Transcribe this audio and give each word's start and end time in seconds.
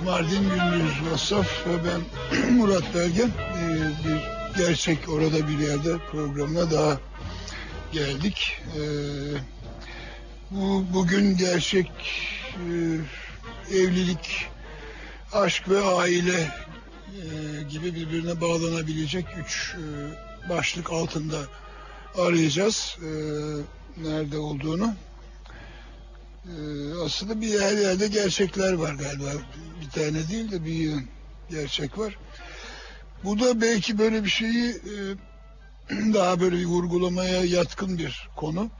Mardin, 0.00 0.42
Gündüz 0.42 1.10
Vassaf 1.10 1.66
ve 1.66 1.72
ben 1.84 2.50
Murat 2.56 2.94
Belgen. 2.94 3.28
Ee, 3.28 3.90
bir 4.04 4.20
gerçek 4.58 5.08
orada 5.08 5.48
bir 5.48 5.58
yerde 5.58 5.98
programına 6.10 6.70
daha 6.70 6.98
geldik. 7.92 8.62
Ee, 8.76 8.80
bu 10.50 10.84
bugün 10.94 11.36
gerçek 11.36 11.90
e, 12.54 13.76
evlilik, 13.76 14.46
aşk 15.32 15.68
ve 15.68 15.80
aile 15.80 16.40
e, 16.40 17.62
gibi 17.70 17.94
birbirine 17.94 18.40
bağlanabilecek 18.40 19.26
üç 19.44 19.74
e, 19.74 20.48
başlık 20.48 20.92
altında 20.92 21.38
arayacağız. 22.18 22.98
E, 23.00 23.08
nerede 24.02 24.38
olduğunu. 24.38 24.94
Ee, 26.44 26.94
aslında 27.04 27.40
bir 27.40 27.60
her 27.60 27.76
yerde 27.76 28.08
gerçekler 28.08 28.72
var 28.72 28.94
galiba. 28.94 29.30
Bir 29.80 29.90
tane 29.90 30.28
değil 30.28 30.50
de 30.50 30.64
bir 30.64 30.94
gerçek 31.50 31.98
var. 31.98 32.18
Bu 33.24 33.40
da 33.40 33.60
belki 33.60 33.98
böyle 33.98 34.24
bir 34.24 34.30
şeyi 34.30 34.70
e, 34.70 34.94
daha 36.14 36.40
böyle 36.40 36.56
bir 36.56 36.64
vurgulamaya 36.64 37.44
yatkın 37.44 37.98
bir 37.98 38.28
konu. 38.36 38.70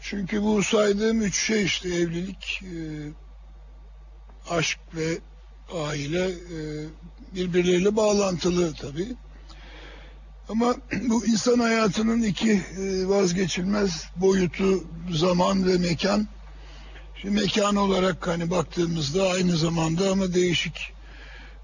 Çünkü 0.00 0.42
bu 0.42 0.62
saydığım 0.62 1.22
üç 1.22 1.46
şey 1.46 1.64
işte 1.64 1.88
evlilik, 1.88 2.62
e, 2.62 2.76
aşk 4.50 4.78
ve 4.94 5.18
aile 5.74 6.28
e, 6.28 6.58
birbirleriyle 7.34 7.96
bağlantılı 7.96 8.74
tabii. 8.74 9.14
Ama 10.48 10.76
bu 11.08 11.26
insan 11.26 11.58
hayatının 11.58 12.22
iki 12.22 12.62
vazgeçilmez 13.06 14.06
boyutu 14.16 14.84
zaman 15.10 15.66
ve 15.66 15.78
mekan. 15.78 16.28
Şimdi 17.22 17.40
mekan 17.40 17.76
olarak 17.76 18.26
hani 18.26 18.50
baktığımızda 18.50 19.30
aynı 19.30 19.56
zamanda 19.56 20.10
ama 20.10 20.34
değişik 20.34 20.92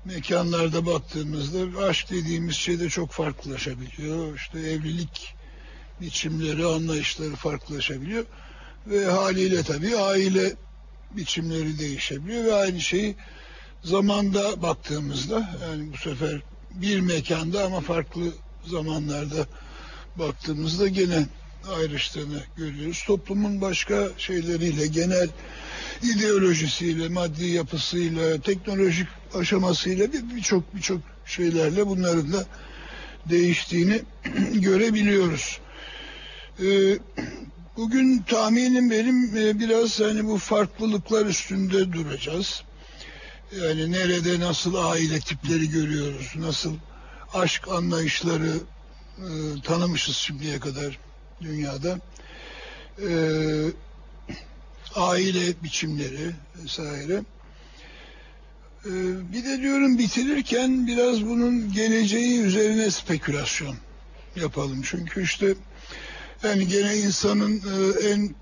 mekanlarda 0.04 0.86
baktığımızda 0.86 1.82
aşk 1.86 2.10
dediğimiz 2.10 2.54
şey 2.56 2.80
de 2.80 2.88
çok 2.88 3.10
farklılaşabiliyor. 3.10 4.36
İşte 4.36 4.58
evlilik 4.58 5.34
biçimleri, 6.00 6.66
anlayışları 6.66 7.36
farklılaşabiliyor. 7.36 8.24
Ve 8.86 9.04
haliyle 9.04 9.62
tabii 9.62 9.96
aile 9.96 10.52
biçimleri 11.10 11.78
değişebiliyor 11.78 12.44
ve 12.44 12.54
aynı 12.54 12.80
şeyi 12.80 13.16
zamanda 13.84 14.62
baktığımızda 14.62 15.58
yani 15.62 15.92
bu 15.92 15.96
sefer 15.96 16.40
bir 16.70 17.00
mekanda 17.00 17.64
ama 17.64 17.80
farklı 17.80 18.32
zamanlarda 18.66 19.46
baktığımızda 20.16 20.88
gene 20.88 21.26
ayrıştığını 21.76 22.42
görüyoruz. 22.56 23.04
Toplumun 23.06 23.60
başka 23.60 24.08
şeyleriyle, 24.18 24.86
genel 24.86 25.28
ideolojisiyle, 26.02 27.08
maddi 27.08 27.46
yapısıyla, 27.46 28.40
teknolojik 28.40 29.08
aşamasıyla 29.34 30.06
birçok 30.36 30.74
birçok 30.74 31.00
şeylerle 31.26 31.86
bunların 31.86 32.32
da 32.32 32.46
değiştiğini 33.26 34.02
görebiliyoruz. 34.52 35.60
Ee, 36.62 36.98
bugün 37.76 38.18
tahminim 38.18 38.90
benim 38.90 39.36
e, 39.36 39.58
biraz 39.58 40.00
hani 40.00 40.24
bu 40.24 40.38
farklılıklar 40.38 41.26
üstünde 41.26 41.92
duracağız. 41.92 42.62
Yani 43.60 43.92
nerede 43.92 44.40
nasıl 44.40 44.74
aile 44.74 45.20
tipleri 45.20 45.70
görüyoruz, 45.70 46.32
nasıl 46.36 46.74
aşk 47.34 47.68
anlayışları 47.68 48.52
e, 49.18 49.28
tanımışız 49.64 50.16
şimdiye 50.16 50.60
kadar 50.60 50.98
dünyada. 51.40 52.00
E, 53.02 53.10
aile 54.94 55.62
biçimleri 55.62 56.30
vesaire. 56.62 57.22
E, 58.84 58.90
bir 59.32 59.44
de 59.44 59.62
diyorum 59.62 59.98
bitirirken 59.98 60.86
biraz 60.86 61.26
bunun 61.26 61.72
geleceği 61.72 62.40
üzerine 62.40 62.90
spekülasyon 62.90 63.76
yapalım. 64.36 64.82
Çünkü 64.82 65.22
işte 65.22 65.54
yani 66.42 66.68
gene 66.68 66.96
insanın 66.96 67.56
e, 67.56 68.08
en 68.08 68.34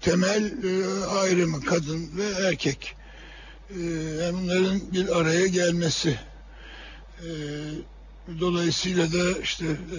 temel 0.00 0.44
e, 0.44 1.04
ayrımı 1.06 1.64
kadın 1.64 2.10
ve 2.16 2.46
erkek. 2.48 2.96
E, 3.70 3.76
bunların 4.32 4.80
bir 4.92 5.20
araya 5.20 5.46
gelmesi. 5.46 6.18
E, 7.20 7.28
dolayısıyla 8.40 9.12
da 9.12 9.38
işte 9.38 9.66
e, 9.66 9.98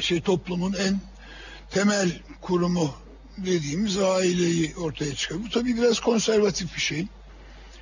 şey 0.00 0.20
toplumun 0.20 0.72
en 0.72 1.00
temel 1.70 2.20
kurumu 2.40 2.94
dediğimiz 3.38 3.98
aileyi 3.98 4.74
ortaya 4.76 5.14
çıkar. 5.14 5.44
Bu 5.44 5.50
tabii 5.50 5.76
biraz 5.76 6.00
konservatif 6.00 6.76
bir 6.76 6.80
şey. 6.80 7.06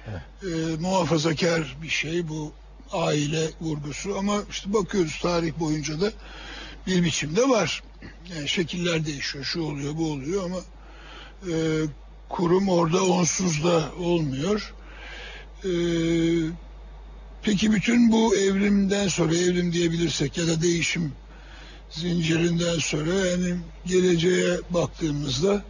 Evet. 0.09 0.23
E, 0.43 0.77
muhafazakar 0.81 1.77
bir 1.83 1.89
şey 1.89 2.29
bu 2.29 2.53
aile 2.93 3.51
vurgusu 3.61 4.19
ama 4.19 4.43
işte 4.51 4.73
bakıyoruz 4.73 5.19
tarih 5.23 5.59
boyunca 5.59 6.01
da 6.01 6.13
bir 6.87 7.05
biçimde 7.05 7.49
var. 7.49 7.83
Yani 8.35 8.49
şekiller 8.49 9.07
değişiyor, 9.07 9.45
şu 9.45 9.61
oluyor, 9.61 9.97
bu 9.97 10.11
oluyor 10.11 10.45
ama 10.45 10.59
e, 11.53 11.55
kurum 12.29 12.69
orada 12.69 13.05
onsuz 13.05 13.65
da 13.65 13.93
olmuyor. 13.99 14.75
E, 15.65 15.71
peki 17.43 17.73
bütün 17.73 18.13
bu 18.13 18.37
evrimden 18.37 19.09
sonra 19.09 19.37
evrim 19.37 19.73
diyebilirsek 19.73 20.39
ya 20.39 20.47
da 20.47 20.63
değişim 20.63 21.13
zincirinden 21.97 22.79
sonra 22.79 23.15
yani 23.15 23.57
geleceğe 23.87 24.59
baktığımızda 24.71 25.65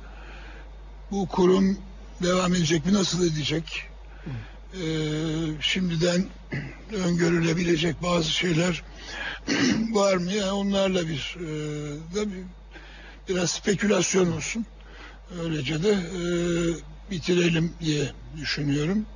bu 1.10 1.28
kurum 1.28 1.78
devam 2.22 2.54
edecek 2.54 2.86
mi 2.86 2.92
nasıl 2.92 3.26
edecek? 3.26 3.82
Ee, 4.74 4.78
şimdiden 5.60 6.26
öngörülebilecek 6.92 8.02
bazı 8.02 8.30
şeyler 8.30 8.82
var 9.92 10.16
mı? 10.16 10.32
Yani 10.32 10.50
onlarla 10.50 11.08
bir, 11.08 11.36
e, 11.40 11.46
da 12.14 12.30
bir 12.32 12.42
biraz 13.28 13.50
spekülasyon 13.50 14.32
olsun. 14.32 14.66
Öylece 15.42 15.82
de 15.82 15.90
e, 15.90 16.20
bitirelim 17.10 17.72
diye 17.80 18.10
düşünüyorum. 18.36 19.06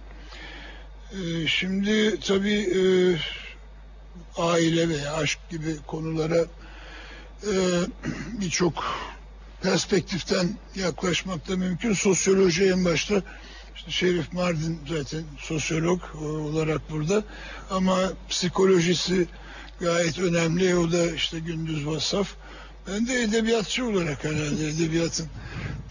E, 1.12 1.46
şimdi 1.46 2.20
tabii 2.20 2.72
e, 2.76 2.82
aile 4.42 4.88
veya 4.88 5.14
aşk 5.14 5.38
gibi 5.50 5.76
konulara 5.86 6.46
e, 7.42 7.54
birçok 8.40 8.84
perspektiften 9.62 10.48
yaklaşmak 10.74 11.48
da 11.48 11.56
mümkün. 11.56 11.92
Sosyoloji 11.92 12.64
en 12.64 12.84
başta 12.84 13.22
işte 13.76 13.90
Şerif 13.90 14.32
Mardin 14.32 14.78
zaten 14.88 15.22
sosyolog 15.38 16.00
olarak 16.22 16.90
burada 16.90 17.24
ama 17.70 17.98
psikolojisi 18.28 19.26
gayet 19.80 20.18
önemli. 20.18 20.76
O 20.76 20.92
da 20.92 21.10
işte 21.10 21.38
Gündüz 21.38 21.86
Vassaf. 21.86 22.28
Ben 22.88 23.06
de 23.06 23.22
edebiyatçı 23.22 23.86
olarak 23.86 24.24
herhalde 24.24 24.68
edebiyatın 24.68 25.26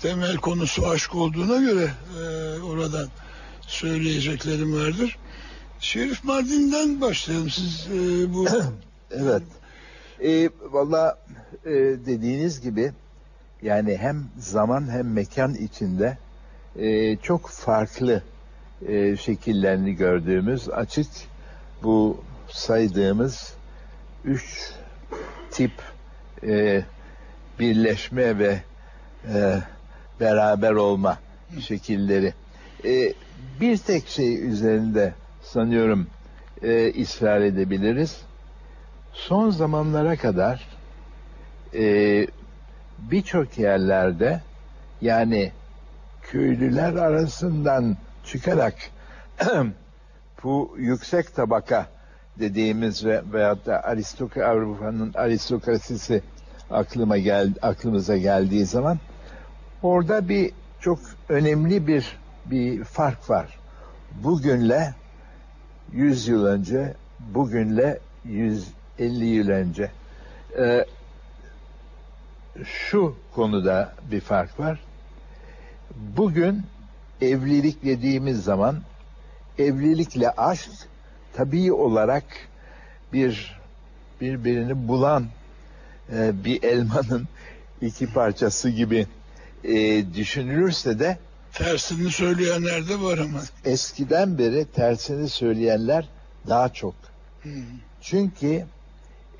temel 0.01 0.37
konusu 0.37 0.87
aşk 0.87 1.15
olduğuna 1.15 1.57
göre 1.57 1.93
e, 2.19 2.23
oradan 2.61 3.09
söyleyeceklerim 3.61 4.73
vardır. 4.73 5.17
Şerif 5.79 6.23
Mardin'den 6.23 7.01
başlayalım. 7.01 7.49
Siz 7.49 7.87
e, 7.87 8.33
bu... 8.33 8.47
evet. 9.11 9.43
E, 10.23 10.49
Valla 10.71 11.19
e, 11.65 11.71
dediğiniz 12.05 12.61
gibi 12.61 12.91
yani 13.61 13.97
hem 13.97 14.23
zaman 14.37 14.91
hem 14.91 15.13
mekan 15.13 15.53
içinde 15.53 16.17
e, 16.75 17.17
çok 17.17 17.49
farklı 17.49 18.23
e, 18.87 19.17
şekillerini 19.17 19.93
gördüğümüz 19.93 20.69
açık 20.69 21.07
bu 21.83 22.23
saydığımız 22.49 23.53
üç 24.25 24.73
tip 25.51 25.71
e, 26.43 26.83
birleşme 27.59 28.39
ve 28.39 28.61
e, 29.33 29.59
beraber 30.19 30.71
olma 30.71 31.17
şekilleri. 31.59 32.33
E, 32.85 33.13
bir 33.61 33.77
tek 33.77 34.07
şey 34.07 34.47
üzerinde 34.47 35.13
sanıyorum 35.41 36.07
e, 36.63 37.01
ısrar 37.01 37.41
edebiliriz 37.41 38.21
son 39.27 39.49
zamanlara 39.49 40.15
kadar 40.15 40.67
e, 41.73 42.27
birçok 42.99 43.57
yerlerde 43.57 44.41
yani 45.01 45.51
köylüler 46.21 46.93
arasından 46.93 47.97
çıkarak 48.25 48.75
bu 50.43 50.75
yüksek 50.77 51.35
tabaka 51.35 51.87
dediğimiz 52.39 53.05
ve 53.05 53.21
veyahut 53.33 53.65
da 53.65 53.83
aristok 53.83 54.37
Avrupa'nın 54.37 55.13
aristokrasisi 55.13 56.21
aklıma 56.71 57.17
gel 57.17 57.53
aklımıza 57.61 58.17
geldiği 58.17 58.65
zaman 58.65 58.99
orada 59.83 60.29
bir 60.29 60.51
çok 60.79 60.99
önemli 61.29 61.87
bir 61.87 62.17
bir 62.45 62.83
fark 62.83 63.29
var. 63.29 63.59
Bugünle 64.23 64.93
100 65.93 66.27
yıl 66.27 66.45
önce, 66.45 66.93
bugünle 67.19 67.99
100 68.25 68.78
50 68.99 69.25
yıl 69.25 69.49
önce. 69.49 69.91
Ee, 70.57 70.85
şu 72.65 73.15
konuda 73.35 73.93
bir 74.11 74.21
fark 74.21 74.59
var. 74.59 74.79
Bugün 76.17 76.63
evlilik 77.21 77.85
dediğimiz 77.85 78.43
zaman 78.43 78.81
evlilikle 79.57 80.29
aşk 80.31 80.69
tabii 81.33 81.73
olarak 81.73 82.23
bir 83.13 83.59
birbirini 84.21 84.87
bulan 84.87 85.25
e, 86.13 86.45
bir 86.45 86.63
elmanın 86.63 87.27
iki 87.81 88.13
parçası 88.13 88.69
gibi 88.69 89.07
e, 89.63 90.03
düşünülürse 90.13 90.99
de 90.99 91.17
Tersini 91.53 92.11
söyleyenler 92.11 92.89
de 92.89 93.01
var 93.01 93.17
ama. 93.17 93.41
eskiden 93.65 94.37
beri 94.37 94.65
tersini 94.65 95.29
söyleyenler 95.29 96.07
daha 96.47 96.69
çok. 96.73 96.95
Hı. 97.43 97.49
Çünkü 98.01 98.65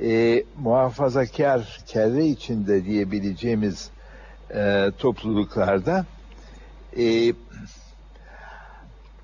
e, 0.01 0.43
muhafazakar 0.57 1.79
kelle 1.85 2.25
içinde 2.25 2.85
diyebileceğimiz 2.85 3.89
e, 4.55 4.91
topluluklarda 4.97 6.05
e, 6.97 7.33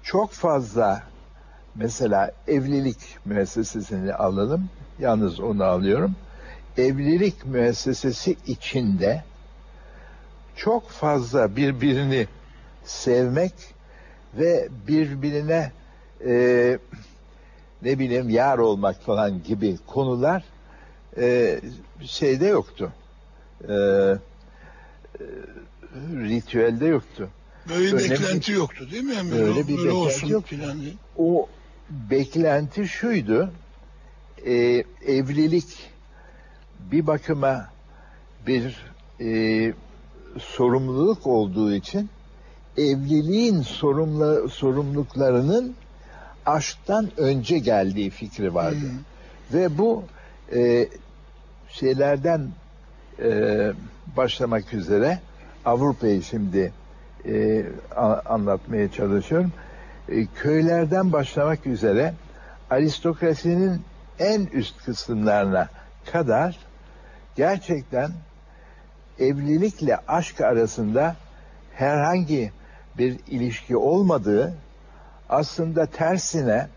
çok 0.04 0.32
fazla 0.32 1.04
mesela 1.76 2.32
evlilik 2.48 2.98
müessesesini 3.26 4.14
alalım. 4.14 4.70
Yalnız 5.00 5.40
onu 5.40 5.64
alıyorum. 5.64 6.16
Evlilik 6.78 7.46
müessesesi 7.46 8.38
içinde 8.48 9.24
çok 10.56 10.90
fazla 10.90 11.56
birbirini 11.56 12.28
sevmek 12.84 13.54
ve 14.38 14.70
birbirine 14.88 15.72
e, 16.26 16.78
ne 17.82 18.00
bileyim 18.00 18.30
yar 18.30 18.58
olmak 18.58 19.02
falan 19.02 19.44
gibi 19.44 19.78
konular 19.88 20.44
e, 21.18 21.60
şeyde 22.06 22.46
yoktu. 22.46 22.92
E, 23.68 23.74
e, 23.74 24.18
ritüelde 26.16 26.86
yoktu. 26.86 27.30
Böyle 27.70 27.98
bir 27.98 28.10
beklenti 28.10 28.52
yoktu 28.52 28.88
değil 28.92 29.04
mi? 29.04 29.16
Yani 29.16 29.32
Böyle 29.32 29.44
böyle, 29.46 29.68
bir 29.68 29.78
böyle 29.78 29.90
beklenti 29.90 30.32
yok. 30.32 30.50
diye. 30.50 30.94
O 31.18 31.50
beklenti 31.90 32.88
şuydu. 32.88 33.52
e, 34.46 34.84
evlilik 35.08 35.68
bir 36.92 37.08
bakıma 37.08 37.70
bir 38.48 38.86
e, 39.22 39.74
sorumluluk 40.40 41.28
olduğu 41.28 41.74
için 41.74 42.10
evliliğin 42.78 43.62
sorumlu, 43.62 44.50
sorumluluklarının 44.50 45.76
aşktan 46.46 47.10
önce 47.18 47.60
geldiği 47.60 48.10
fikri 48.10 48.54
vardı. 48.54 48.86
Hı. 49.52 49.58
Ve 49.58 49.78
bu 49.78 50.04
e, 50.56 50.88
şeylerden 51.80 52.48
e, 53.24 53.72
başlamak 54.18 54.74
üzere 54.74 55.20
Avrupa'yı 55.66 56.24
şimdi 56.24 56.74
e, 57.26 57.66
a- 57.96 58.22
anlatmaya 58.34 58.92
çalışıyorum. 58.92 59.54
E, 60.10 60.26
köylerden 60.26 61.12
başlamak 61.14 61.68
üzere 61.68 62.14
aristokrasinin 62.70 63.82
en 64.20 64.46
üst 64.46 64.86
kısımlarına 64.86 65.70
kadar 66.12 66.60
gerçekten 67.36 68.12
evlilikle 69.20 69.98
aşk 70.08 70.42
arasında 70.42 71.16
herhangi 71.74 72.52
bir 72.98 73.20
ilişki 73.28 73.78
olmadığı 73.78 74.54
aslında 75.30 75.86
tersine 75.86 76.68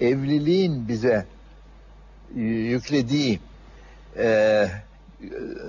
evliliğin 0.00 0.88
bize 0.88 1.26
e, 2.36 2.40
yüklediği 2.40 3.40
e, 4.16 4.68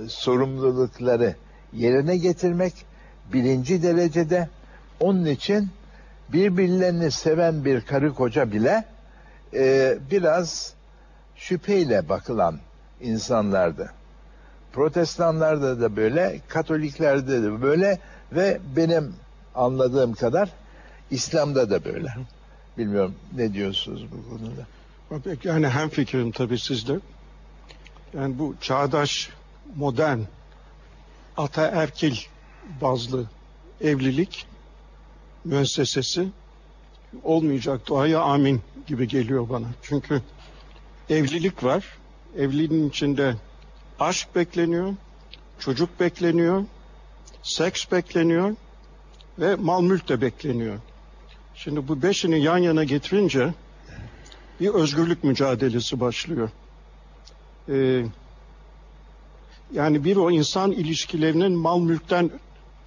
sorumlulukları 0.08 1.34
yerine 1.72 2.16
getirmek 2.16 2.74
birinci 3.32 3.82
derecede 3.82 4.48
onun 5.00 5.24
için 5.24 5.68
birbirlerini 6.28 7.10
seven 7.10 7.64
bir 7.64 7.80
karı 7.80 8.14
koca 8.14 8.52
bile 8.52 8.84
e, 9.54 9.98
biraz 10.10 10.74
şüpheyle 11.36 12.08
bakılan 12.08 12.58
insanlardı. 13.00 13.92
Protestanlarda 14.72 15.80
da 15.80 15.96
böyle, 15.96 16.40
Katoliklerde 16.48 17.42
de 17.42 17.62
böyle 17.62 17.98
ve 18.32 18.58
benim 18.76 19.14
anladığım 19.54 20.12
kadar 20.12 20.50
İslam'da 21.10 21.70
da 21.70 21.84
böyle. 21.84 22.08
Bilmiyorum 22.78 23.14
ne 23.36 23.52
diyorsunuz 23.52 24.06
bu 24.12 24.30
konuda? 24.30 24.66
Yani 25.44 25.68
hem 25.68 25.88
fikrim 25.88 26.30
tabii 26.30 26.58
sizde. 26.58 26.98
Yani 28.16 28.38
bu 28.38 28.54
çağdaş, 28.60 29.30
modern, 29.76 30.18
ataerkil 31.36 32.16
bazlı 32.80 33.26
evlilik 33.80 34.46
müessesesi 35.44 36.28
olmayacak 37.22 37.86
duaya 37.86 38.20
amin 38.20 38.60
gibi 38.86 39.08
geliyor 39.08 39.48
bana. 39.48 39.66
Çünkü 39.82 40.22
evlilik 41.10 41.64
var. 41.64 41.84
Evliliğin 42.36 42.88
içinde 42.88 43.34
aşk 44.00 44.28
bekleniyor, 44.34 44.94
çocuk 45.58 46.00
bekleniyor, 46.00 46.64
seks 47.42 47.92
bekleniyor 47.92 48.54
ve 49.38 49.54
mal 49.54 49.82
mülk 49.82 50.08
de 50.08 50.20
bekleniyor. 50.20 50.78
Şimdi 51.54 51.88
bu 51.88 52.02
beşini 52.02 52.42
yan 52.42 52.58
yana 52.58 52.84
getirince 52.84 53.54
bir 54.60 54.68
özgürlük 54.68 55.24
mücadelesi 55.24 56.00
başlıyor. 56.00 56.50
Ee, 57.68 58.04
yani 59.72 60.04
bir 60.04 60.16
o 60.16 60.30
insan 60.30 60.72
ilişkilerinin 60.72 61.52
mal 61.52 61.80
mülkten 61.80 62.30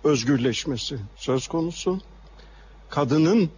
özgürleşmesi 0.04 1.00
söz 1.16 1.48
konusu. 1.48 2.02
Kadının 2.90 3.50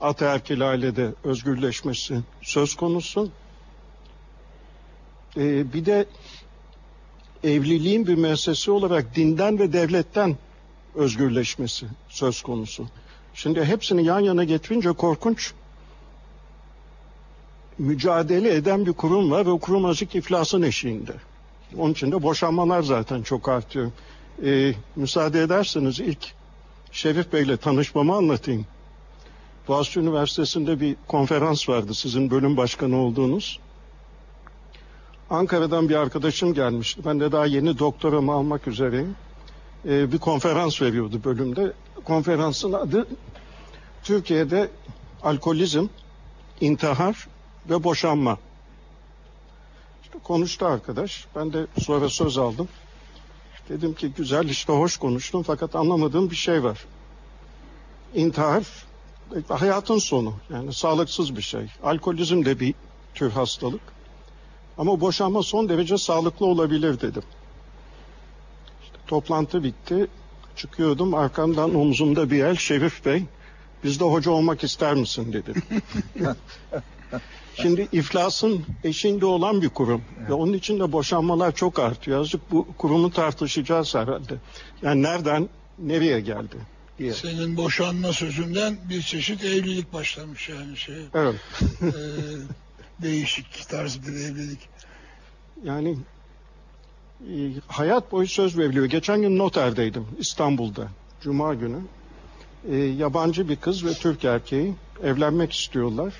ataerkil 0.00 0.68
ailede 0.70 1.14
özgürleşmesi 1.24 2.20
söz 2.42 2.74
konusu. 2.74 3.30
Ee, 5.36 5.72
bir 5.72 5.86
de 5.86 6.06
evliliğin 7.44 8.06
bir 8.06 8.14
müessesi 8.14 8.70
olarak 8.70 9.16
dinden 9.16 9.58
ve 9.58 9.72
devletten 9.72 10.36
özgürleşmesi 10.94 11.86
söz 12.08 12.42
konusu. 12.42 12.86
Şimdi 13.34 13.64
hepsini 13.64 14.04
yan 14.04 14.20
yana 14.20 14.44
getirince 14.44 14.92
korkunç 14.92 15.52
mücadele 17.78 18.54
eden 18.54 18.86
bir 18.86 18.92
kurum 18.92 19.30
var 19.30 19.46
ve 19.46 19.50
o 19.50 19.58
kurum 19.58 19.84
azıcık 19.84 20.14
iflasın 20.14 20.62
eşiğinde. 20.62 21.12
Onun 21.76 21.92
için 21.92 22.12
de 22.12 22.22
boşanmalar 22.22 22.82
zaten 22.82 23.22
çok 23.22 23.48
artıyor. 23.48 23.90
Ee, 24.44 24.72
müsaade 24.96 25.42
ederseniz 25.42 26.00
ilk 26.00 26.32
Şerif 26.92 27.32
Bey'le 27.32 27.56
tanışmamı 27.56 28.14
anlatayım. 28.14 28.66
Boğaziçi 29.68 30.00
Üniversitesi'nde 30.00 30.80
bir 30.80 30.96
konferans 31.08 31.68
vardı 31.68 31.94
sizin 31.94 32.30
bölüm 32.30 32.56
başkanı 32.56 32.96
olduğunuz. 32.96 33.60
Ankara'dan 35.30 35.88
bir 35.88 35.94
arkadaşım 35.94 36.54
gelmişti. 36.54 37.00
Ben 37.04 37.20
de 37.20 37.32
daha 37.32 37.46
yeni 37.46 37.78
doktoramı 37.78 38.32
almak 38.32 38.68
üzereyim. 38.68 39.16
Ee, 39.88 40.12
bir 40.12 40.18
konferans 40.18 40.82
veriyordu 40.82 41.20
bölümde. 41.24 41.72
Konferansın 42.04 42.72
adı 42.72 43.06
Türkiye'de 44.02 44.70
alkolizm, 45.22 45.86
intihar 46.60 47.28
ve 47.70 47.84
boşanma. 47.84 48.38
İşte 50.02 50.18
konuştu 50.18 50.66
arkadaş. 50.66 51.26
Ben 51.36 51.52
de 51.52 51.66
sonra 51.80 52.08
söz 52.08 52.38
aldım. 52.38 52.68
Dedim 53.68 53.94
ki 53.94 54.12
güzel 54.16 54.48
işte 54.48 54.72
hoş 54.72 54.96
konuştun 54.96 55.42
fakat 55.42 55.76
anlamadığım 55.76 56.30
bir 56.30 56.36
şey 56.36 56.62
var. 56.62 56.84
İntihar 58.14 58.64
hayatın 59.48 59.98
sonu. 59.98 60.34
Yani 60.50 60.72
sağlıksız 60.72 61.36
bir 61.36 61.42
şey. 61.42 61.66
Alkolizm 61.82 62.44
de 62.44 62.60
bir 62.60 62.74
tür 63.14 63.30
hastalık. 63.30 63.80
Ama 64.78 65.00
boşanma 65.00 65.42
son 65.42 65.68
derece 65.68 65.98
sağlıklı 65.98 66.46
olabilir 66.46 67.00
dedim. 67.00 67.22
İşte 68.82 68.98
toplantı 69.06 69.64
bitti. 69.64 70.06
Çıkıyordum 70.56 71.14
arkamdan 71.14 71.74
omzumda 71.74 72.30
bir 72.30 72.44
el 72.44 72.56
Şerif 72.56 73.04
Bey 73.04 73.24
bizde 73.84 74.04
hoca 74.04 74.30
olmak 74.30 74.64
ister 74.64 74.94
misin 74.94 75.32
dedi. 75.32 75.54
Şimdi 77.62 77.88
iflasın 77.92 78.64
eşiğinde 78.84 79.26
olan 79.26 79.62
bir 79.62 79.68
kurum 79.68 80.02
ve 80.28 80.32
onun 80.32 80.52
için 80.52 80.80
de 80.80 80.92
boşanmalar 80.92 81.54
çok 81.54 81.78
artıyor. 81.78 82.20
Azıcık 82.20 82.50
bu 82.50 82.66
kurumu 82.78 83.10
tartışacağız 83.10 83.94
herhalde. 83.94 84.34
Yani 84.82 85.02
nereden 85.02 85.48
nereye 85.78 86.20
geldi 86.20 86.56
diye. 86.98 87.12
Senin 87.12 87.56
boşanma 87.56 88.12
sözünden 88.12 88.78
bir 88.88 89.02
çeşit 89.02 89.44
evlilik 89.44 89.92
başlamış 89.92 90.48
yani 90.48 90.76
şey. 90.76 90.96
Evet. 91.14 91.34
e, 91.82 91.90
değişik 93.02 93.68
tarz 93.68 94.06
bir 94.06 94.12
evlilik. 94.12 94.68
Yani 95.64 95.96
e, 97.20 97.34
hayat 97.66 98.12
boyu 98.12 98.28
söz 98.28 98.58
veriliyor. 98.58 98.86
Geçen 98.86 99.22
gün 99.22 99.38
noterdeydim 99.38 100.06
İstanbul'da. 100.18 100.88
Cuma 101.20 101.54
günü. 101.54 101.78
E, 102.70 102.76
yabancı 102.76 103.48
bir 103.48 103.56
kız 103.56 103.84
ve 103.84 103.92
Türk 103.94 104.24
erkeği 104.24 104.74
evlenmek 105.02 105.52
istiyorlar. 105.52 106.12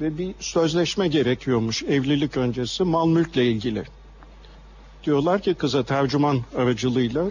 Ve 0.00 0.18
bir 0.18 0.34
sözleşme 0.40 1.08
gerekiyormuş 1.08 1.82
evlilik 1.82 2.36
öncesi 2.36 2.84
mal 2.84 3.06
mülkle 3.06 3.44
ilgili. 3.46 3.84
Diyorlar 5.04 5.42
ki 5.42 5.54
kıza 5.54 5.82
tercüman 5.82 6.40
aracılığıyla 6.56 7.24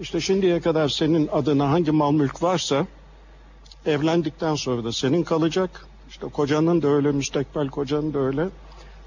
İşte 0.00 0.20
şimdiye 0.20 0.60
kadar 0.60 0.88
senin 0.88 1.28
adına 1.32 1.70
hangi 1.70 1.90
mal 1.90 2.12
mülk 2.12 2.42
varsa 2.42 2.86
evlendikten 3.86 4.54
sonra 4.54 4.84
da 4.84 4.92
senin 4.92 5.22
kalacak. 5.22 5.86
İşte 6.08 6.26
kocanın 6.26 6.82
da 6.82 6.88
öyle, 6.88 7.12
müstakbel 7.12 7.68
kocanın 7.68 8.14
da 8.14 8.18
öyle. 8.18 8.48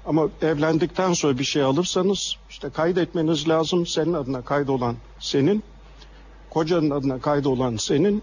Ama 0.06 0.28
evlendikten 0.42 1.12
sonra 1.12 1.38
bir 1.38 1.44
şey 1.44 1.62
alırsanız 1.62 2.36
işte 2.50 2.70
kaydetmeniz 2.70 3.48
lazım. 3.48 3.86
Senin 3.86 4.12
adına 4.12 4.42
kaydolan 4.42 4.96
senin, 5.20 5.62
kocanın 6.50 6.90
adına 6.90 7.20
kaydolan 7.20 7.76
senin. 7.76 8.22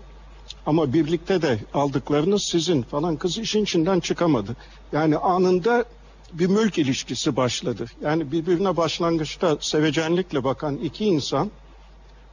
Ama 0.66 0.94
birlikte 0.94 1.42
de 1.42 1.60
aldıklarınız 1.74 2.44
sizin 2.44 2.82
falan. 2.82 3.16
Kız 3.16 3.38
işin 3.38 3.64
içinden 3.64 4.00
çıkamadı. 4.00 4.56
Yani 4.92 5.18
anında 5.18 5.86
bir 6.34 6.48
mülk 6.48 6.78
ilişkisi 6.78 7.36
başladı. 7.36 7.86
Yani 8.02 8.32
birbirine 8.32 8.78
başlangıçta 8.78 9.58
sevecenlikle 9.60 10.44
bakan 10.44 10.78
iki 10.78 11.06
insan 11.06 11.52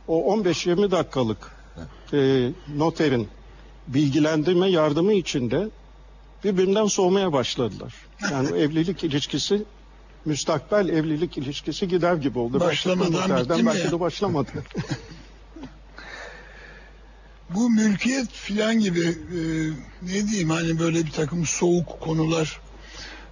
o 0.08 0.36
15-20 0.36 0.90
dakikalık 0.90 1.52
e, 2.12 2.50
noterin 2.76 3.28
bilgilendirme 3.88 4.70
yardımı 4.70 5.12
içinde 5.12 5.68
birbirinden 6.44 6.86
soğumaya 6.86 7.32
başladılar. 7.32 7.94
Yani 8.30 8.48
evlilik 8.48 9.04
ilişkisi 9.04 9.64
müstakbel 10.24 10.88
evlilik 10.88 11.38
ilişkisi 11.38 11.88
gider 11.88 12.14
gibi 12.14 12.38
oldu. 12.38 12.60
Başlamadan 12.60 13.38
bitti 13.38 13.62
mi 13.62 13.66
belki 13.66 13.90
de 13.90 14.00
başlamadı. 14.00 14.50
Bu 17.50 17.70
mülkiyet 17.70 18.32
filan 18.32 18.80
gibi 18.80 19.00
e, 19.00 19.40
ne 20.02 20.28
diyeyim 20.28 20.50
hani 20.50 20.78
böyle 20.78 21.06
bir 21.06 21.10
takım 21.10 21.46
soğuk 21.46 22.00
konular 22.00 22.60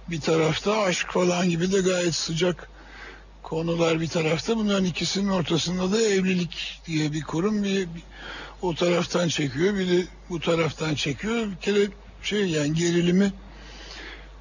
bir 0.09 0.21
tarafta 0.21 0.81
aşk 0.81 1.11
falan 1.11 1.49
gibi 1.49 1.71
de 1.71 1.79
gayet 1.79 2.15
sıcak 2.15 2.69
konular 3.43 4.01
bir 4.01 4.07
tarafta. 4.07 4.57
Bunların 4.57 4.85
ikisinin 4.85 5.29
ortasında 5.29 5.91
da 5.91 6.01
evlilik 6.01 6.81
diye 6.85 7.13
bir 7.13 7.21
kurum 7.21 7.63
bir, 7.63 7.79
bir 7.79 8.03
o 8.61 8.75
taraftan 8.75 9.27
çekiyor 9.27 9.75
bir 9.75 9.89
de 9.89 10.05
bu 10.29 10.39
taraftan 10.39 10.95
çekiyor. 10.95 11.51
Bir 11.51 11.55
kere 11.55 11.87
şey 12.23 12.45
yani 12.45 12.73
gerilimi 12.73 13.33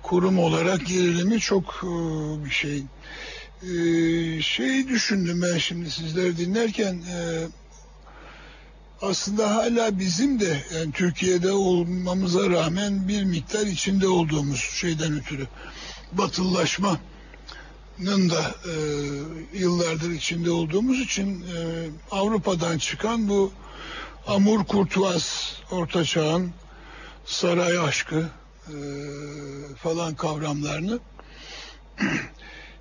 kurum 0.03 0.39
olarak 0.39 0.87
gerilimi 0.87 1.41
çok 1.41 1.85
e, 1.85 1.91
bir 2.45 2.51
şey. 2.51 2.83
E, 3.63 4.43
şey 4.43 4.89
düşündüm 4.89 5.43
ben 5.43 5.59
şimdi 5.59 5.91
sizleri 5.91 6.37
dinlerken 6.37 6.95
e, 6.95 7.47
aslında 9.03 9.55
hala 9.55 9.99
bizim 9.99 10.41
de 10.41 10.65
yani 10.75 10.93
Türkiye'de 10.93 11.53
olmamıza 11.53 12.51
rağmen 12.51 13.09
bir 13.09 13.25
miktar 13.25 13.67
içinde 13.67 14.09
olduğumuz 14.09 14.61
şeyden 14.61 15.19
ötürü 15.19 15.47
batılılaşmanın 16.13 17.01
da 18.31 18.55
e, 18.65 18.73
yıllardır 19.59 20.11
içinde 20.11 20.51
olduğumuz 20.51 21.01
için 21.01 21.41
e, 21.41 21.89
Avrupa'dan 22.11 22.79
çıkan 22.79 23.29
bu 23.29 23.53
amur 24.27 24.65
kurtuaz 24.65 25.57
orta 25.71 26.05
çağın 26.05 26.53
saray 27.25 27.79
aşkı 27.79 28.29
e, 28.69 28.77
falan 29.77 30.15
kavramlarını. 30.15 30.99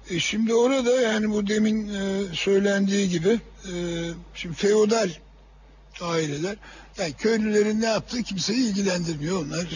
E 0.09 0.19
şimdi 0.19 0.53
orada 0.53 1.01
yani 1.01 1.29
bu 1.29 1.47
demin 1.47 1.87
e, 1.87 2.23
söylendiği 2.33 3.09
gibi 3.09 3.39
e, 3.65 3.73
şimdi 4.33 4.55
feodal 4.55 5.09
aileler. 6.01 6.55
Yani 6.97 7.13
köylülerin 7.13 7.81
ne 7.81 7.85
yaptığı 7.85 8.23
kimseyi 8.23 8.69
ilgilendirmiyor 8.69 9.45
onlar. 9.45 9.67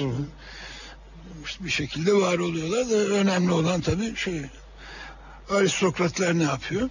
Bir 1.59 1.69
şekilde 1.69 2.13
var 2.13 2.37
oluyorlar 2.37 2.89
da 2.89 2.95
önemli 2.95 3.51
olan 3.51 3.81
tabii 3.81 4.15
şey 4.15 4.41
aristokratlar 5.49 6.39
ne 6.39 6.43
yapıyor? 6.43 6.89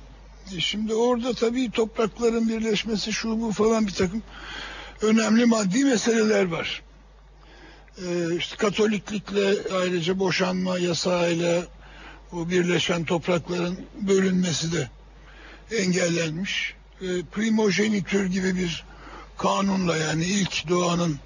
E 0.57 0.61
şimdi 0.61 0.95
orada 0.95 1.35
tabii 1.35 1.71
toprakların 1.71 2.49
birleşmesi 2.49 3.13
şu 3.13 3.41
bu 3.41 3.53
falan 3.53 3.87
bir 3.87 3.93
takım 3.93 4.23
önemli 5.03 5.45
maddi 5.45 5.85
meseleler 5.85 6.45
var. 6.45 6.83
E, 7.99 8.37
işte 8.37 8.57
Katoliklikle 8.57 9.55
ayrıca 9.73 10.19
boşanma 10.19 10.79
yasağıyla 10.79 11.63
o 12.33 12.49
birleşen 12.51 13.05
toprakların 13.05 13.79
bölünmesi 14.01 14.73
de 14.73 14.91
engellenmiş. 15.71 16.75
E, 17.01 17.07
primojenitür 17.33 18.27
gibi 18.27 18.57
bir 18.57 18.85
kanunla 19.43 19.97
yani 19.97 20.25
ilk 20.25 20.69
doğanın 20.69 21.19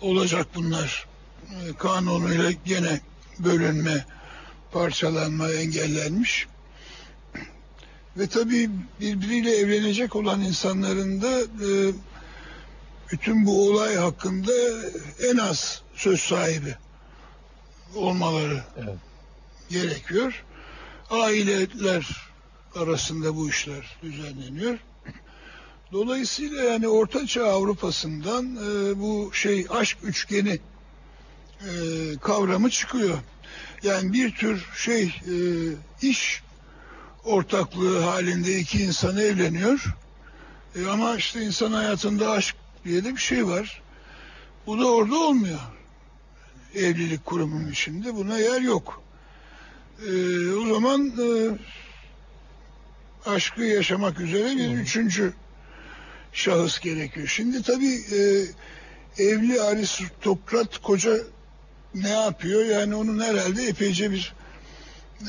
olacak 0.00 0.46
bunlar 0.54 1.06
e, 1.50 1.76
kanunuyla 1.78 2.50
gene 2.50 3.00
bölünme, 3.38 4.04
parçalanma 4.72 5.52
engellenmiş. 5.52 6.46
Ve 8.16 8.26
tabii 8.26 8.70
birbiriyle 9.00 9.56
evlenecek 9.56 10.16
olan 10.16 10.40
insanların 10.40 11.22
da 11.22 11.40
e, 11.40 11.92
bütün 13.12 13.46
bu 13.46 13.70
olay 13.70 13.96
hakkında 13.96 14.52
en 15.30 15.36
az 15.36 15.82
söz 15.94 16.20
sahibi 16.20 16.76
olmaları 17.94 18.64
Evet. 18.78 18.98
gerekiyor. 19.68 20.44
Aileler 21.10 22.16
arasında 22.74 23.36
bu 23.36 23.48
işler 23.48 23.98
düzenleniyor. 24.02 24.78
Dolayısıyla 25.92 26.62
yani 26.64 26.88
Orta 26.88 27.26
Çağ 27.26 27.46
Avrupa'sından 27.46 28.56
e, 28.56 29.00
bu 29.00 29.30
şey 29.32 29.66
aşk 29.70 29.98
üçgeni 30.02 30.60
e, 31.60 31.70
kavramı 32.20 32.70
çıkıyor. 32.70 33.18
Yani 33.82 34.12
bir 34.12 34.34
tür 34.34 34.66
şey 34.76 35.04
e, 35.04 35.34
iş 36.02 36.42
ortaklığı 37.24 38.00
halinde 38.00 38.58
iki 38.58 38.82
insan 38.82 39.16
evleniyor. 39.16 39.84
E, 40.76 40.86
ama 40.86 41.16
işte 41.16 41.42
insan 41.42 41.72
hayatında 41.72 42.30
aşk 42.30 42.56
diye 42.84 43.04
de 43.04 43.12
bir 43.12 43.20
şey 43.20 43.46
var. 43.46 43.82
Bu 44.66 44.78
da 44.78 44.90
orada 44.90 45.18
olmuyor. 45.18 45.60
Evlilik 46.74 47.24
kurumunun 47.24 47.70
içinde 47.70 48.14
buna 48.14 48.38
yer 48.38 48.60
yok. 48.60 49.02
E, 50.06 50.10
o 50.52 50.74
zaman 50.74 51.06
e, 51.06 51.28
aşkı 53.30 53.62
yaşamak 53.62 54.20
üzere 54.20 54.56
bir 54.56 54.78
üçüncü 54.78 55.32
şahıs 56.32 56.80
gerekiyor. 56.80 57.26
Şimdi 57.26 57.62
tabii 57.62 58.00
e, 58.12 58.44
evli 59.22 59.60
aristokrat 59.60 60.78
koca 60.78 61.16
ne 61.94 62.08
yapıyor? 62.08 62.64
Yani 62.64 62.94
onun 62.94 63.20
herhalde 63.20 63.62
epeyce 63.62 64.10
bir 64.10 64.34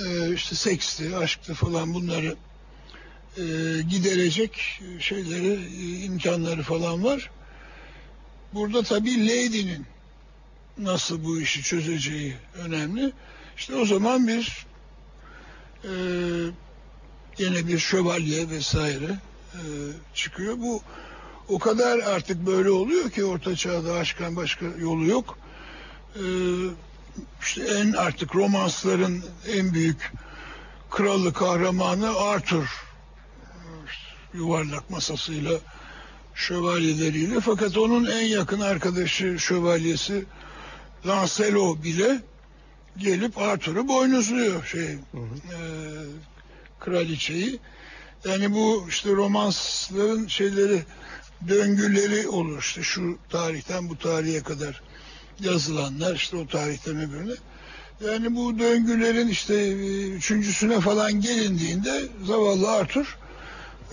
e, 0.05 0.33
işte 0.33 0.55
seksti, 0.55 1.15
aşktı 1.15 1.53
falan 1.53 1.93
bunları 1.93 2.35
e, 3.37 3.43
giderecek 3.89 4.81
şeyleri, 4.99 5.53
e, 5.53 6.03
imkanları 6.03 6.63
falan 6.63 7.03
var. 7.03 7.31
Burada 8.53 8.83
tabii 8.83 9.27
Lady'nin 9.27 9.85
nasıl 10.77 11.23
bu 11.23 11.39
işi 11.39 11.63
çözeceği 11.63 12.35
önemli. 12.55 13.11
İşte 13.57 13.75
o 13.75 13.85
zaman 13.85 14.27
bir 14.27 14.65
e, 15.83 15.91
yine 17.37 17.67
bir 17.67 17.79
şövalye 17.79 18.49
vesaire 18.49 19.19
e, 19.53 19.63
çıkıyor. 20.13 20.57
Bu 20.57 20.81
o 21.49 21.59
kadar 21.59 21.99
artık 21.99 22.45
böyle 22.45 22.69
oluyor 22.69 23.09
ki 23.09 23.25
orta 23.25 23.55
çağda 23.55 23.93
aşkın 23.93 24.35
başka 24.35 24.65
yolu 24.65 25.05
yok. 25.05 25.37
E, 26.15 26.23
işte 27.41 27.63
en 27.63 27.91
artık 27.91 28.35
romansların 28.35 29.23
en 29.47 29.73
büyük 29.73 30.11
kralı 30.89 31.33
kahramanı 31.33 32.19
Arthur. 32.19 32.65
İşte 33.87 34.37
yuvarlak 34.37 34.89
masasıyla 34.89 35.53
şövalyeleriyle 36.35 37.39
fakat 37.39 37.77
onun 37.77 38.05
en 38.05 38.25
yakın 38.25 38.59
arkadaşı 38.59 39.39
şövalyesi 39.39 40.25
Lancelot 41.05 41.83
bile 41.83 42.21
gelip 42.97 43.37
Arthur'u 43.37 43.87
boynuzluyor 43.87 44.65
şey 44.65 44.91
e, 44.91 44.97
kraliçeyi. 46.79 47.59
Yani 48.25 48.53
bu 48.53 48.85
işte 48.89 49.09
romansların 49.09 50.27
şeyleri 50.27 50.83
döngüleri 51.47 52.27
olur 52.27 52.59
işte 52.59 52.83
şu 52.83 53.17
tarihten 53.29 53.89
bu 53.89 53.97
tarihe 53.97 54.43
kadar 54.43 54.81
yazılanlar 55.39 56.15
işte 56.15 56.37
o 56.37 56.47
tarihten 56.47 56.97
öbürüne. 56.97 57.33
Yani 58.05 58.35
bu 58.35 58.59
döngülerin 58.59 59.27
işte 59.27 59.55
e, 59.55 60.07
üçüncüsüne 60.07 60.79
falan 60.79 61.21
gelindiğinde 61.21 62.07
zavallı 62.25 62.71
Arthur 62.71 63.17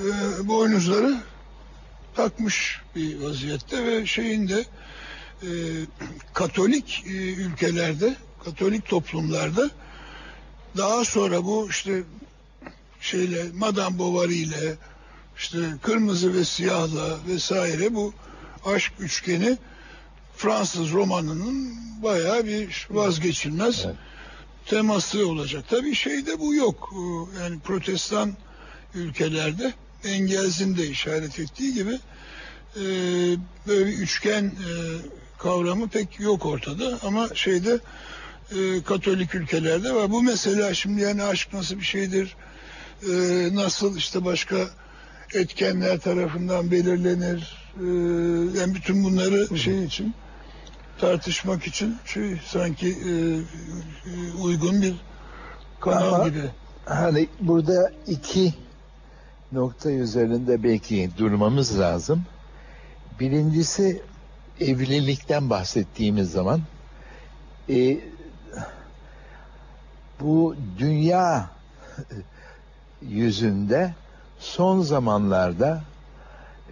e, 0.01 0.05
boynuzları 0.49 1.17
takmış 2.17 2.81
bir 2.97 3.21
vaziyette 3.21 3.87
ve 3.87 4.07
şeyinde 4.07 4.65
e, 5.43 5.49
Katolik 6.35 7.05
e, 7.07 7.11
ülkelerde, 7.33 8.17
Katolik 8.45 8.89
toplumlarda 8.89 9.71
daha 10.77 11.05
sonra 11.05 11.45
bu 11.45 11.69
işte 11.71 12.03
şeyle 13.01 13.47
Madame 13.55 13.99
Bovary 13.99 14.43
ile 14.43 14.75
işte 15.39 15.59
kırmızı 15.83 16.35
ve 16.35 16.45
siyahla 16.45 17.19
vesaire 17.29 17.95
bu 17.95 18.15
aşk 18.65 18.93
üçgeni 18.99 19.59
Fransız 20.37 20.93
romanının 20.93 21.75
bayağı 22.03 22.47
bir 22.47 22.87
vazgeçilmez 22.91 23.83
Evet. 23.87 23.97
teması 24.67 25.29
olacak. 25.29 25.65
Tabii 25.71 25.95
şeyde 25.95 26.39
bu 26.39 26.55
yok. 26.55 26.91
Ee, 26.95 27.41
Yani 27.43 27.61
protestan 27.61 28.37
ülkelerde 28.95 29.73
Engels'in 30.05 30.77
de 30.77 30.87
işaret 30.87 31.39
ettiği 31.39 31.75
gibi 31.75 31.99
e, 32.77 32.83
böyle 33.67 33.87
bir 33.87 33.99
üçgen 33.99 34.45
e, 34.45 34.71
kavramı 35.39 35.89
pek 35.89 36.21
yok 36.21 36.47
ortada 36.47 36.99
ama 37.03 37.29
şeyde 37.35 37.79
e, 38.53 38.83
Katolik 38.83 39.35
ülkelerde 39.35 39.95
var. 39.95 40.11
Bu 40.11 40.23
mesela 40.23 40.75
şimdi 40.75 41.01
yani 41.03 41.23
aşk 41.23 41.53
nasıl 41.53 41.77
bir 41.79 41.85
şeydir? 41.85 42.37
E, 43.03 43.11
nasıl 43.55 43.97
işte 43.97 44.25
başka 44.25 44.57
etkenler 45.35 45.99
tarafından 45.99 46.71
belirlenir? 46.71 47.57
E, 47.77 47.87
yani 48.61 48.75
bütün 48.75 49.05
bunları 49.05 49.59
şey 49.59 49.85
için 49.85 50.15
tartışmak 50.99 51.67
için 51.67 51.97
şey 52.05 52.41
sanki 52.47 52.89
e, 52.89 53.11
e, 54.11 54.33
uygun 54.43 54.83
bir 54.83 54.95
kanal 55.81 56.15
Ama- 56.15 56.29
gibi. 56.29 56.43
Hani 56.85 57.29
burada 57.41 57.93
iki 58.07 58.55
nokta 59.53 59.91
üzerinde 59.91 60.63
belki 60.63 61.11
durmamız 61.19 61.81
lazım. 61.81 62.23
Birincisi 63.21 64.03
evlilikten 64.61 65.51
bahsettiğimiz 65.51 66.31
zaman 66.31 66.61
e, 67.71 68.01
bu 70.21 70.57
dünya 70.79 71.51
yüzünde 73.03 73.95
son 74.39 74.81
zamanlarda 74.81 75.83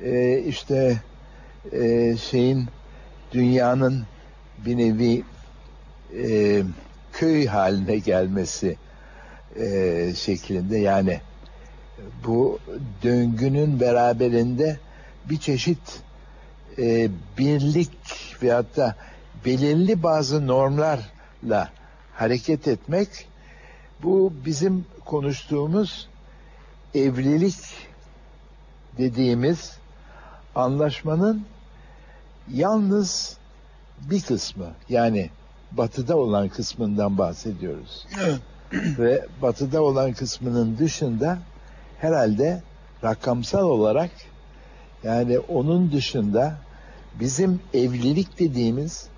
e, 0.02 0.38
işte 0.38 1.00
e, 1.72 2.16
şeyin 2.16 2.66
dünyanın 3.32 4.06
bir 4.66 4.76
nevi 4.76 5.24
e, 6.22 6.62
köy 7.12 7.46
haline 7.46 7.98
gelmesi 7.98 8.76
e, 9.60 10.12
şeklinde. 10.16 10.78
Yani 10.78 11.20
bu 12.26 12.58
döngünün 13.02 13.80
beraberinde 13.80 14.78
bir 15.30 15.38
çeşit 15.38 16.02
e, 16.78 17.08
birlik 17.38 17.90
veyahut 18.42 18.76
da 18.76 18.96
belirli 19.44 20.02
bazı 20.02 20.46
normlarla 20.46 21.70
hareket 22.12 22.68
etmek 22.68 23.08
bu 24.02 24.32
bizim 24.44 24.84
konuştuğumuz 25.04 26.08
evlilik 26.94 27.56
dediğimiz 28.98 29.76
anlaşmanın 30.54 31.44
yalnız 32.52 33.36
bir 34.10 34.20
kısmı 34.22 34.66
yani 34.88 35.30
batıda 35.72 36.16
olan 36.16 36.48
kısmından 36.48 37.18
bahsediyoruz. 37.18 38.06
Ve 38.72 39.26
batıda 39.42 39.82
olan 39.82 40.12
kısmının 40.12 40.78
dışında 40.78 41.38
herhalde 41.98 42.62
rakamsal 43.04 43.64
olarak 43.64 44.10
yani 45.02 45.38
onun 45.38 45.92
dışında 45.92 46.58
bizim 47.20 47.60
evlilik 47.74 48.38
dediğimiz 48.38 49.08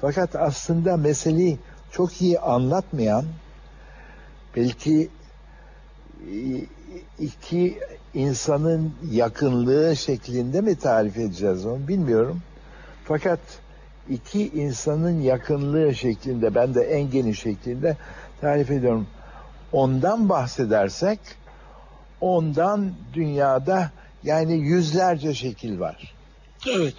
fakat 0.00 0.36
aslında 0.36 0.96
meseleyi 0.96 1.58
çok 1.90 2.22
iyi 2.22 2.38
anlatmayan 2.38 3.24
belki 4.56 5.08
i- 6.30 6.68
iki 7.18 7.78
insanın 8.14 8.94
yakınlığı 9.10 9.96
şeklinde 9.96 10.60
mi 10.60 10.78
tarif 10.78 11.16
edeceğiz 11.18 11.66
onu 11.66 11.88
bilmiyorum. 11.88 12.42
Fakat 13.04 13.40
iki 14.10 14.48
insanın 14.48 15.20
yakınlığı 15.20 15.94
şeklinde 15.94 16.54
ben 16.54 16.74
de 16.74 16.82
en 16.82 17.10
geniş 17.10 17.40
şeklinde 17.40 17.96
tarif 18.40 18.70
ediyorum. 18.70 19.06
Ondan 19.72 20.28
bahsedersek 20.28 21.18
ondan 22.20 22.92
dünyada 23.14 23.90
yani 24.24 24.54
yüzlerce 24.54 25.34
şekil 25.34 25.80
var 25.80 26.14
Evet. 26.76 26.94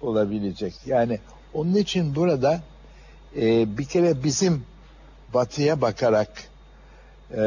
olabilecek. 0.00 0.74
Yani 0.86 1.18
onun 1.54 1.74
için 1.74 2.14
burada 2.14 2.60
e, 3.36 3.78
bir 3.78 3.84
kere 3.84 4.24
bizim 4.24 4.64
batıya 5.34 5.80
bakarak 5.80 6.30
e, 7.36 7.42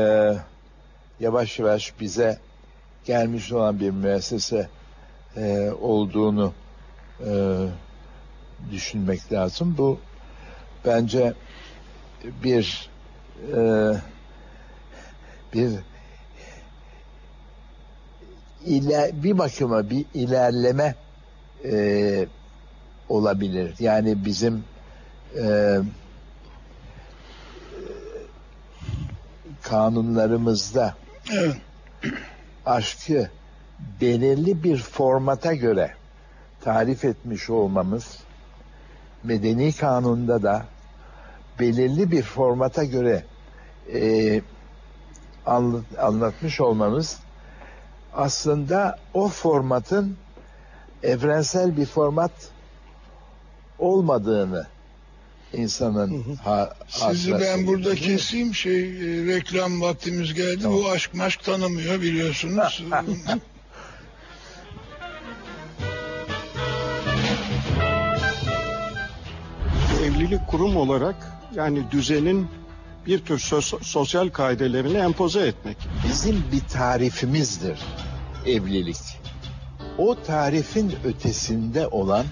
yavaş 1.23 1.59
yavaş 1.59 1.99
bize 1.99 2.39
gelmiş 3.05 3.51
olan 3.51 3.79
bir 3.79 3.89
müessese 3.89 4.69
e, 5.37 5.71
olduğunu 5.81 6.53
e, 7.27 7.31
düşünmek 8.71 9.33
lazım. 9.33 9.75
Bu 9.77 9.99
bence 10.85 11.33
bir 12.43 12.89
e, 13.55 13.91
bir 15.53 15.71
ile 18.65 19.11
bir 19.13 19.37
bakıma 19.37 19.89
bir 19.89 20.05
ilerleme 20.13 20.95
e, 21.65 22.25
olabilir. 23.09 23.75
Yani 23.79 24.25
bizim 24.25 24.63
e, 25.43 25.77
kanunlarımızda 29.61 31.02
Aşkı 32.65 33.29
belirli 34.01 34.63
bir 34.63 34.77
formata 34.77 35.53
göre 35.53 35.93
tarif 36.61 37.05
etmiş 37.05 37.49
olmamız 37.49 38.17
medeni 39.23 39.75
kanunda 39.75 40.43
da 40.43 40.65
belirli 41.59 42.11
bir 42.11 42.23
formata 42.23 42.83
göre 42.83 43.23
e, 43.93 44.41
anlat, 45.45 45.83
anlatmış 45.97 46.61
olmamız 46.61 47.19
aslında 48.13 48.99
o 49.13 49.27
formatın 49.27 50.17
evrensel 51.03 51.77
bir 51.77 51.85
format 51.85 52.31
olmadığını 53.79 54.67
insanın 55.53 56.23
ha, 56.43 56.73
Sizi 56.87 57.31
ben 57.31 57.67
burada 57.67 57.95
keseyim 57.95 58.55
şey 58.55 58.81
e, 58.81 59.25
reklam 59.25 59.81
vaktimiz 59.81 60.33
geldi. 60.33 60.63
Bu 60.65 60.89
aşk 60.89 61.13
maşk 61.13 61.43
tanımıyor 61.43 62.01
biliyorsunuz. 62.01 62.83
Evlilik 70.05 70.47
kurum 70.47 70.77
olarak 70.77 71.15
yani 71.55 71.91
düzenin 71.91 72.47
bir 73.07 73.19
tür 73.19 73.39
sos- 73.39 73.83
sosyal 73.83 74.29
kaidelerini 74.29 74.97
empoze 74.97 75.47
etmek. 75.47 75.77
bizim 76.07 76.43
bir 76.51 76.59
tarifimizdir 76.59 77.79
evlilik. 78.45 78.97
O 79.97 80.15
tarifin 80.27 80.93
ötesinde 81.05 81.87
olan 81.87 82.25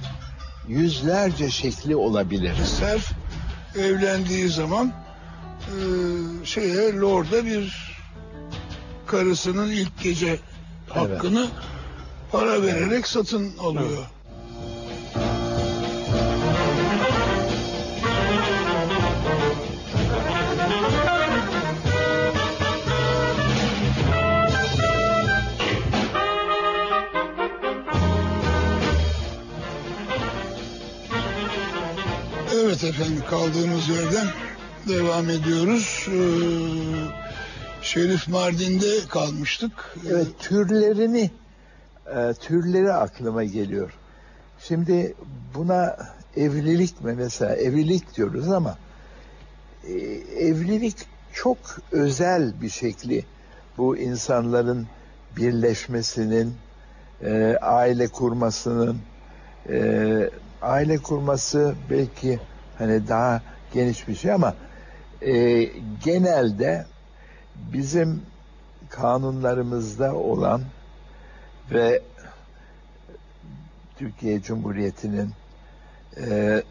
yüzlerce 0.72 1.50
şekli 1.50 1.96
olabilir. 1.96 2.56
Serf 2.66 3.12
evlendiği 3.76 4.50
zaman 4.50 4.94
e, 5.68 5.76
şeye 6.46 6.96
Lord'a 6.98 7.46
bir 7.46 7.92
karısının 9.08 9.72
ilk 9.72 10.02
gece 10.04 10.40
hakkını 10.90 11.48
para 12.32 12.62
vererek 12.62 13.08
satın 13.08 13.58
alıyor. 13.58 13.90
Evet 13.92 14.21
efendim 32.72 33.24
kaldığımız 33.30 33.90
yerden 33.90 34.28
devam 34.88 35.30
ediyoruz. 35.30 36.08
Ee, 36.08 36.16
Şerif 37.82 38.28
Mardin'de 38.28 39.08
kalmıştık. 39.10 39.96
Evet 40.10 40.28
türlerini 40.40 41.32
e, 42.16 42.34
türleri 42.34 42.94
aklıma 42.94 43.44
geliyor. 43.44 43.94
Şimdi 44.60 45.16
buna 45.56 45.98
evlilik 46.36 47.02
mi 47.02 47.14
mesela 47.14 47.56
evlilik 47.56 48.16
diyoruz 48.18 48.52
ama 48.52 48.78
e, 49.88 49.94
evlilik 50.48 50.96
çok 51.34 51.58
özel 51.92 52.62
bir 52.62 52.70
şekli 52.70 53.26
bu 53.78 53.98
insanların 53.98 54.88
birleşmesinin 55.38 56.54
e, 57.24 57.58
aile 57.62 58.08
kurmasının 58.08 58.98
e, 59.70 60.30
aile 60.62 60.98
kurması 60.98 61.76
belki 61.90 62.40
hani 62.82 63.08
daha 63.08 63.42
geniş 63.74 64.08
bir 64.08 64.16
şey 64.16 64.32
ama 64.32 64.56
e, 65.22 65.64
genelde 66.04 66.86
bizim 67.74 68.22
kanunlarımızda 68.90 70.16
olan 70.16 70.62
ve 71.72 72.02
Türkiye 73.98 74.42
Cumhuriyeti'nin 74.42 75.32
e, 76.18 76.64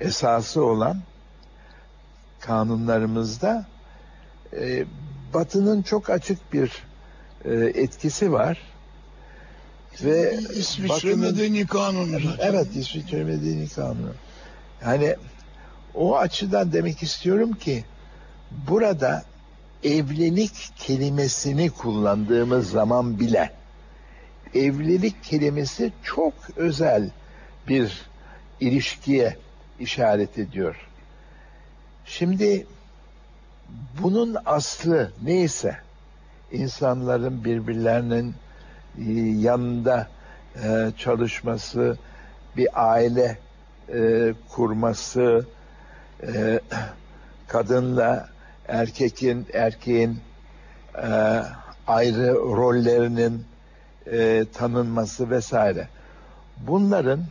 esası 0.00 0.64
olan 0.64 1.00
kanunlarımızda 2.40 3.66
e, 4.52 4.84
Batı'nın 5.34 5.82
çok 5.82 6.10
açık 6.10 6.52
bir 6.52 6.72
e, 7.44 7.52
etkisi 7.54 8.32
var. 8.32 8.58
Ve 10.04 10.34
İsviçre 10.54 10.88
bakımın- 10.88 11.18
Medeni 11.20 11.66
Kanunu. 11.66 12.18
Evet 12.38 12.76
İsviçre 12.76 13.24
Medeni 13.24 13.68
Kanunu. 13.68 14.12
Yani 14.84 15.16
o 15.94 16.16
açıdan 16.16 16.72
demek 16.72 17.02
istiyorum 17.02 17.52
ki 17.52 17.84
burada 18.68 19.24
evlilik 19.84 20.72
kelimesini 20.76 21.70
kullandığımız 21.70 22.70
zaman 22.70 23.20
bile 23.20 23.60
evlilik 24.54 25.24
kelimesi 25.24 25.92
çok 26.02 26.34
özel 26.56 27.10
bir 27.68 28.10
ilişkiye 28.60 29.36
işaret 29.80 30.38
ediyor. 30.38 30.88
Şimdi 32.04 32.66
bunun 34.02 34.36
aslı 34.46 35.12
neyse 35.22 35.76
insanların 36.52 37.44
birbirlerinin 37.44 38.34
e, 38.98 39.12
yanında 39.40 40.08
e, 40.64 40.90
çalışması, 40.98 41.98
bir 42.56 42.68
aile 42.90 43.38
e, 43.94 44.34
kurması, 44.48 45.46
e, 46.22 46.60
kadınla 47.48 48.28
erkekin 48.68 49.46
erkeğin 49.52 50.18
e, 51.02 51.42
ayrı 51.86 52.34
rollerinin 52.34 53.44
e, 54.06 54.44
tanınması 54.52 55.30
vesaire. 55.30 55.88
Bunların 56.56 57.24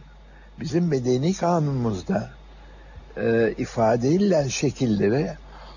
bizim 0.59 0.87
medeni 0.87 1.33
kanunumuzda 1.33 2.29
e, 3.17 3.53
ifade 3.57 4.09
edilen 4.09 4.47
şekilleri 4.47 5.31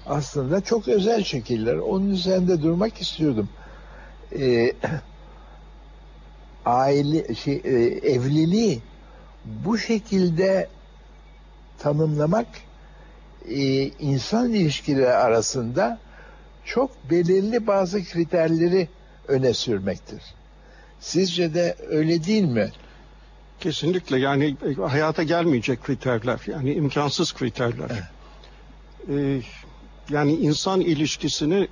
aslında 0.07 0.61
çok 0.61 0.89
özel 0.89 1.25
şekiller. 1.25 1.77
Onun 1.77 2.11
üzerinde 2.11 2.63
durmak 2.63 3.01
istiyordum. 3.01 3.49
E, 4.39 4.73
aile 6.65 7.35
şey, 7.35 7.61
e, 7.65 7.71
evliliği 8.11 8.83
bu 9.45 9.79
şekilde 9.79 10.69
tanımlamak 11.79 12.47
e, 13.49 13.85
insan 13.87 14.53
ilişkileri 14.53 15.13
arasında 15.13 15.99
çok 16.65 17.11
belirli 17.11 17.67
bazı 17.67 18.05
kriterleri 18.05 18.89
öne 19.29 19.55
sürmektir. 19.55 20.23
Sizce 21.01 21.55
de 21.55 21.77
öyle 21.89 22.25
değil 22.25 22.45
mi? 22.45 22.71
Kesinlikle 23.61 24.19
yani 24.19 24.57
e, 24.79 24.83
hayata 24.83 25.23
gelmeyecek 25.23 25.83
kriterler 25.83 26.41
yani 26.47 26.73
imkansız 26.73 27.35
kriterler. 27.35 27.91
Ee, 29.09 29.41
yani 30.11 30.33
insan 30.33 30.81
ilişkisini 30.81 31.69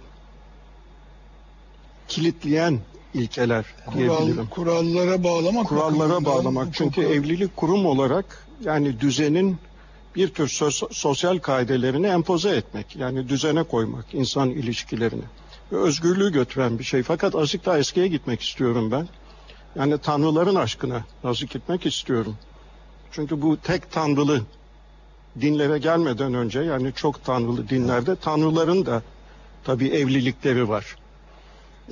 kilitleyen 2.09 2.79
ilkeler 3.15 3.65
Kural, 3.87 3.99
diyebilirim. 3.99 4.47
kurallara 4.47 5.25
bağlamak. 5.25 5.67
Kurallara 5.67 6.25
bağlamak. 6.25 6.69
Çünkü 6.73 7.03
çok- 7.03 7.11
evlilik 7.11 7.57
kurum 7.57 7.87
olarak 7.87 8.47
yani 8.65 9.01
düzenin 9.01 9.57
bir 10.17 10.29
tür 10.35 10.49
sos- 10.49 10.93
sosyal 10.95 11.39
kaidelerini 11.39 12.07
empoze 12.07 12.51
etmek. 12.51 12.97
Yani 12.97 13.29
düzene 13.29 13.63
koymak 13.63 14.15
insan 14.15 14.51
ilişkilerini. 14.51 15.23
Ve 15.73 15.77
özgürlüğü 15.77 16.33
götüren 16.33 16.79
bir 16.79 16.85
şey. 16.85 17.03
Fakat 17.03 17.35
azıcık 17.35 17.67
daha 17.67 17.79
eskiye 17.79 18.09
gitmek 18.09 18.43
istiyorum 18.43 18.91
ben. 18.91 19.09
Yani 19.77 19.99
tanrıların 19.99 20.55
aşkına 20.55 21.05
azıcık 21.25 21.51
gitmek 21.51 21.87
istiyorum. 21.87 22.37
Çünkü 23.13 23.43
bu 23.43 23.57
tek 23.57 23.93
tanrılı 23.93 24.41
dinlere 25.41 25.79
gelmeden 25.79 26.35
önce 26.35 26.61
yani 26.61 26.93
çok 26.97 27.25
tanrılı 27.25 27.69
dinlerde 27.69 28.17
tanrıların 28.17 28.87
da 28.87 29.03
tabii 29.65 29.89
evlilikleri 29.89 30.69
var. 30.69 30.97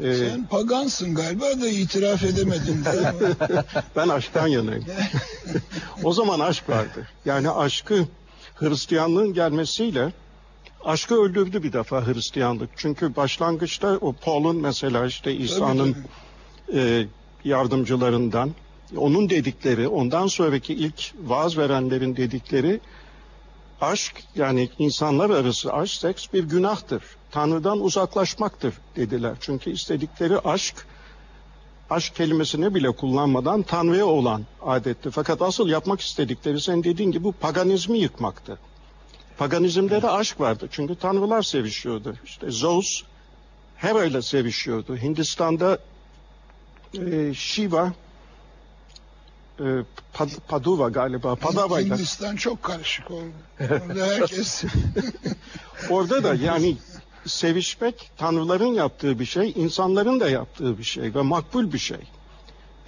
Ee, 0.03 0.15
Sen 0.15 0.47
pagansın 0.47 1.15
galiba 1.15 1.61
da 1.61 1.69
itiraf 1.69 2.23
edemedin. 2.23 2.85
Ben 3.97 4.09
aşktan 4.09 4.47
yanayım. 4.47 4.85
o 6.05 6.13
zaman 6.13 6.41
aşk 6.41 6.69
vardı. 6.69 7.09
Yani 7.25 7.51
aşkı 7.51 8.05
Hristiyanlığın 8.55 9.35
gelmesiyle 9.35 10.13
aşkı 10.85 11.15
öldürdü 11.15 11.63
bir 11.63 11.73
defa 11.73 12.07
Hristiyanlık. 12.07 12.71
Çünkü 12.77 13.17
başlangıçta 13.17 13.99
o 14.01 14.13
Paul'un 14.13 14.57
mesela 14.57 15.07
işte 15.07 15.35
İsa'nın 15.35 15.97
e, 16.75 17.07
yardımcılarından 17.45 18.51
onun 18.97 19.31
dedikleri, 19.31 19.89
ondan 19.89 20.27
sonraki 20.27 20.75
ilk 20.75 21.13
vaaz 21.25 21.59
verenlerin 21.59 22.17
dedikleri 22.17 22.81
aşk 23.81 24.23
yani 24.35 24.71
insanlar 24.79 25.31
arası 25.31 25.73
aşk 25.73 25.95
seks 25.95 26.27
bir 26.33 26.45
günahtır. 26.45 27.03
Tanrı'dan 27.31 27.81
uzaklaşmaktır 27.81 28.75
dediler. 28.97 29.37
Çünkü 29.41 29.71
istedikleri 29.71 30.39
aşk 30.39 30.87
aşk 31.91 32.15
kelimesini 32.15 32.75
bile 32.75 32.91
kullanmadan 32.91 33.63
Tanrı'ya 33.63 34.07
olan 34.07 34.45
adetti. 34.63 35.11
Fakat 35.11 35.43
asıl 35.43 35.69
yapmak 35.69 36.01
istedikleri 36.01 36.61
sen 36.61 36.85
dediğin 36.85 37.11
gibi 37.11 37.25
bu 37.25 37.33
paganizmi 37.33 37.99
yıkmaktı. 37.99 38.59
Paganizmde 39.39 40.03
de 40.03 40.11
aşk 40.11 40.41
vardı. 40.41 40.69
Çünkü 40.71 40.95
tanrılar 40.95 41.43
sevişiyordu. 41.43 42.17
İşte 42.25 42.51
Zeus 42.51 43.03
Hera 43.77 44.05
ile 44.05 44.23
sevişiyordu. 44.23 44.97
Hindistan'da 44.97 45.79
e, 46.95 47.35
Shiva 47.35 47.93
e, 49.61 49.65
Pad- 50.15 50.41
Paduva 50.49 50.89
galiba 50.89 51.35
Padava 51.37 51.81
ile. 51.81 51.95
Hindistan 51.95 52.37
çok 52.37 52.63
karışık 52.63 53.11
oldu. 53.11 53.33
Orada 53.61 54.07
herkes 54.07 54.65
Orada 55.91 56.25
da 56.25 56.35
yani 56.35 56.77
sevişmek 57.27 58.11
tanrıların 58.17 58.75
yaptığı 58.75 59.19
bir 59.19 59.25
şey, 59.25 59.53
insanların 59.57 60.21
da 60.21 60.31
yaptığı 60.31 60.79
bir 60.79 60.85
şey 60.85 61.15
ve 61.15 61.23
makbul 61.23 61.73
bir 61.73 61.79
şey. 61.79 61.99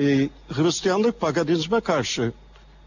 Ee, 0.01 0.29
Hristiyanlık 0.49 1.21
paganizme 1.21 1.81
karşı 1.81 2.33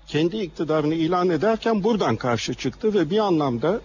kendi 0.08 0.38
iktidarını 0.38 0.96
ilan 0.96 1.30
ederken 1.30 1.84
buradan 1.84 2.16
karşı 2.16 2.54
çıktı 2.54 2.94
ve 2.94 3.10
bir 3.10 3.20
anlamda 3.20 3.82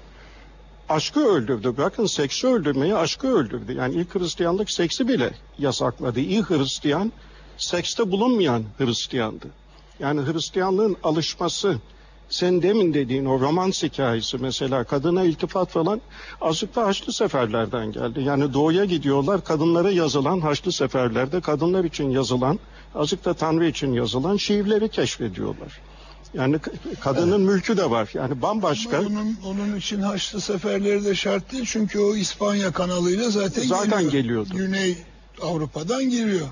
aşkı 0.88 1.20
öldürdü. 1.28 1.74
Bakın 1.78 2.06
seksi 2.06 2.46
öldürmeyi 2.46 2.94
aşkı 2.94 3.28
öldürdü. 3.28 3.72
Yani 3.72 3.94
ilk 3.94 4.14
Hristiyanlık 4.14 4.70
seksi 4.70 5.08
bile 5.08 5.30
yasakladı. 5.58 6.20
İyi 6.20 6.42
Hristiyan 6.42 7.12
sekste 7.58 8.10
bulunmayan 8.10 8.64
Hristiyandı. 8.78 9.46
Yani 10.00 10.20
Hristiyanlığın 10.32 10.96
alışması 11.02 11.78
sen 12.28 12.62
demin 12.62 12.94
dediğin 12.94 13.24
o 13.24 13.40
romans 13.40 13.82
hikayesi 13.82 14.38
mesela 14.38 14.84
kadına 14.84 15.24
iltifat 15.24 15.70
falan 15.70 16.00
azıcık 16.40 16.76
da 16.76 16.86
Haçlı 16.86 17.12
Seferlerden 17.12 17.92
geldi. 17.92 18.20
Yani 18.20 18.54
doğuya 18.54 18.84
gidiyorlar 18.84 19.44
kadınlara 19.44 19.90
yazılan 19.90 20.40
Haçlı 20.40 20.72
Seferlerde 20.72 21.40
kadınlar 21.40 21.84
için 21.84 22.10
yazılan 22.10 22.58
azıcık 22.94 23.24
da 23.24 23.34
Tanrı 23.34 23.66
için 23.66 23.92
yazılan 23.92 24.36
şiirleri 24.36 24.88
keşfediyorlar. 24.88 25.80
Yani 26.34 26.58
kadının 27.00 27.40
mülkü 27.40 27.76
de 27.76 27.90
var. 27.90 28.10
Yani 28.14 28.42
bambaşka. 28.42 29.00
onun, 29.00 29.36
onun 29.46 29.76
için 29.76 30.00
Haçlı 30.00 30.40
seferleri 30.40 31.04
de 31.04 31.14
şart 31.14 31.52
değil. 31.52 31.64
Çünkü 31.66 31.98
o 31.98 32.16
İspanya 32.16 32.72
kanalıyla 32.72 33.30
zaten, 33.30 33.62
Zaten 33.62 33.90
geliyor. 33.90 34.12
geliyordu. 34.12 34.48
Güney 34.54 34.96
Avrupa'dan 35.42 36.10
giriyor. 36.10 36.46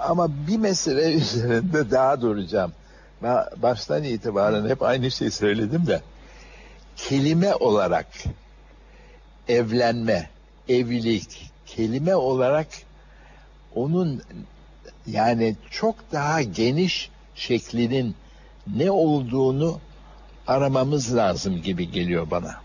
Ama 0.00 0.28
bir 0.46 0.56
mesele 0.56 1.12
üzerinde 1.14 1.90
daha 1.90 2.20
duracağım. 2.20 2.72
Ben 3.22 3.44
baştan 3.56 4.04
itibaren 4.04 4.68
hep 4.68 4.82
aynı 4.82 5.10
şeyi 5.10 5.30
söyledim 5.30 5.86
de 5.86 6.00
kelime 6.96 7.54
olarak 7.54 8.06
evlenme, 9.48 10.30
evlilik 10.68 11.50
kelime 11.66 12.14
olarak 12.14 12.66
onun 13.74 14.22
yani 15.06 15.56
çok 15.70 15.94
daha 16.12 16.42
geniş 16.42 17.10
şeklinin 17.34 18.14
ne 18.76 18.90
olduğunu 18.90 19.80
aramamız 20.46 21.16
lazım 21.16 21.62
gibi 21.62 21.90
geliyor 21.90 22.30
bana. 22.30 22.56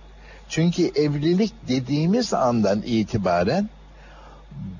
Çünkü 0.50 0.92
evlilik 0.96 1.54
dediğimiz 1.68 2.34
andan 2.34 2.82
itibaren 2.82 3.70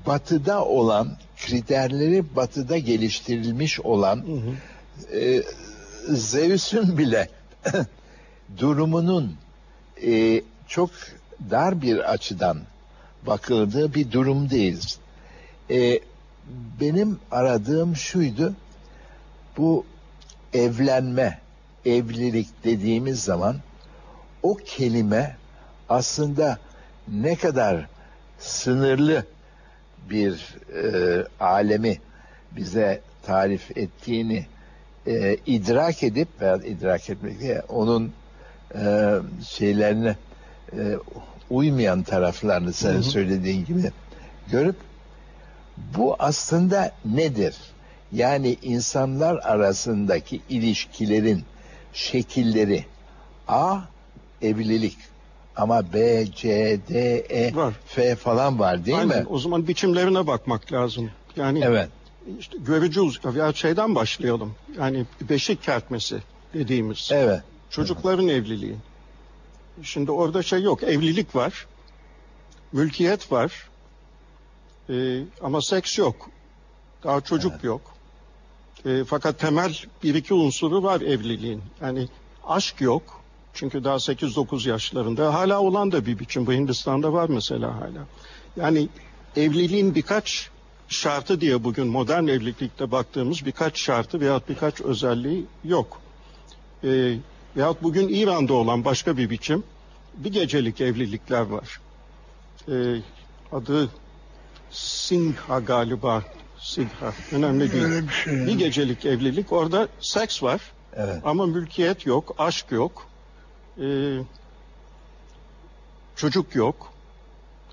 batıda 0.06 0.64
olan 0.64 1.16
kriterleri 1.46 2.36
batıda 2.36 2.78
geliştirilmiş 2.78 3.80
olan 3.80 4.24
e, 5.14 5.42
Zeus'un 6.08 6.98
bile 6.98 7.28
durumunun 8.58 9.36
e, 10.06 10.42
çok 10.66 10.90
dar 11.50 11.82
bir 11.82 12.12
açıdan 12.12 12.58
bakıldığı 13.26 13.94
bir 13.94 14.12
durumdayız. 14.12 14.98
E, 15.70 16.00
benim 16.80 17.18
aradığım 17.30 17.96
şuydu, 17.96 18.54
bu 19.56 19.84
evlenme, 20.54 21.38
evlilik 21.86 22.48
dediğimiz 22.64 23.22
zaman 23.22 23.56
o 24.42 24.54
kelime 24.54 25.36
aslında 25.88 26.58
ne 27.08 27.36
kadar 27.36 27.86
sınırlı 28.38 29.26
bir 30.10 30.56
e, 30.74 31.26
alemi 31.40 31.98
bize 32.56 33.00
tarif 33.22 33.76
ettiğini 33.76 34.46
e, 35.06 35.36
idrak 35.46 36.02
edip 36.02 36.28
veya 36.40 36.56
idrak 36.56 37.10
etmek 37.10 37.40
değil, 37.40 37.56
onun 37.68 38.12
e, 38.74 39.14
şeylerine 39.48 40.16
e, 40.72 40.96
uymayan 41.50 42.02
taraflarını 42.02 42.72
senin 42.72 43.00
söylediğin 43.00 43.64
gibi 43.64 43.90
görüp 44.50 44.76
Bu 45.96 46.16
aslında 46.18 46.92
nedir? 47.04 47.56
Yani 48.12 48.56
insanlar 48.62 49.36
arasındaki 49.36 50.40
ilişkilerin 50.48 51.44
şekilleri 51.92 52.84
A 53.48 53.78
evlilik 54.42 54.98
ama 55.56 55.92
B, 55.92 56.26
C, 56.34 56.48
D, 56.88 56.98
E, 57.18 57.54
Var. 57.56 57.74
F 57.86 58.14
falan 58.16 58.58
var 58.58 58.84
değil 58.84 58.98
Aynen. 58.98 59.18
mi? 59.18 59.26
O 59.28 59.38
zaman 59.38 59.68
biçimlerine 59.68 60.26
bakmak 60.26 60.72
lazım. 60.72 61.10
Yani 61.36 61.60
Evet. 61.64 61.88
işte 62.38 62.58
görücü 62.58 63.00
uz- 63.00 63.24
veya 63.24 63.52
şeyden 63.52 63.94
başlayalım. 63.94 64.54
Yani 64.78 65.06
beşik 65.20 65.62
kertmesi 65.62 66.18
dediğimiz. 66.54 67.08
Evet. 67.12 67.40
Çocukların 67.70 68.28
evliliği. 68.28 68.76
Şimdi 69.82 70.10
orada 70.10 70.42
şey 70.42 70.62
yok. 70.62 70.82
Evlilik 70.82 71.36
var. 71.36 71.66
Mülkiyet 72.72 73.32
var. 73.32 73.68
Ee, 74.90 75.20
ama 75.42 75.62
seks 75.62 75.98
yok. 75.98 76.30
Daha 77.04 77.20
çocuk 77.20 77.64
yok. 77.64 77.80
Ee, 78.86 79.04
fakat 79.06 79.38
temel 79.38 79.78
bir 80.02 80.14
iki 80.14 80.34
unsuru 80.34 80.82
var 80.82 81.00
evliliğin. 81.00 81.62
Yani 81.80 82.08
aşk 82.46 82.80
yok. 82.80 83.21
Çünkü 83.54 83.84
daha 83.84 83.96
8-9 83.96 84.68
yaşlarında. 84.68 85.34
Hala 85.34 85.60
olan 85.60 85.92
da 85.92 86.06
bir 86.06 86.18
biçim. 86.18 86.46
Bu 86.46 86.52
Hindistan'da 86.52 87.12
var 87.12 87.28
mesela 87.28 87.76
hala. 87.76 88.06
Yani 88.56 88.88
evliliğin 89.36 89.94
birkaç 89.94 90.50
şartı 90.88 91.40
diye 91.40 91.64
bugün 91.64 91.86
modern 91.86 92.26
evlilikte 92.26 92.90
baktığımız 92.90 93.46
birkaç 93.46 93.78
şartı 93.80 94.20
veyahut 94.20 94.48
birkaç 94.48 94.80
özelliği 94.80 95.46
yok. 95.64 96.00
Ee, 96.84 97.14
veyahut 97.56 97.82
bugün 97.82 98.08
İran'da 98.08 98.54
olan 98.54 98.84
başka 98.84 99.16
bir 99.16 99.30
biçim 99.30 99.64
bir 100.14 100.32
gecelik 100.32 100.80
evlilikler 100.80 101.40
var. 101.40 101.80
Ee, 102.68 102.72
adı 103.52 103.90
Singha 104.70 105.60
galiba. 105.60 106.22
Singha. 106.58 107.12
Önemli 107.32 107.72
değil. 107.72 107.84
Öyle 107.84 108.08
bir 108.08 108.12
şey. 108.12 108.46
Bir 108.46 108.58
gecelik 108.58 109.06
evlilik. 109.06 109.52
Orada 109.52 109.88
seks 110.00 110.42
var 110.42 110.60
Evet. 110.96 111.20
ama 111.24 111.46
mülkiyet 111.46 112.06
yok, 112.06 112.34
aşk 112.38 112.66
yok. 112.70 113.06
Ee, 113.80 114.18
çocuk 116.16 116.54
yok. 116.54 116.92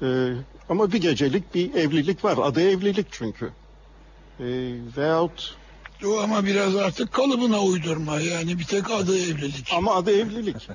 Ee, 0.01 0.33
ama 0.69 0.91
bir 0.91 1.01
gecelik 1.01 1.55
bir 1.55 1.73
evlilik 1.73 2.23
var. 2.25 2.38
Adı 2.41 2.62
evlilik 2.62 3.07
çünkü. 3.12 3.45
Ee, 4.39 4.45
veyahut 4.97 5.57
O 6.05 6.19
ama 6.19 6.45
biraz 6.45 6.75
artık 6.75 7.13
kalıbına 7.13 7.62
uydurma. 7.62 8.19
Yani 8.19 8.59
bir 8.59 8.63
tek 8.63 8.91
adı 8.91 9.17
evlilik. 9.17 9.73
Ama 9.73 9.95
adı 9.95 10.12
evlilik. 10.12 10.69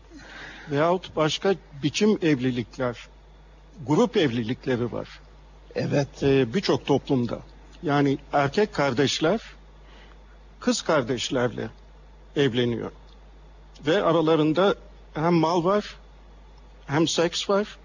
Veyahut 0.70 1.16
başka 1.16 1.54
biçim 1.82 2.18
evlilikler, 2.22 3.08
grup 3.86 4.16
evlilikleri 4.16 4.92
var 4.92 5.08
Evet. 5.76 6.22
Ee, 6.22 6.54
birçok 6.54 6.86
toplumda. 6.86 7.38
Yani 7.82 8.18
erkek 8.32 8.74
kardeşler 8.74 9.40
kız 10.60 10.82
kardeşlerle 10.82 11.70
evleniyor. 12.36 12.90
Ve 13.86 14.02
aralarında 14.02 14.74
hem 15.14 15.34
mal 15.34 15.64
var, 15.64 15.96
hem 16.86 17.08
seks 17.08 17.50
var, 17.50 17.78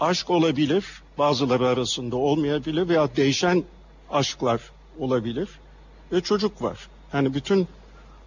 aşk 0.00 0.30
olabilir, 0.30 0.84
bazıları 1.18 1.68
arasında 1.68 2.16
olmayabilir 2.16 2.88
veya 2.88 3.16
değişen 3.16 3.64
aşklar 4.10 4.60
olabilir 4.98 5.48
ve 6.12 6.20
çocuk 6.20 6.62
var. 6.62 6.88
Yani 7.12 7.34
bütün 7.34 7.68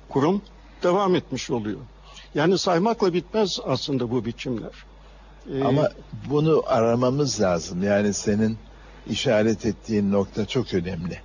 kurum 0.10 0.42
devam 0.84 1.16
etmiş 1.16 1.50
oluyor. 1.50 1.80
Yani 2.36 2.58
saymakla 2.58 3.14
bitmez 3.14 3.60
aslında 3.66 4.12
bu 4.12 4.26
biçimler. 4.26 4.72
Ee, 5.54 5.64
Ama 5.64 5.90
bunu 6.30 6.64
aramamız 6.66 7.42
lazım. 7.42 7.84
Yani 7.84 8.14
senin 8.14 8.58
işaret 9.10 9.66
ettiğin 9.66 10.12
nokta 10.12 10.46
çok 10.46 10.74
önemli. 10.74 11.22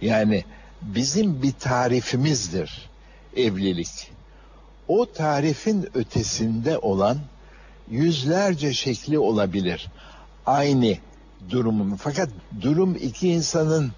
Yani 0.00 0.44
bizim 0.82 1.42
bir 1.42 1.52
tarifimizdir 1.52 2.90
evlilik. 3.36 4.12
O 4.88 5.06
tarifin 5.12 5.88
ötesinde 5.94 6.78
olan 6.78 7.18
yüzlerce 7.90 8.72
şekli 8.72 9.18
olabilir. 9.18 9.88
Aynı 10.46 10.96
durumu. 11.50 11.96
Fakat 11.96 12.28
durum 12.60 12.96
iki 12.96 13.28
insanın 13.28 13.92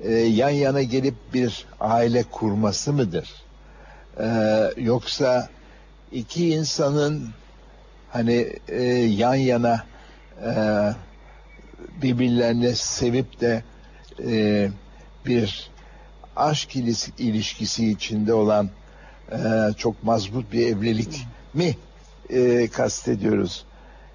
e, 0.00 0.12
yan 0.12 0.50
yana 0.50 0.82
gelip 0.82 1.14
bir 1.34 1.64
aile 1.80 2.22
kurması 2.22 2.92
mıdır? 2.92 3.28
Ee, 4.20 4.70
yoksa 4.76 5.48
iki 6.12 6.48
insanın 6.48 7.28
hani 8.10 8.52
e, 8.68 8.82
yan 8.92 9.34
yana 9.34 9.84
e, 10.44 10.52
birbirlerini 12.02 12.76
sevip 12.76 13.40
de 13.40 13.62
e, 14.26 14.68
bir 15.26 15.70
aşk 16.36 16.76
ilişkisi 17.18 17.90
içinde 17.90 18.34
olan 18.34 18.70
e, 19.32 19.72
çok 19.76 20.04
mazbut 20.04 20.52
bir 20.52 20.66
evlilik 20.66 21.26
mi 21.54 21.76
e, 22.30 22.68
kastediyoruz? 22.68 23.64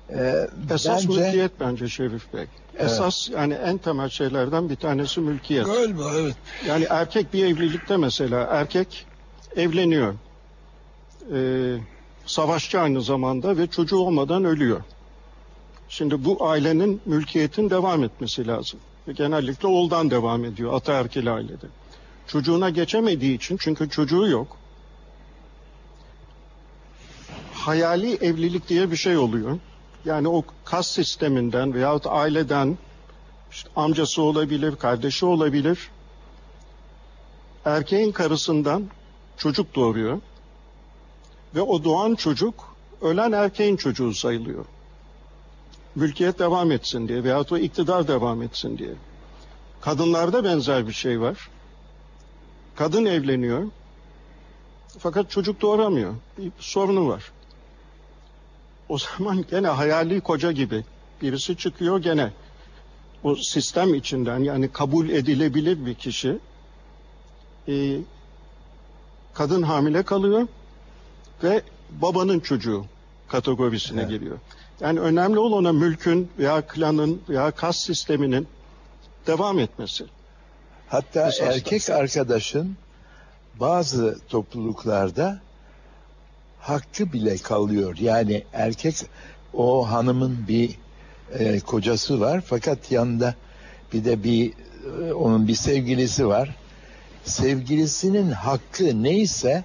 E, 0.10 0.48
Esas 0.74 1.08
bence 1.08 1.22
mülkiyet 1.22 1.52
bence 1.60 1.90
Şerif 1.90 2.34
Bey. 2.34 2.46
Esas 2.80 3.30
yani 3.30 3.54
en 3.54 3.78
temel 3.78 4.10
şeylerden 4.10 4.70
bir 4.70 4.76
tanesi 4.76 5.20
mülkiyet. 5.20 5.66
Galiba 5.66 6.12
evet. 6.20 6.36
Yani 6.68 6.88
erkek 6.90 7.34
bir 7.34 7.46
evlilikte 7.46 7.98
mesela 7.98 8.44
erkek 8.44 9.06
evleniyor. 9.56 10.14
Ee, 11.34 11.78
savaşçı 12.26 12.80
aynı 12.80 13.02
zamanda 13.02 13.58
ve 13.58 13.68
çocuğu 13.68 13.98
olmadan 13.98 14.46
ölüyor. 14.46 14.82
Şimdi 15.90 16.26
bu 16.26 16.48
ailenin 16.48 17.02
mülkiyetin 17.06 17.70
devam 17.70 18.04
etmesi 18.04 18.48
lazım. 18.48 18.80
Ve 19.08 19.12
genellikle 19.12 19.68
oğuldan 19.68 20.12
devam 20.12 20.46
ediyor 20.46 20.74
ataerkil 20.74 21.34
ailede. 21.34 21.66
Çocuğuna 22.28 22.70
geçemediği 22.70 23.36
için 23.36 23.58
çünkü 23.58 23.90
çocuğu 23.90 24.28
yok. 24.28 24.58
Hayali 27.66 28.16
evlilik 28.16 28.70
diye 28.70 28.92
bir 28.92 28.96
şey 28.96 29.18
oluyor. 29.18 29.60
Yani 30.06 30.28
o 30.28 30.44
kas 30.66 30.88
sisteminden 30.88 31.74
veyahut 31.74 32.08
aileden 32.08 32.78
işte 33.52 33.70
amcası 33.76 34.22
olabilir, 34.22 34.76
kardeşi 34.76 35.26
olabilir. 35.26 35.90
Erkeğin 37.66 38.12
karısından 38.12 38.88
çocuk 39.38 39.76
doğuruyor. 39.76 40.22
Ve 41.56 41.62
o 41.62 41.84
doğan 41.84 42.16
çocuk 42.16 42.76
ölen 43.02 43.32
erkeğin 43.32 43.76
çocuğu 43.76 44.14
sayılıyor. 44.14 44.66
Mülkiyet 45.96 46.40
devam 46.40 46.72
etsin 46.72 47.08
diye 47.08 47.24
veyahut 47.24 47.52
o 47.52 47.58
iktidar 47.58 48.08
devam 48.08 48.42
etsin 48.42 48.78
diye. 48.78 48.94
Kadınlarda 49.82 50.44
benzer 50.44 50.88
bir 50.88 50.94
şey 50.94 51.22
var. 51.22 51.50
Kadın 52.76 53.06
evleniyor. 53.06 53.64
Fakat 55.00 55.30
çocuk 55.30 55.62
doğuramıyor. 55.62 56.14
Bir 56.38 56.52
sorunu 56.60 57.08
var. 57.08 57.32
O 58.90 58.98
zaman 58.98 59.46
gene 59.52 59.68
hayali 59.68 60.22
koca 60.22 60.52
gibi 60.52 60.84
birisi 61.22 61.58
çıkıyor 61.58 62.00
gene 62.00 62.32
o 63.24 63.36
sistem 63.36 63.94
içinden 63.94 64.40
yani 64.40 64.72
kabul 64.72 65.10
edilebilir 65.10 65.86
bir 65.86 65.94
kişi 65.94 66.38
e, 67.68 67.98
kadın 69.34 69.62
hamile 69.62 70.04
kalıyor 70.04 70.48
ve 71.44 71.62
babanın 71.92 72.40
çocuğu 72.40 72.86
kategorisine 73.28 74.00
Evet. 74.02 74.10
geliyor. 74.10 74.38
Yani 74.80 75.00
önemli 75.00 75.40
olan 75.40 75.58
ona 75.58 75.72
mülkün 75.74 76.30
veya 76.40 76.62
klanın 76.68 77.22
veya 77.30 77.52
kas 77.52 77.78
sisteminin 77.78 78.48
devam 79.28 79.60
etmesi. 79.60 80.06
hatta 80.88 81.28
Esasda. 81.28 81.54
erkek 81.54 81.90
arkadaşın 81.90 82.78
bazı 83.60 84.20
topluluklarda 84.30 85.40
hakkı 86.66 87.14
bile 87.14 87.38
kalıyor. 87.38 87.98
Yani 88.00 88.44
erkek 88.54 88.96
o 89.54 89.90
hanımın 89.90 90.48
bir 90.48 90.78
e, 91.40 91.60
kocası 91.60 92.20
var 92.20 92.42
fakat 92.46 92.92
yanında 92.92 93.36
bir 93.94 94.06
de 94.06 94.24
bir 94.24 94.54
e, 95.02 95.14
onun 95.14 95.48
bir 95.48 95.56
sevgilisi 95.56 96.28
var. 96.28 96.56
Sevgilisinin 97.24 98.32
hakkı 98.32 99.04
neyse 99.04 99.64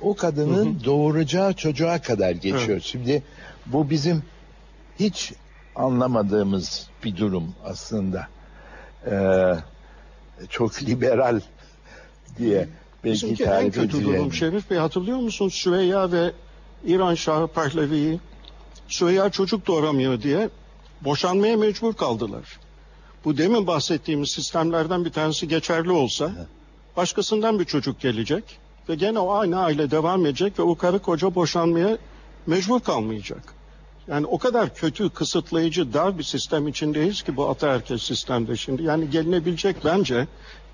o 0.00 0.16
kadının 0.16 0.84
doğuracağı 0.84 1.52
çocuğa 1.52 2.02
kadar 2.02 2.30
geçiyor. 2.30 2.80
Şimdi 2.80 3.22
bu 3.66 3.90
bizim 3.90 4.22
hiç 4.98 5.32
anlamadığımız 5.76 6.88
bir 7.04 7.16
durum 7.16 7.54
aslında. 7.64 8.28
Ee, 9.10 9.54
çok 10.48 10.82
liberal 10.82 11.40
diye 12.38 12.68
belki 13.04 13.14
Bizimki 13.14 13.44
en 13.44 13.70
kötü 13.70 14.04
durum 14.04 14.32
Şerif 14.32 14.70
Bey 14.70 14.78
hatırlıyor 14.78 15.18
musun 15.18 15.48
Süreyya 15.48 16.12
ve 16.12 16.32
İran 16.84 17.14
Şahı 17.14 17.46
Pahlavi'yi 17.46 18.20
Süreyya 18.88 19.30
çocuk 19.30 19.66
doğuramıyor 19.66 20.22
diye 20.22 20.50
boşanmaya 21.00 21.56
mecbur 21.56 21.94
kaldılar. 21.94 22.58
Bu 23.24 23.38
demin 23.38 23.66
bahsettiğimiz 23.66 24.30
sistemlerden 24.30 25.04
bir 25.04 25.10
tanesi 25.10 25.48
geçerli 25.48 25.90
olsa 25.90 26.32
başkasından 26.96 27.58
bir 27.58 27.64
çocuk 27.64 28.00
gelecek 28.00 28.44
ve 28.88 28.94
gene 28.94 29.18
o 29.18 29.32
aynı 29.32 29.60
aile 29.60 29.90
devam 29.90 30.26
edecek 30.26 30.58
ve 30.58 30.62
o 30.62 30.74
karı 30.74 30.98
koca 30.98 31.34
boşanmaya 31.34 31.98
mecbur 32.46 32.80
kalmayacak. 32.80 33.54
Yani 34.08 34.26
o 34.26 34.38
kadar 34.38 34.74
kötü, 34.74 35.10
kısıtlayıcı, 35.10 35.92
dar 35.92 36.18
bir 36.18 36.22
sistem 36.22 36.68
içindeyiz 36.68 37.22
ki 37.22 37.36
bu 37.36 37.48
ataerkil 37.48 37.98
sistemde 37.98 38.56
şimdi. 38.56 38.82
Yani 38.82 39.10
gelinebilecek 39.10 39.76
bence 39.84 40.26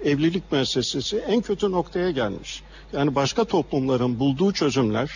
evlilik 0.04 0.52
müessesesi 0.52 1.18
en 1.18 1.40
kötü 1.40 1.72
noktaya 1.72 2.10
gelmiş. 2.10 2.62
Yani 2.92 3.14
başka 3.14 3.44
toplumların 3.44 4.18
bulduğu 4.18 4.52
çözümler 4.52 5.10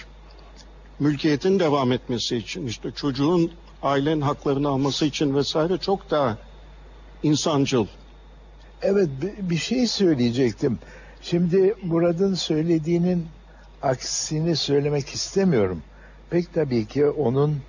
mülkiyetin 0.99 1.59
devam 1.61 1.93
etmesi 1.93 2.37
için 2.37 2.67
işte 2.67 2.91
çocuğun 2.91 3.51
ailenin 3.83 4.21
haklarını 4.21 4.69
alması 4.69 5.05
için 5.05 5.35
vesaire 5.35 5.79
çok 5.79 6.11
daha 6.11 6.39
insancıl. 7.23 7.87
Evet 8.83 9.09
bi- 9.23 9.51
bir 9.51 9.57
şey 9.57 9.87
söyleyecektim. 9.87 10.79
Şimdi 11.23 11.75
Murat'ın 11.83 12.35
söylediğinin 12.35 13.27
aksini 13.83 14.57
söylemek 14.57 15.09
istemiyorum. 15.09 15.83
Pek 16.31 16.55
tabii 16.55 16.87
ki 16.87 17.07
onun 17.07 17.61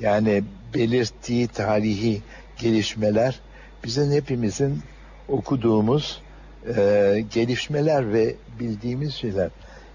yani 0.00 0.44
belirttiği 0.74 1.48
tarihi 1.48 2.22
gelişmeler 2.58 3.40
bizim 3.84 4.12
hepimizin 4.12 4.82
okuduğumuz 5.28 6.22
e, 6.76 7.24
gelişmeler 7.32 8.12
ve 8.12 8.34
bildiğimiz 8.60 9.14
şeyler. 9.14 9.50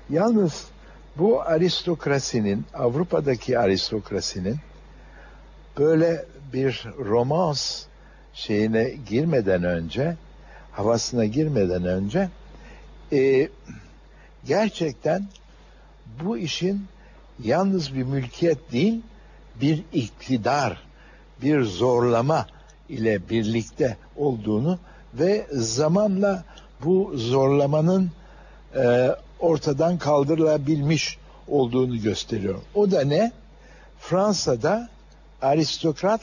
Yalnız 0.10 0.68
bu 1.18 1.41
aristokrasinin, 1.41 2.65
Avrupa'daki 2.74 3.60
aristokrasinin 3.60 4.56
böyle 5.78 6.26
bir 6.54 6.86
romans 7.00 7.84
şeyine 8.34 8.94
girmeden 9.10 9.63
önce, 9.63 10.15
havasına 10.72 11.26
girmeden 11.26 11.86
önce 11.86 12.30
e, 13.12 13.50
gerçekten 14.46 15.26
bu 16.24 16.38
işin 16.38 16.86
yalnız 17.44 17.96
bir 17.96 18.04
mülkiyet 18.04 18.72
değil, 18.72 19.02
bir 19.62 19.84
iktidar, 19.94 20.84
bir 21.41 21.63
zorlama 21.63 22.48
ile 22.89 23.30
birlikte 23.30 23.98
olduğunu 24.15 24.80
ve 25.13 25.48
zamanla 25.52 26.44
bu 26.84 27.12
zorlamanın 27.15 28.12
e, 28.76 29.15
ortadan 29.39 29.98
kaldırılabilmiş 29.98 31.18
olduğunu 31.48 32.02
gösteriyor. 32.02 32.62
O 32.74 32.91
da 32.91 33.02
ne? 33.02 33.32
Fransa'da 34.00 34.89
aristokrat 35.41 36.22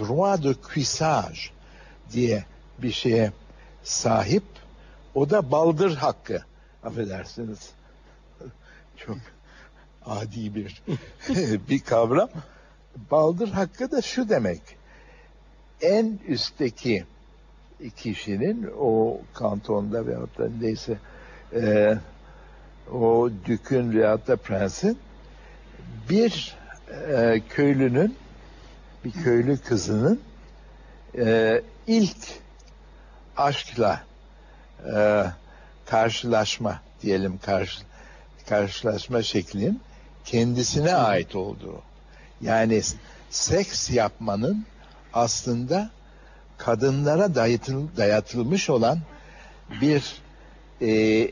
droit 0.00 0.44
de 0.44 0.54
cuissage 0.74 1.38
diye 2.12 2.44
bir 2.78 2.92
şeye 2.92 3.32
sahip. 3.82 4.44
O 5.14 5.30
da 5.30 5.50
baldır 5.50 5.96
hakkı. 5.96 6.42
Affedersiniz. 6.84 7.70
Çok 8.96 9.16
adi 10.06 10.54
bir 10.54 10.82
bir 11.68 11.80
kavram. 11.80 12.28
Baldır 13.10 13.48
hakkı 13.48 13.90
da 13.90 14.02
şu 14.02 14.28
demek. 14.28 14.60
En 15.80 16.18
üstteki 16.28 17.04
kişinin 17.96 18.70
o 18.78 19.20
kantonda 19.34 20.06
veyahut 20.06 20.38
da 20.38 20.48
neyse 20.60 20.98
e, 21.54 21.94
o 22.92 23.30
dükün 23.44 23.92
veyahut 23.92 24.28
da 24.28 24.36
prensin 24.36 24.98
bir 26.10 26.56
e, 27.08 27.42
köylünün 27.48 28.16
bir 29.04 29.12
köylü 29.12 29.58
kızının 29.58 30.20
e, 31.18 31.62
ilk 31.86 32.26
aşkla 33.36 34.02
e, 34.96 35.24
karşılaşma 35.86 36.80
diyelim 37.02 37.38
karşı, 37.38 37.80
karşılaşma 38.48 39.22
şeklinin 39.22 39.80
kendisine 40.24 40.94
ait 40.94 41.36
olduğu. 41.36 41.82
Yani 42.44 42.82
seks 43.30 43.90
yapmanın 43.90 44.64
aslında 45.12 45.90
kadınlara 46.58 47.34
dayatıl, 47.34 47.86
dayatılmış 47.96 48.70
olan 48.70 48.98
bir 49.80 50.14
e, 50.82 51.30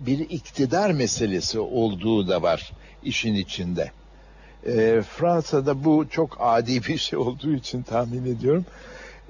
bir 0.00 0.18
iktidar 0.18 0.90
meselesi 0.90 1.58
olduğu 1.58 2.28
da 2.28 2.42
var 2.42 2.72
işin 3.02 3.34
içinde. 3.34 3.90
E, 4.66 5.02
Fransa'da 5.02 5.84
bu 5.84 6.06
çok 6.10 6.36
adi 6.40 6.82
bir 6.88 6.98
şey 6.98 7.18
olduğu 7.18 7.54
için 7.54 7.82
tahmin 7.82 8.36
ediyorum. 8.36 8.66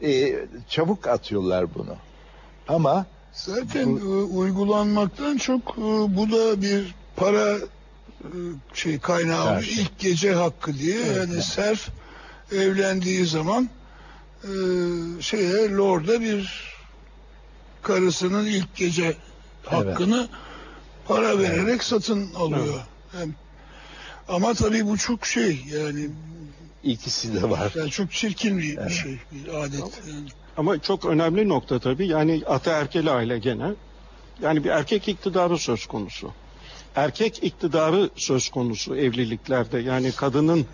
E, 0.02 0.34
çabuk 0.68 1.06
atıyorlar 1.06 1.74
bunu. 1.74 1.96
Ama 2.68 3.06
Zaten 3.32 3.96
e, 3.96 4.04
uygulanmaktan 4.08 5.36
çok 5.36 5.62
e, 5.78 5.82
bu 6.16 6.32
da 6.32 6.62
bir 6.62 6.94
para 7.16 7.58
şey 8.74 8.98
kaynağı 8.98 9.44
Karşı. 9.44 9.80
ilk 9.80 9.98
gece 9.98 10.32
hakkı 10.34 10.74
diye 10.78 10.96
Evet, 10.96 11.16
yani 11.16 11.32
evet. 11.34 11.44
serf 11.44 11.88
evlendiği 12.52 13.26
zaman 13.26 13.68
e, 14.44 14.50
şeye 15.20 15.70
lorda 15.70 16.20
bir 16.20 16.64
karısının 17.82 18.46
ilk 18.46 18.76
gece 18.76 19.16
hakkını 19.66 20.28
para 21.08 21.38
vererek 21.38 21.84
satın 21.84 22.34
alıyor. 22.34 22.80
Hem- 23.12 23.34
ama 24.28 24.54
tabii 24.54 24.86
bu 24.86 24.98
çok 24.98 25.26
şey 25.26 25.64
yani, 25.66 26.08
ikisi 26.84 27.34
de 27.34 27.50
var. 27.50 27.72
yani 27.76 27.90
çok 27.90 28.12
çirkin 28.12 28.58
bir, 28.58 28.62
bir 28.62 28.78
Evet. 28.78 28.92
şey 28.92 29.18
bir 29.32 29.54
adet. 29.54 30.00
Yani. 30.08 30.28
Ama 30.56 30.78
çok 30.78 31.04
önemli 31.04 31.48
nokta 31.48 31.78
tabii 31.78 32.06
yani 32.06 32.42
ataerkil 32.46 33.14
aile 33.16 33.38
gene. 33.38 33.70
Yani 34.42 34.64
bir 34.64 34.70
erkek 34.70 35.08
iktidarı 35.08 35.58
söz 35.58 35.86
konusu. 35.86 36.32
Erkek 36.98 37.44
iktidarı 37.44 38.10
söz 38.16 38.48
konusu 38.48 38.96
evliliklerde. 38.96 39.78
Yani 39.78 40.12
kadının 40.12 40.66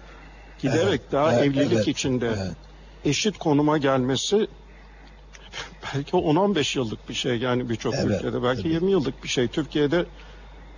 giderek 0.59 0.89
Evet, 0.89 1.13
daha 1.13 1.33
evet, 1.33 1.45
evlilik 1.45 1.73
evet, 1.73 1.89
içinde 1.89 2.27
evet. 2.27 2.57
eşit 3.05 3.39
konuma 3.39 3.79
gelmesi 3.79 4.37
belki 5.95 6.11
10-15 6.11 6.79
yıllık 6.79 7.09
bir 7.09 7.15
şey 7.15 7.39
yani 7.39 7.69
birçok 7.69 7.95
Evet, 7.95 8.07
ülkede 8.07 8.43
belki 8.43 8.63
tabii. 8.63 8.73
20 8.73 8.91
yıllık 8.91 9.25
bir 9.25 9.29
şey. 9.29 9.49
Türkiye'de 9.49 10.07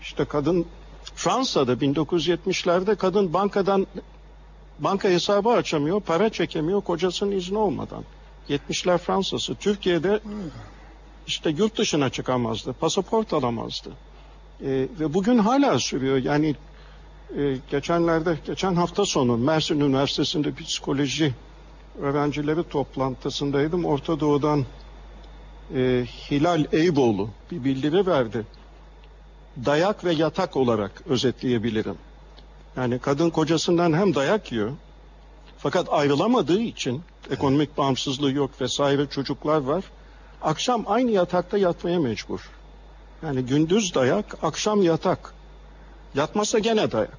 işte 0.02 0.24
kadın 0.24 0.66
Fransa'da 1.14 1.72
1970'lerde 1.72 2.96
kadın 2.96 3.32
bankadan 3.32 3.86
banka 4.78 5.08
hesabı 5.08 5.48
açamıyor, 5.48 6.00
para 6.00 6.28
çekemiyor 6.28 6.80
kocasının 6.80 7.32
izni 7.32 7.58
olmadan. 7.58 8.04
70'ler 8.48 8.98
Fransa'sı. 8.98 9.54
Türkiye'de 9.54 10.20
işte 11.26 11.50
yurt 11.50 11.78
dışına 11.78 12.10
çıkamazdı, 12.10 12.72
pasaport 12.72 13.32
alamazdı. 13.32 13.90
Ee, 14.60 14.88
ve 15.00 15.14
bugün 15.14 15.38
hala 15.38 15.78
sürüyor. 15.78 16.16
Yani 16.16 16.54
e, 17.36 17.56
geçenlerde, 17.70 18.38
geçen 18.46 18.74
hafta 18.74 19.04
sonu 19.04 19.36
Mersin 19.36 19.80
Üniversitesi'nde 19.80 20.54
psikoloji 20.54 21.34
öğrencileri 22.00 22.68
toplantısındaydım. 22.68 23.84
Orta 23.84 24.20
Doğu'dan 24.20 24.64
e, 25.74 26.04
Hilal 26.30 26.64
Eyboğlu 26.72 27.30
bir 27.50 27.64
bildiri 27.64 28.06
verdi. 28.06 28.46
Dayak 29.64 30.04
ve 30.04 30.12
yatak 30.12 30.56
olarak 30.56 31.02
özetleyebilirim. 31.06 31.96
Yani 32.76 32.98
kadın 32.98 33.30
kocasından 33.30 33.92
hem 33.92 34.14
dayak 34.14 34.52
yiyor 34.52 34.70
fakat 35.58 35.88
ayrılamadığı 35.90 36.60
için 36.60 37.02
ekonomik 37.30 37.78
bağımsızlığı 37.78 38.32
yok 38.32 38.60
vesaire 38.60 39.06
çocuklar 39.06 39.60
var. 39.60 39.84
Akşam 40.42 40.84
aynı 40.86 41.10
yatakta 41.10 41.58
yatmaya 41.58 42.00
mecbur. 42.00 42.55
Yani 43.22 43.42
gündüz 43.42 43.94
dayak, 43.94 44.44
akşam 44.44 44.82
yatak. 44.82 45.34
Yatmasa 46.14 46.58
gene 46.58 46.92
dayak. 46.92 47.18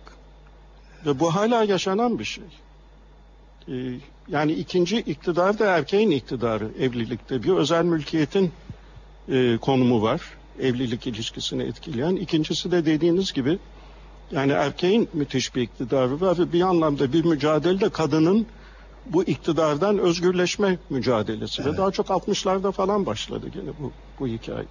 Ve 1.06 1.20
bu 1.20 1.36
hala 1.36 1.64
yaşanan 1.64 2.20
bir 2.20 2.24
şey. 2.24 2.44
Ee, 3.70 4.00
yani 4.28 4.52
ikinci 4.52 4.98
iktidar 4.98 5.60
da 5.60 5.66
erkeğin 5.66 6.12
iktidarı 6.12 6.70
evlilikte. 6.80 7.44
Bir 7.44 7.52
özel 7.52 7.86
mülkiyetin 7.86 8.52
e, 9.30 9.58
konumu 9.58 10.02
var. 10.02 10.22
Evlilik 10.60 11.08
ilişkisini 11.08 11.64
etkileyen. 11.64 12.16
İkincisi 12.16 12.72
de 12.72 12.86
dediğiniz 12.86 13.34
gibi 13.34 13.60
yani 14.32 14.52
erkeğin 14.52 15.10
müthiş 15.14 15.56
bir 15.56 15.62
iktidarı 15.62 16.22
var 16.22 16.38
ve 16.38 16.54
bir 16.54 16.62
anlamda 16.62 17.14
bir 17.14 17.26
mücadelede 17.26 17.90
kadının 17.90 18.48
bu 19.06 19.24
iktidardan 19.24 19.98
özgürleşme 19.98 20.78
mücadelesi 20.90 21.66
ve 21.66 21.78
daha 21.78 21.92
çok 21.92 22.08
60'larda 22.08 22.72
falan 22.72 23.06
başladı 23.06 23.50
gene 23.54 23.70
bu, 23.80 23.92
bu 24.20 24.28
hikaye. 24.28 24.66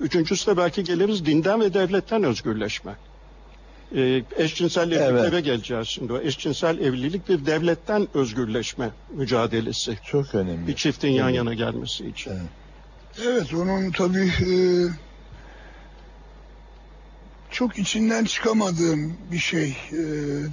Üçüncüsü 0.00 0.50
de 0.50 0.56
belki 0.56 0.84
geliriz 0.84 1.26
dinden 1.26 1.60
ve 1.60 1.74
devletten 1.74 2.24
özgürleşme. 2.24 2.96
Ee, 3.96 4.22
eşcinsel 4.36 4.92
evliliklere 4.92 5.40
geleceğiz 5.40 5.88
şimdi. 5.88 6.12
O 6.12 6.20
eşcinsel 6.20 6.78
evlilik 6.78 7.28
bir 7.28 7.46
devletten 7.46 8.08
özgürleşme 8.14 8.90
mücadelesi. 9.10 9.98
Çok 10.04 10.34
önemli. 10.34 10.66
Bir 10.66 10.76
çiftin 10.76 11.08
yan 11.08 11.28
Evet. 11.28 11.36
yana 11.36 11.54
gelmesi 11.54 12.06
için. 12.08 12.30
Evet. 12.30 12.42
Evet 13.26 13.54
onun 13.54 13.90
tabii 13.90 14.26
e, 14.26 14.52
çok 17.50 17.78
içinden 17.78 18.24
çıkamadığım 18.24 19.16
bir 19.32 19.38
şey 19.38 19.76
e, 19.92 19.96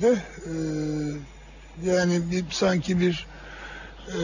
de 0.01 0.21
e, 0.45 0.53
yani 1.89 2.31
bir 2.31 2.45
sanki 2.49 2.99
bir 2.99 3.27
e, 4.07 4.19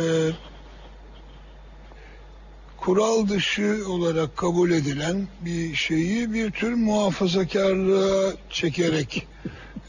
kural 2.81 3.27
dışı 3.27 3.83
olarak 3.87 4.37
kabul 4.37 4.71
edilen 4.71 5.27
bir 5.41 5.75
şeyi 5.75 6.33
bir 6.33 6.51
tür 6.51 6.73
muhafazakarlığa 6.73 8.33
çekerek 8.49 9.27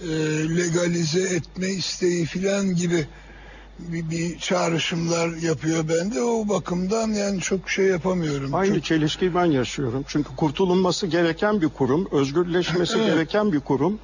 e, 0.00 0.08
legalize 0.56 1.22
etme 1.22 1.68
isteği 1.68 2.24
filan 2.24 2.74
gibi 2.74 3.06
bir, 3.78 4.10
bir 4.10 4.38
çağrışımlar 4.38 5.28
yapıyor 5.28 5.88
bende. 5.88 6.22
O 6.22 6.48
bakımdan 6.48 7.08
yani 7.08 7.40
çok 7.40 7.70
şey 7.70 7.86
yapamıyorum. 7.86 8.54
Aynı 8.54 8.74
Çok- 8.74 8.84
çelişkiyi 8.84 9.34
ben 9.34 9.44
yaşıyorum. 9.44 10.04
Çünkü 10.08 10.36
kurtulunması 10.36 11.06
gereken 11.06 11.60
bir 11.60 11.68
kurum, 11.68 12.08
özgürleşmesi 12.12 12.94
Evet. 12.98 13.06
gereken 13.06 13.52
bir 13.52 13.60
kurum. 13.60 13.98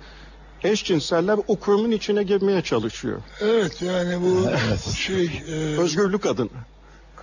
Eşcinseller 0.63 1.39
o 1.49 1.57
kurumun 1.57 1.91
içine 1.91 2.23
girmeye 2.23 2.63
çalışıyor. 2.63 3.23
Evet 3.41 3.83
yani 3.83 4.15
bu 4.23 4.47
şey 4.93 5.43
e, 5.49 5.53
Özgürlük 5.79 6.27
adına. 6.27 6.49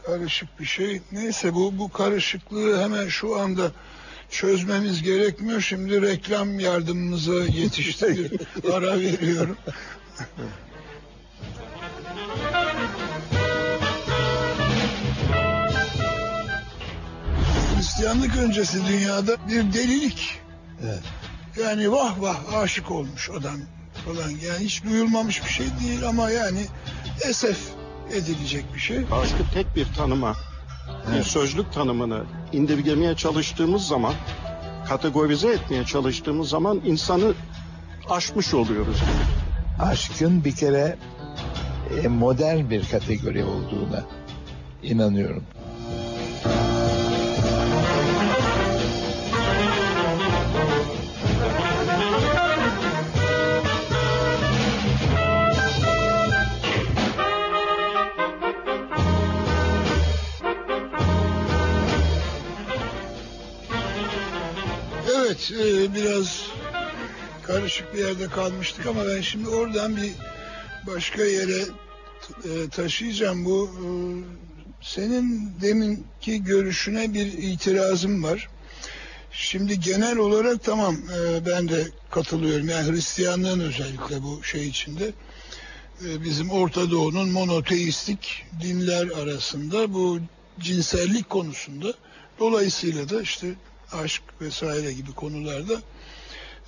Karışık 0.05 0.59
bir 0.59 0.65
şey. 0.65 1.01
Neyse 1.11 1.53
bu 1.53 1.77
bu 1.77 1.91
karışıklığı 1.91 2.83
hemen 2.83 3.07
şu 3.07 3.39
anda 3.39 3.71
çözmemiz 4.29 5.01
gerekmiyor. 5.03 5.61
Şimdi 5.61 6.01
reklam 6.01 6.59
yardımımıza 6.59 7.33
yetişti. 7.33 8.31
Ara 8.73 8.99
veriyorum. 8.99 9.57
Hristiyanlık 17.75 18.37
öncesi 18.37 18.85
dünyada 18.85 19.37
bir 19.47 19.73
delilik. 19.73 20.39
Evet. 20.83 21.03
Yani 21.63 21.91
vah 21.91 22.21
vah 22.21 22.53
aşık 22.53 22.91
olmuş 22.91 23.29
adam 23.29 23.59
falan. 24.05 24.29
Yani 24.29 24.65
hiç 24.65 24.83
duyulmamış 24.83 25.45
bir 25.45 25.49
şey 25.49 25.65
değil 25.83 26.07
ama 26.07 26.29
yani 26.29 26.65
esef 27.29 27.57
edilecek 28.11 28.65
bir 28.73 28.79
şey. 28.79 28.97
Aşkı 28.97 29.43
tek 29.53 29.75
bir 29.75 29.87
tanıma, 29.97 30.35
bir 31.13 31.23
sözlük 31.23 31.73
tanımını 31.73 32.23
indirgemeye 32.53 33.15
çalıştığımız 33.15 33.87
zaman, 33.87 34.13
kategorize 34.87 35.51
etmeye 35.51 35.83
çalıştığımız 35.83 36.49
zaman 36.49 36.81
insanı 36.85 37.33
aşmış 38.09 38.53
oluyoruz. 38.53 38.97
Aşkın 39.79 40.45
bir 40.45 40.55
kere 40.55 40.97
e, 42.03 42.07
modern 42.07 42.69
bir 42.69 42.89
kategori 42.89 43.43
olduğuna 43.43 44.03
inanıyorum. 44.83 45.43
Biraz 65.95 66.47
karışık 67.43 67.93
bir 67.93 67.99
yerde 67.99 68.27
kalmıştık 68.27 68.85
ama 68.85 69.05
ben 69.05 69.21
şimdi 69.21 69.49
oradan 69.49 69.97
bir 69.97 70.11
başka 70.87 71.23
yere 71.23 71.61
e, 72.43 72.69
taşıyacağım. 72.69 73.45
Bu 73.45 73.69
e, 73.69 73.87
senin 74.81 75.53
deminki 75.61 76.43
görüşüne 76.43 77.13
bir 77.13 77.33
itirazım 77.33 78.23
var. 78.23 78.49
Şimdi 79.31 79.79
genel 79.79 80.17
olarak 80.17 80.63
tamam 80.63 80.95
e, 80.95 81.45
ben 81.45 81.69
de 81.69 81.87
katılıyorum. 82.11 82.69
Yani 82.69 82.91
Hristiyanlığın 82.91 83.59
özellikle 83.59 84.23
bu 84.23 84.43
şey 84.43 84.67
içinde 84.67 85.11
bizim 86.01 86.49
Orta 86.49 86.91
Doğu'nun 86.91 87.31
monoteistik 87.31 88.45
dinler 88.61 89.07
arasında 89.07 89.93
bu 89.93 90.19
cinsellik 90.59 91.29
konusunda 91.29 91.93
dolayısıyla 92.39 93.09
da 93.09 93.21
işte 93.21 93.47
aşk 93.95 94.23
vesaire 94.41 94.93
gibi 94.93 95.11
konularda 95.11 95.81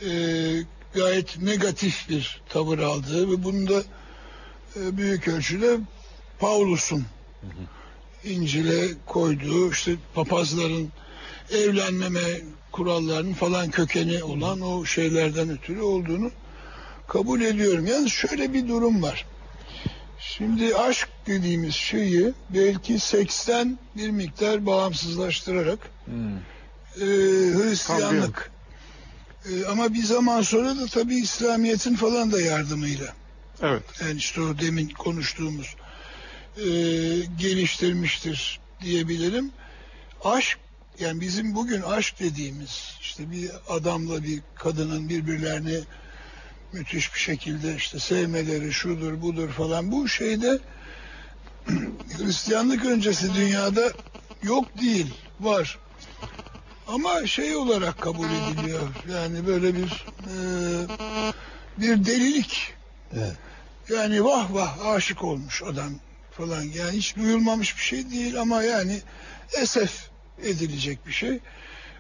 e, 0.01 0.09
gayet 0.93 1.41
negatif 1.41 2.09
bir 2.09 2.41
tavır 2.49 2.80
aldığı 2.80 3.32
ve 3.32 3.43
bunu 3.43 3.67
da 3.69 3.84
e, 4.75 4.97
büyük 4.97 5.28
ölçüde 5.28 5.78
Paulus'un 6.39 7.05
İncil'e 8.23 8.88
koyduğu 9.05 9.71
işte 9.71 9.95
papazların 10.15 10.91
evlenmeme 11.51 12.41
kurallarının 12.71 13.34
falan 13.34 13.71
kökeni 13.71 14.23
olan 14.23 14.61
o 14.61 14.86
şeylerden 14.86 15.49
ötürü 15.49 15.82
olduğunu 15.82 16.32
kabul 17.07 17.41
ediyorum. 17.41 17.86
Yalnız 17.86 18.11
şöyle 18.11 18.53
bir 18.53 18.67
durum 18.67 19.03
var. 19.03 19.25
Şimdi 20.19 20.75
aşk 20.75 21.09
dediğimiz 21.28 21.75
şeyi 21.75 22.34
belki 22.49 22.99
seksten 22.99 23.80
bir 23.95 24.09
miktar 24.09 24.65
bağımsızlaştırarak 24.65 25.80
Hmm. 26.05 26.39
E, 27.02 27.06
Hristiyanlık. 27.54 28.52
E, 29.52 29.66
ama 29.66 29.93
bir 29.93 30.04
zaman 30.04 30.41
sonra 30.41 30.78
da 30.78 30.86
tabii 30.88 31.16
İslamiyet'in 31.16 31.95
falan 31.95 32.32
da 32.32 32.41
yardımıyla. 32.41 33.14
Evet. 33.62 33.84
yani 34.02 34.18
işte 34.18 34.41
o 34.41 34.60
demin 34.60 34.89
konuştuğumuz 34.89 35.76
e, 36.58 36.66
geliştirmiştir 37.39 38.60
diyebilirim. 38.82 39.52
Aşk 40.24 40.60
yani 41.00 41.22
bizim 41.22 41.56
bugün 41.56 41.82
aşk 41.82 42.20
dediğimiz 42.20 42.98
işte 43.02 43.32
bir 43.32 43.52
adamla 43.70 44.24
bir 44.24 44.41
kadının 44.56 45.10
birbirlerini 45.10 45.80
müthiş 46.74 47.14
bir 47.14 47.20
şekilde 47.20 47.76
işte 47.76 48.00
sevmeleri 48.00 48.74
şudur 48.74 49.22
budur 49.22 49.50
falan. 49.50 49.91
Bu 49.91 50.08
şeyde 50.08 50.60
Hristiyanlık 52.18 52.86
öncesi 52.86 53.36
dünyada 53.36 53.91
yok 54.43 54.82
değil 54.82 55.14
var 55.39 55.80
ama 56.88 57.27
şey 57.27 57.55
olarak 57.55 58.01
kabul 58.01 58.27
ediliyor 58.27 58.88
yani 59.11 59.47
böyle 59.47 59.75
bir 59.75 60.05
e, 60.27 60.35
bir 61.77 62.05
delilik 62.05 62.73
Evet. 63.13 63.35
yani 63.89 64.23
vah 64.23 64.53
vah 64.53 64.85
aşık 64.85 65.23
olmuş 65.23 65.63
adam 65.63 65.93
falan 66.31 66.61
yani 66.61 66.97
hiç 66.97 67.15
duyulmamış 67.15 67.77
bir 67.77 67.83
şey 67.83 68.11
değil 68.11 68.41
ama 68.41 68.63
yani 68.63 69.01
esef 69.61 70.09
edilecek 70.43 71.07
bir 71.07 71.11
şey. 71.11 71.39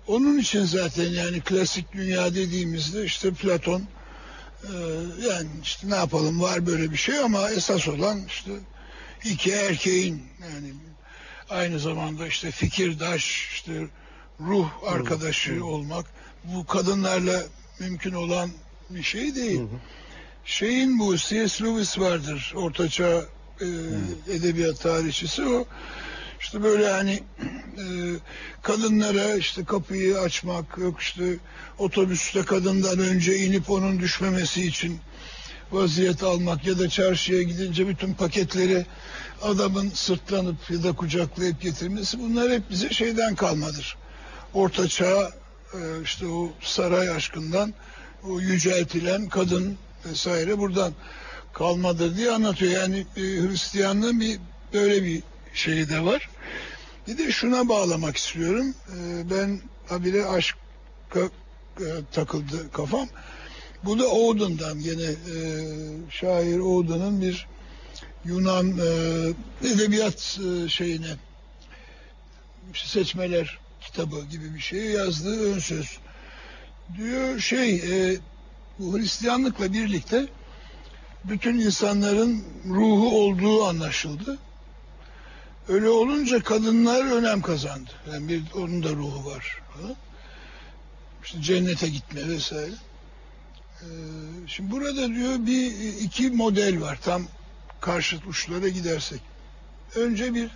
Onun 0.07 0.37
için 0.37 0.65
zaten 0.65 1.09
yani 1.09 1.41
klasik 1.41 1.93
dünya 1.93 2.35
dediğimizde 2.35 3.05
işte 3.05 3.31
Platon 3.31 3.83
e, 4.63 4.73
yani 5.29 5.47
işte 5.63 5.89
ne 5.89 5.95
yapalım 5.95 6.41
var 6.41 6.65
böyle 6.65 6.91
bir 6.91 6.97
şey 6.97 7.19
ama 7.19 7.49
esas 7.49 7.87
olan 7.87 8.25
işte 8.27 8.51
iki 9.25 9.51
erkeğin 9.51 10.23
yani 10.41 10.73
aynı 11.49 11.79
zamanda 11.79 12.27
işte 12.27 12.51
fikirdaş 12.51 13.49
işte 13.53 13.87
ruh 14.39 14.69
arkadaşı 14.87 15.65
olmak 15.65 16.05
bu 16.43 16.65
kadınlarla 16.65 17.43
mümkün 17.79 18.13
olan 18.13 18.49
bir 18.89 19.03
şey 19.03 19.35
değil. 19.35 19.61
Şeyin 20.45 20.99
bu 20.99 21.17
C.S. 21.17 21.63
Lewis 21.63 21.99
vardır 21.99 22.53
ortaçağ 22.55 23.25
e, 23.61 23.67
edebiyat 24.33 24.79
tarihçisi 24.79 25.45
o 25.45 25.65
işte 26.39 26.63
böyle 26.63 26.91
hani 26.91 27.23
e, 27.77 27.85
kadınlara 28.61 29.35
işte 29.35 29.65
kapıyı 29.65 30.19
açmak 30.19 30.77
yok 30.77 31.01
işte 31.01 31.37
otobüste 31.77 32.41
kadından 32.41 32.99
önce 32.99 33.37
inip 33.37 33.69
onun 33.69 33.99
düşmemesi 33.99 34.67
için 34.67 34.99
vaziyet 35.71 36.23
almak 36.23 36.67
ya 36.67 36.79
da 36.79 36.89
çarşıya 36.89 37.41
gidince 37.41 37.87
bütün 37.87 38.13
paketleri 38.13 38.85
adamın 39.41 39.89
sırtlanıp 39.89 40.69
ya 40.69 40.83
da 40.83 40.91
kucaklayıp 40.91 41.61
getirmesi 41.61 42.19
bunlar 42.19 42.51
hep 42.51 42.69
bize 42.69 42.89
şeyden 42.89 43.35
kalmadır. 43.35 43.97
Orta 44.53 44.87
çağ 44.87 45.31
e, 45.73 46.01
işte 46.03 46.27
o 46.27 46.51
saray 46.61 47.09
aşkından 47.09 47.73
o 48.23 48.39
yüceltilen 48.39 49.29
kadın 49.29 49.77
vesaire 50.05 50.57
buradan 50.57 50.93
kalmadır 51.53 52.17
diye 52.17 52.31
anlatıyor. 52.31 52.71
Yani 52.71 53.05
e, 53.17 53.21
Hristiyanlığın 53.21 54.19
bir 54.19 54.39
böyle 54.73 55.03
bir 55.03 55.23
şeyi 55.53 55.89
de 55.89 56.05
var. 56.05 56.29
Bir 57.07 57.17
de 57.17 57.31
şuna 57.31 57.69
bağlamak 57.69 58.17
istiyorum. 58.17 58.73
E, 58.87 59.29
ben 59.29 59.61
habire 59.89 60.25
aşka 60.25 61.19
e, 61.79 61.87
takıldı 62.11 62.71
kafam. 62.71 63.07
Bu 63.83 63.99
da 63.99 64.07
Oden'dan 64.07 64.79
gene 64.79 65.15
şair 66.09 66.59
Oden'ın 66.59 67.21
bir 67.21 67.47
Yunan 68.25 68.73
edebiyat 69.63 70.39
şeyine 70.69 71.07
seçmeler 72.73 73.59
kitabı 73.87 74.25
gibi 74.25 74.55
bir 74.55 74.59
şey 74.59 74.85
yazdığı 74.85 75.53
ön 75.53 75.59
söz. 75.59 75.97
Diyor 76.97 77.39
şey 77.39 77.75
e, 77.75 78.17
bu 78.79 78.97
Hristiyanlıkla 78.97 79.73
birlikte 79.73 80.27
bütün 81.23 81.59
insanların 81.59 82.43
ruhu 82.65 83.19
olduğu 83.19 83.65
anlaşıldı. 83.65 84.37
Öyle 85.67 85.89
olunca 85.89 86.43
kadınlar 86.43 87.11
önem 87.11 87.41
kazandı. 87.41 87.89
Yani 88.11 88.27
bir 88.27 88.43
onun 88.55 88.83
da 88.83 88.89
ruhu 88.89 89.25
var. 89.25 89.61
falan. 89.73 89.95
İşte 91.23 91.41
cennete 91.41 91.87
gitme 91.87 92.27
vesaire. 92.27 92.71
Ee, 93.81 93.85
şimdi 94.47 94.71
burada 94.71 95.07
diyor 95.07 95.45
bir 95.45 95.71
iki 96.01 96.29
model 96.29 96.81
var. 96.81 96.99
Tam 97.01 97.27
karşıt 97.81 98.27
uçlara 98.27 98.67
gidersek. 98.67 99.21
Önce 99.95 100.33
bir 100.33 100.49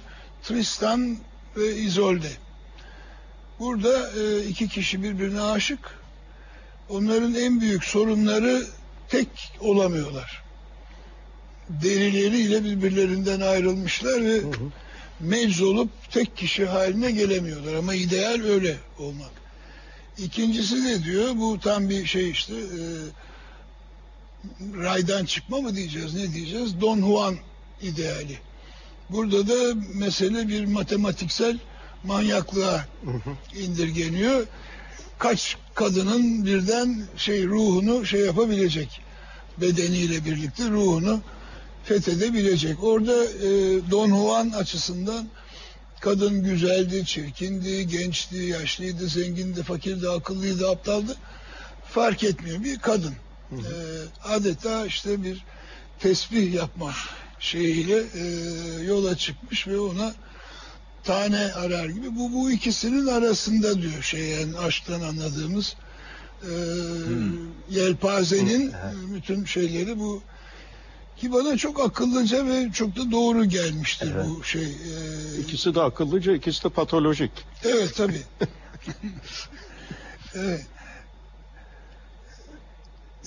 Tristan 0.43 1.17
ve 1.57 1.75
Isolde. 1.75 2.31
Burada 3.61 4.11
e, 4.21 4.45
iki 4.45 4.67
kişi 4.67 5.03
birbirine 5.03 5.41
aşık. 5.41 5.99
Onların 6.89 7.35
en 7.35 7.61
büyük 7.61 7.83
sorunları 7.83 8.67
tek 9.09 9.27
olamıyorlar. 9.59 10.43
Derileriyle 11.69 12.63
birbirlerinden 12.63 13.41
ayrılmışlar 13.41 14.25
ve 14.25 14.41
mecz 15.19 15.61
olup 15.61 15.89
tek 16.11 16.37
kişi 16.37 16.65
haline 16.65 17.11
gelemiyorlar 17.11 17.73
ama 17.73 17.93
ideal 17.93 18.41
öyle 18.43 18.77
olmak. 18.99 19.31
İkincisi 20.17 20.85
ne 20.85 21.03
diyor? 21.03 21.35
Bu 21.35 21.59
tam 21.59 21.89
bir 21.89 22.05
şey 22.05 22.29
işte 22.29 22.53
e, 22.53 22.81
raydan 24.83 25.25
çıkma 25.25 25.61
mı 25.61 25.75
diyeceğiz 25.75 26.13
ne 26.13 26.33
diyeceğiz? 26.33 26.81
Don 26.81 26.99
Juan 26.99 27.35
ideali. 27.81 28.37
Burada 29.09 29.47
da 29.47 29.75
mesele 29.93 30.47
bir 30.47 30.65
matematiksel 30.65 31.57
manyaklığa 32.03 32.85
indirgeniyor. 33.55 34.47
Kaç 35.19 35.57
kadının 35.75 36.45
birden 36.45 37.03
şey 37.17 37.45
ruhunu 37.45 38.05
şey 38.05 38.21
yapabilecek 38.21 39.01
bedeniyle 39.57 40.25
birlikte 40.25 40.69
ruhunu 40.69 41.21
fethedebilecek. 41.83 42.83
Orada 42.83 43.25
e, 43.25 43.49
Don 43.91 44.09
Juan 44.09 44.49
açısından 44.49 45.27
kadın 45.99 46.43
güzeldi, 46.43 47.05
çirkindi, 47.05 47.87
gençti, 47.87 48.37
yaşlıydı, 48.37 49.07
zengindi, 49.07 49.63
fakirdi, 49.63 50.09
akıllıydı, 50.09 50.69
aptaldı. 50.69 51.17
Fark 51.85 52.23
etmiyor. 52.23 52.63
Bir 52.63 52.79
kadın. 52.79 53.13
E, 53.51 53.73
adeta 54.23 54.85
işte 54.85 55.23
bir 55.23 55.45
tesbih 55.99 56.53
yapma 56.53 56.91
şeyiyle 57.39 58.03
e, 58.15 58.23
yola 58.83 59.17
çıkmış 59.17 59.67
ve 59.67 59.79
ona 59.79 60.13
tane 61.03 61.53
arar 61.53 61.85
gibi. 61.89 62.15
Bu 62.15 62.33
bu 62.33 62.51
ikisinin 62.51 63.07
arasında 63.07 63.81
diyor 63.81 64.01
şey 64.01 64.21
yani 64.27 64.57
aşktan 64.57 65.01
anladığımız 65.01 65.75
e, 66.43 66.51
yelpazenin 67.69 68.71
e, 68.71 69.13
bütün 69.15 69.45
şeyleri 69.45 69.99
bu 69.99 70.21
ki 71.17 71.33
bana 71.33 71.57
çok 71.57 71.79
akıllıca 71.85 72.45
ve 72.47 72.71
çok 72.73 72.95
da 72.95 73.11
doğru 73.11 73.45
gelmiştir 73.45 74.11
Evet. 74.15 74.25
bu 74.29 74.43
şey. 74.43 74.63
E, 74.63 75.39
İkisi 75.41 75.75
de 75.75 75.81
akıllıca, 75.81 76.33
ikisi 76.35 76.63
de 76.63 76.69
patolojik. 76.69 77.31
evet 77.63 77.95
tabii. 77.95 78.21
evet. 80.35 80.65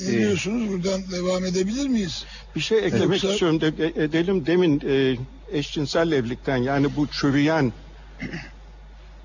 Ne 0.01 0.09
Ee, 0.09 0.19
diyorsunuz? 0.19 0.73
Buradan 0.73 1.01
devam 1.13 1.45
edebilir 1.45 1.89
miyiz? 1.89 2.25
Bir 2.57 2.61
şey 2.61 2.79
eklemek 2.79 3.23
Yoksa- 3.23 3.33
istiyorum 3.33 3.61
de, 3.61 3.67
e- 3.79 4.03
edelim 4.05 4.47
demin 4.47 4.83
e, 4.89 5.17
eşcinsel 5.59 6.13
evlilikten 6.13 6.57
yani 6.57 6.97
bu 6.97 7.07
çürüyen 7.07 7.73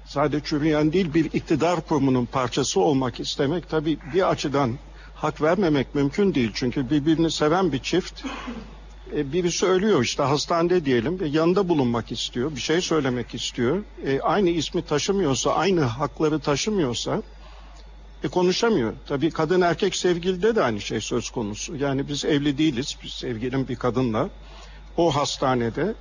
sadece 0.06 0.44
çürüyen 0.46 0.94
değil 0.94 1.14
bir 1.14 1.26
iktidar 1.26 1.82
kurumunun 1.88 2.26
parçası 2.26 2.80
olmak 2.80 3.20
istemek 3.20 3.70
tabii 3.70 3.98
bir 4.14 4.30
açıdan 4.32 4.72
hak 5.16 5.42
vermemek 5.42 5.96
mümkün 5.96 6.36
değil. 6.36 6.52
Çünkü 6.54 6.90
birbirini 6.90 7.32
seven 7.32 7.72
bir 7.72 7.80
çift 7.80 8.22
e, 9.16 9.34
birisi 9.34 9.66
ölüyor 9.66 10.04
işte 10.04 10.24
hastanede 10.24 10.86
diyelim 10.86 11.20
ve 11.20 11.28
yanında 11.28 11.70
bulunmak 11.70 12.12
istiyor, 12.12 12.56
bir 12.56 12.62
şey 12.62 12.82
söylemek 12.82 13.36
istiyor. 13.36 13.84
E, 14.06 14.20
aynı 14.22 14.50
ismi 14.50 14.82
taşımıyorsa, 14.86 15.52
aynı 15.54 15.82
hakları 15.82 16.40
taşımıyorsa 16.40 17.22
e, 18.24 18.28
konuşamıyor. 18.28 18.94
Tabii 19.08 19.32
kadın 19.32 19.62
erkek 19.62 19.96
sevgilide 19.96 20.56
de 20.56 20.64
aynı 20.64 20.82
şey 20.82 21.02
söz 21.02 21.30
konusu. 21.30 21.76
Yani 21.76 22.08
biz 22.08 22.26
evli 22.26 22.58
değiliz. 22.58 22.98
Biz 23.04 23.12
sevgilim 23.12 23.68
bir 23.68 23.76
kadınla 23.76 24.30
o 24.98 25.16
hastanede 25.16 25.96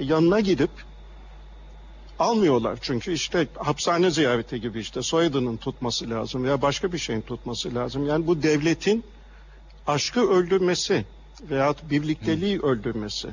e, 0.00 0.04
yanına 0.04 0.40
gidip 0.40 0.70
almıyorlar. 2.18 2.78
Çünkü 2.82 3.12
işte 3.12 3.46
hapishane 3.54 4.10
ziyareti 4.10 4.60
gibi 4.60 4.80
işte 4.80 5.02
soyadının 5.02 5.56
tutması 5.56 6.10
lazım 6.10 6.44
veya 6.44 6.62
başka 6.62 6.92
bir 6.92 6.98
şeyin 6.98 7.20
tutması 7.20 7.74
lazım. 7.74 8.06
Yani 8.06 8.26
bu 8.26 8.42
devletin 8.42 9.04
aşkı 9.86 10.30
öldürmesi 10.30 11.04
veyahut 11.50 11.90
birlikteliği 11.90 12.60
öldürmesi. 12.60 13.28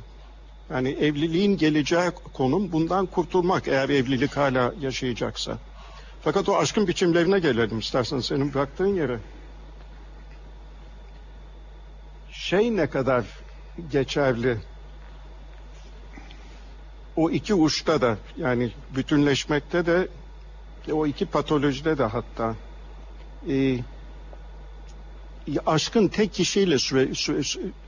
Yani 0.70 0.90
evliliğin 0.90 1.58
geleceği 1.58 2.12
konum 2.34 2.72
bundan 2.72 3.06
kurtulmak 3.06 3.68
eğer 3.68 3.90
evlilik 3.90 4.38
hala 4.38 4.74
yaşayacaksa. 4.82 5.58
Fakat 6.24 6.50
o 6.50 6.58
aşkın 6.58 6.88
biçimlerine 6.88 7.40
gelelim 7.40 7.80
istersen 7.80 8.20
senin 8.20 8.54
bıraktığın 8.54 8.96
yere. 8.96 9.20
Şey 12.32 12.76
ne 12.76 12.90
kadar 12.90 13.26
geçerli 13.92 14.58
o 17.16 17.30
iki 17.30 17.54
uçta 17.54 18.02
da 18.02 18.18
yani 18.38 18.72
bütünleşmekte 18.96 19.86
de 19.86 20.08
o 20.92 21.08
iki 21.08 21.26
patolojide 21.26 21.98
de 21.98 22.04
hatta 22.04 22.56
e, 23.50 23.80
aşkın 25.66 26.08
tek 26.08 26.34
kişiyle 26.34 26.80
süre, 26.80 27.16
süre, 27.16 27.42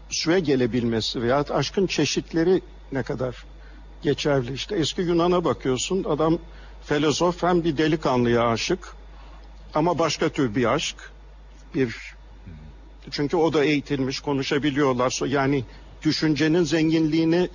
süre 0.09 0.39
gelebilmesi 0.39 1.21
veya 1.21 1.45
aşkın 1.49 1.88
çeşitleri 1.88 2.61
ne 2.91 3.03
kadar 3.03 3.45
geçerli. 4.01 4.53
İşte 4.53 4.75
eski 4.75 5.01
Yunan'a 5.01 5.45
bakıyorsun 5.45 6.03
adam 6.03 6.39
filozof 6.86 7.43
hem 7.43 7.63
bir 7.63 7.77
delikanlıya 7.77 8.47
aşık 8.47 8.95
ama 9.73 9.99
başka 9.99 10.29
tür 10.29 10.55
bir 10.55 10.73
aşk. 10.73 10.95
Bir 11.75 12.15
çünkü 13.11 13.38
o 13.38 13.53
da 13.53 13.63
eğitilmiş 13.63 14.19
konuşabiliyorlar. 14.19 15.27
Yani 15.27 15.63
düşüncenin 16.03 16.63
zenginliğini 16.63 17.49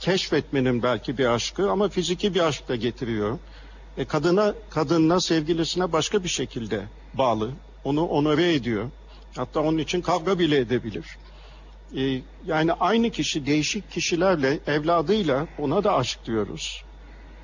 keşfetmenin 0.00 0.82
belki 0.82 1.18
bir 1.18 1.26
aşkı 1.26 1.70
ama 1.70 1.88
fiziki 1.88 2.34
bir 2.34 2.40
aşk 2.40 2.68
da 2.68 2.76
getiriyor. 2.76 3.38
E 3.96 4.04
kadına, 4.04 4.54
kadınla 4.70 5.20
sevgilisine 5.20 5.92
başka 5.92 6.24
bir 6.24 6.28
şekilde 6.28 6.82
bağlı. 7.14 7.50
Onu 7.84 8.04
onore 8.04 8.54
ediyor. 8.54 8.90
Hatta 9.36 9.60
onun 9.60 9.78
için 9.78 10.00
kavga 10.00 10.38
bile 10.38 10.58
edebilir. 10.58 11.06
E, 11.96 12.22
yani 12.46 12.72
aynı 12.72 13.10
kişi 13.10 13.46
değişik 13.46 13.90
kişilerle 13.90 14.58
evladıyla 14.66 15.46
ona 15.58 15.84
da 15.84 15.94
aşk 15.94 16.26
diyoruz. 16.26 16.84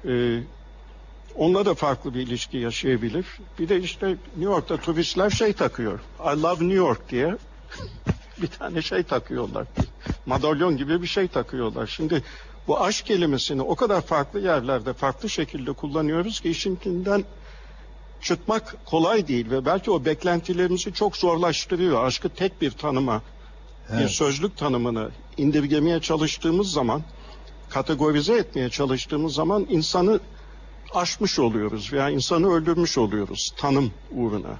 E, 0.08 0.40
onunla 1.38 1.66
da 1.66 1.74
farklı 1.74 2.14
bir 2.14 2.20
ilişki 2.20 2.56
yaşayabilir. 2.56 3.26
Bir 3.58 3.68
de 3.68 3.80
işte 3.80 4.08
New 4.08 4.44
York'ta 4.44 4.76
turistler 4.76 5.30
şey 5.30 5.52
takıyor. 5.52 6.00
I 6.20 6.42
love 6.42 6.54
New 6.54 6.74
York 6.74 7.10
diye 7.10 7.36
bir 8.42 8.46
tane 8.46 8.82
şey 8.82 9.02
takıyorlar. 9.02 9.66
Madalyon 10.26 10.76
gibi 10.76 11.02
bir 11.02 11.06
şey 11.06 11.28
takıyorlar. 11.28 11.86
Şimdi 11.86 12.22
bu 12.66 12.80
aşk 12.80 13.06
kelimesini 13.06 13.62
o 13.62 13.74
kadar 13.74 14.00
farklı 14.00 14.40
yerlerde 14.40 14.92
farklı 14.92 15.30
şekilde 15.30 15.72
kullanıyoruz 15.72 16.40
ki 16.40 16.50
işinkinden 16.50 17.24
çıkmak 18.22 18.76
kolay 18.86 19.28
değil 19.28 19.50
ve 19.50 19.64
belki 19.64 19.90
o 19.90 20.04
beklentilerimizi 20.04 20.92
çok 20.92 21.16
zorlaştırıyor. 21.16 22.04
Aşkı 22.04 22.28
tek 22.28 22.60
bir 22.60 22.70
tanıma, 22.70 23.22
bir 23.92 23.98
Evet. 23.98 24.10
sözlük 24.10 24.56
tanımını 24.56 25.10
indirgemeye 25.36 26.00
çalıştığımız 26.00 26.70
zaman, 26.72 27.02
kategorize 27.68 28.34
etmeye 28.36 28.70
çalıştığımız 28.70 29.34
zaman 29.34 29.66
insanı 29.70 30.20
aşmış 30.94 31.38
oluyoruz 31.38 31.92
veya 31.92 32.10
insanı 32.10 32.52
öldürmüş 32.52 32.98
oluyoruz 32.98 33.54
tanım 33.56 33.92
uğruna. 34.10 34.58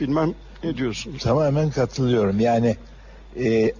Bilmem 0.00 0.34
ne 0.64 0.76
diyorsunuz? 0.76 1.22
Tamamen 1.22 1.70
katılıyorum. 1.70 2.40
Yani 2.40 2.76
e, 3.40 3.72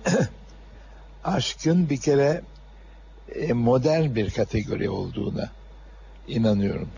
aşkın 1.25 1.91
bir 1.91 2.01
kere 2.01 2.43
e, 3.35 3.53
modern 3.53 4.15
bir 4.15 4.31
kategori 4.31 4.91
olduğuna 4.91 5.51
inanıyorum. 6.29 6.89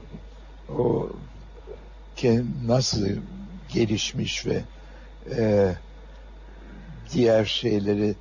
O 0.78 1.10
ke- 2.16 2.44
nasıl 2.66 3.06
gelişmiş 3.72 4.46
ve 4.46 4.62
e, 5.36 5.74
diğer 7.12 7.44
şeyleri 7.44 8.14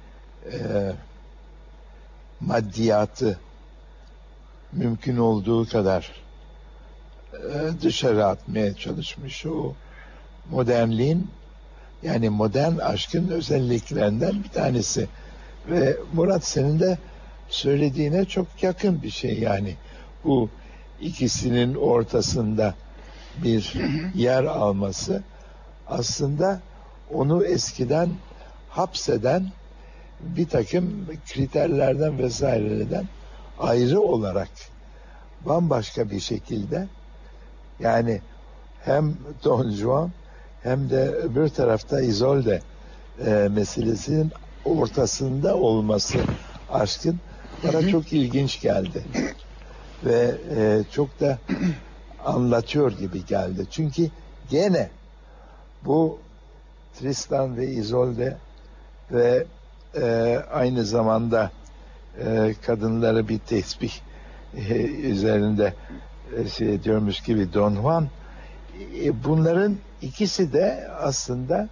e, 0.52 0.58
maddiyatı 2.40 3.40
mümkün 4.72 5.18
olduğu 5.18 5.70
kadar 5.70 6.12
dışarı 7.82 8.26
atmaya 8.26 8.74
çalışmış 8.74 9.46
o 9.46 9.74
modernliğin 10.52 11.28
yani 12.04 12.30
modern 12.30 12.78
aşkın 12.78 13.28
özelliklerinden 13.28 14.44
bir 14.44 14.50
tanesi. 14.50 15.08
Ve 15.70 15.98
Murat 16.14 16.46
senin 16.46 16.80
de 16.80 16.98
söylediğine 17.50 18.26
çok 18.26 18.64
yakın 18.64 19.02
bir 19.02 19.10
şey 19.10 19.40
yani. 19.40 19.76
Bu 20.24 20.50
ikisinin 21.02 21.76
ortasında 21.76 22.76
bir 23.44 23.74
yer 24.16 24.44
alması 24.44 25.24
aslında 25.88 26.62
onu 27.14 27.46
eskiden 27.46 28.10
hapseden 28.70 29.52
bir 30.20 30.48
takım 30.48 31.08
kriterlerden 31.34 32.18
vesairelerden 32.18 33.06
ayrı 33.60 34.02
olarak 34.02 34.50
bambaşka 35.46 36.10
bir 36.10 36.20
şekilde 36.20 36.88
yani 37.80 38.22
hem 38.82 39.14
Don 39.44 39.72
Juan 39.72 40.12
hem 40.64 40.90
de 40.90 41.10
öbür 41.10 41.50
tarafta 41.50 42.02
Isolde 42.02 42.62
e, 43.26 43.48
meselesinin 43.52 44.32
ortasında 44.66 45.56
olması 45.56 46.18
aşkın 46.72 47.20
bana 47.64 47.88
çok 47.88 48.14
ilginç 48.14 48.62
geldi. 48.62 49.04
Ve 50.06 50.36
e, 50.56 50.84
çok 50.92 51.20
da 51.20 51.38
anlatıyor 52.26 52.92
gibi 52.92 53.26
geldi. 53.26 53.66
Çünkü 53.72 54.10
gene 54.50 54.90
bu 55.86 56.20
Tristan 57.00 57.58
ve 57.58 57.68
Isolde 57.68 58.38
ve 59.12 59.46
e, 60.02 60.38
aynı 60.52 60.86
zamanda 60.86 61.52
e, 62.26 62.56
kadınları 62.66 63.28
bir 63.28 63.40
tesbih 63.40 63.94
e, 64.56 64.74
üzerinde 64.86 65.74
şey 66.56 66.74
ediyormuş 66.74 67.22
gibi 67.22 67.54
Don 67.54 67.76
Juan 67.76 68.08
e, 69.04 69.24
bunların 69.24 69.78
ikisi 70.02 70.54
de 70.54 70.88
aslında 71.00 71.70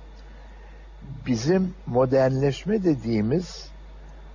bizim 1.26 1.74
modernleşme 1.86 2.84
dediğimiz 2.84 3.68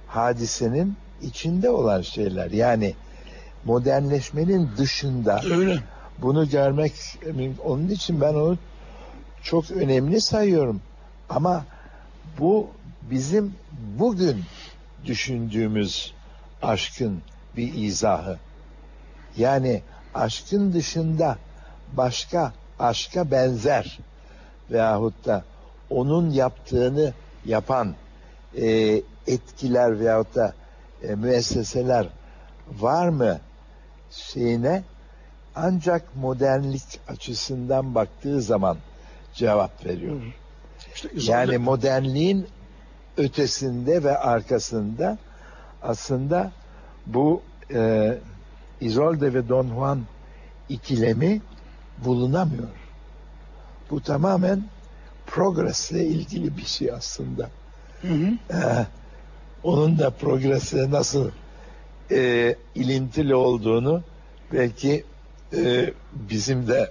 hadisenin 0.06 0.96
içinde 1.22 1.70
olan 1.70 2.00
şeyler. 2.00 2.50
Yani 2.50 2.94
modernleşmenin 3.64 4.70
dışında 4.78 5.40
Öyle. 5.50 5.78
bunu 6.18 6.48
görmek 6.48 6.92
onun 7.64 7.88
için 7.88 8.20
ben 8.20 8.34
onu 8.34 8.58
çok 9.42 9.70
önemli 9.70 10.20
sayıyorum. 10.20 10.80
Ama 11.28 11.64
bu 12.38 12.70
bizim 13.10 13.54
bugün 13.98 14.44
düşündüğümüz 15.06 16.14
aşkın 16.62 17.22
bir 17.56 17.74
izahı. 17.74 18.38
Yani 19.36 19.82
aşkın 20.14 20.72
dışında 20.72 21.38
başka 21.92 22.52
aşka 22.78 23.30
benzer 23.30 23.98
veyahut 24.70 25.26
da 25.26 25.44
onun 25.90 26.30
yaptığını 26.30 27.12
yapan 27.44 27.94
e, 28.56 28.66
etkiler 29.26 30.00
veyahut 30.00 30.34
da 30.34 30.54
e, 31.02 31.14
müesseseler 31.14 32.08
var 32.80 33.08
mı 33.08 33.38
şeyine 34.10 34.82
ancak 35.54 36.16
modernlik 36.16 37.00
açısından 37.08 37.94
baktığı 37.94 38.42
zaman 38.42 38.76
cevap 39.34 39.86
veriyor. 39.86 40.22
İşte 40.94 41.32
Yani 41.32 41.58
modernliğin 41.58 42.46
ötesinde 43.16 44.04
ve 44.04 44.18
arkasında 44.18 45.18
aslında 45.82 46.52
bu 47.06 47.42
e, 47.74 48.14
Isolde 48.84 49.34
ve 49.34 49.48
Don 49.48 49.68
Juan 49.68 50.00
ikilemi 50.68 51.40
bulunamıyor. 52.04 52.68
Bu 53.90 54.00
tamamen 54.00 54.62
progresle 55.26 56.06
ilgili 56.06 56.56
bir 56.56 56.66
şey 56.66 56.92
aslında. 56.92 57.50
Hı 58.02 58.08
hı. 58.08 58.56
Ee, 58.56 58.86
onun 59.62 59.98
da 59.98 60.10
progresle 60.10 60.90
nasıl 60.90 61.30
e, 62.10 62.54
ilintili 62.74 63.34
olduğunu 63.34 64.02
belki 64.52 65.04
e, 65.56 65.92
bizim 66.14 66.68
de 66.68 66.90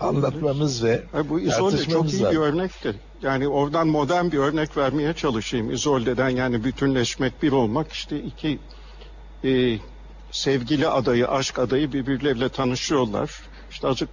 anlatmamız 0.00 0.84
ve 0.84 1.02
Ay, 1.14 1.28
bu 1.28 1.40
İzolde 1.40 1.84
çok 1.84 2.12
iyi 2.12 2.22
bir 2.22 2.36
örnekti. 2.36 2.94
Yani 3.22 3.48
oradan 3.48 3.88
modern 3.88 4.30
bir 4.30 4.38
örnek 4.38 4.76
vermeye 4.76 5.12
çalışayım. 5.12 5.70
İzolde'den 5.70 6.28
yani 6.28 6.64
bütünleşmek, 6.64 7.42
bir 7.42 7.52
olmak. 7.52 7.92
işte 7.92 8.20
iki 8.20 8.58
e, 9.44 9.78
sevgili 10.32 10.88
adayı, 10.88 11.28
aşk 11.28 11.58
adayı 11.58 11.92
birbirleriyle 11.92 12.48
tanışıyorlar. 12.48 13.30
İşte 13.70 13.88
azıcık 13.88 14.08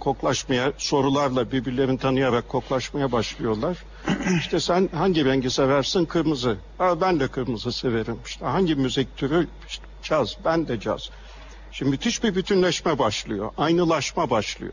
koklaşmaya, 0.00 0.72
sorularla 0.78 1.52
birbirlerini 1.52 1.98
tanıyarak 1.98 2.48
koklaşmaya 2.48 3.12
başlıyorlar. 3.12 3.84
İşte 4.38 4.60
sen 4.60 4.88
hangi 4.94 5.24
rengi 5.24 5.50
seversin? 5.50 6.04
Kırmızı. 6.04 6.56
Aa, 6.78 7.00
ben 7.00 7.20
de 7.20 7.28
kırmızı 7.28 7.72
severim. 7.72 8.18
İşte 8.26 8.44
hangi 8.44 8.74
müzik 8.74 9.16
türü? 9.16 9.48
İşte 9.68 9.84
caz. 10.02 10.36
Ben 10.44 10.68
de 10.68 10.80
caz. 10.80 11.10
Şimdi 11.72 11.90
müthiş 11.90 12.24
bir 12.24 12.34
bütünleşme 12.34 12.98
başlıyor. 12.98 13.50
Aynılaşma 13.58 14.30
başlıyor. 14.30 14.72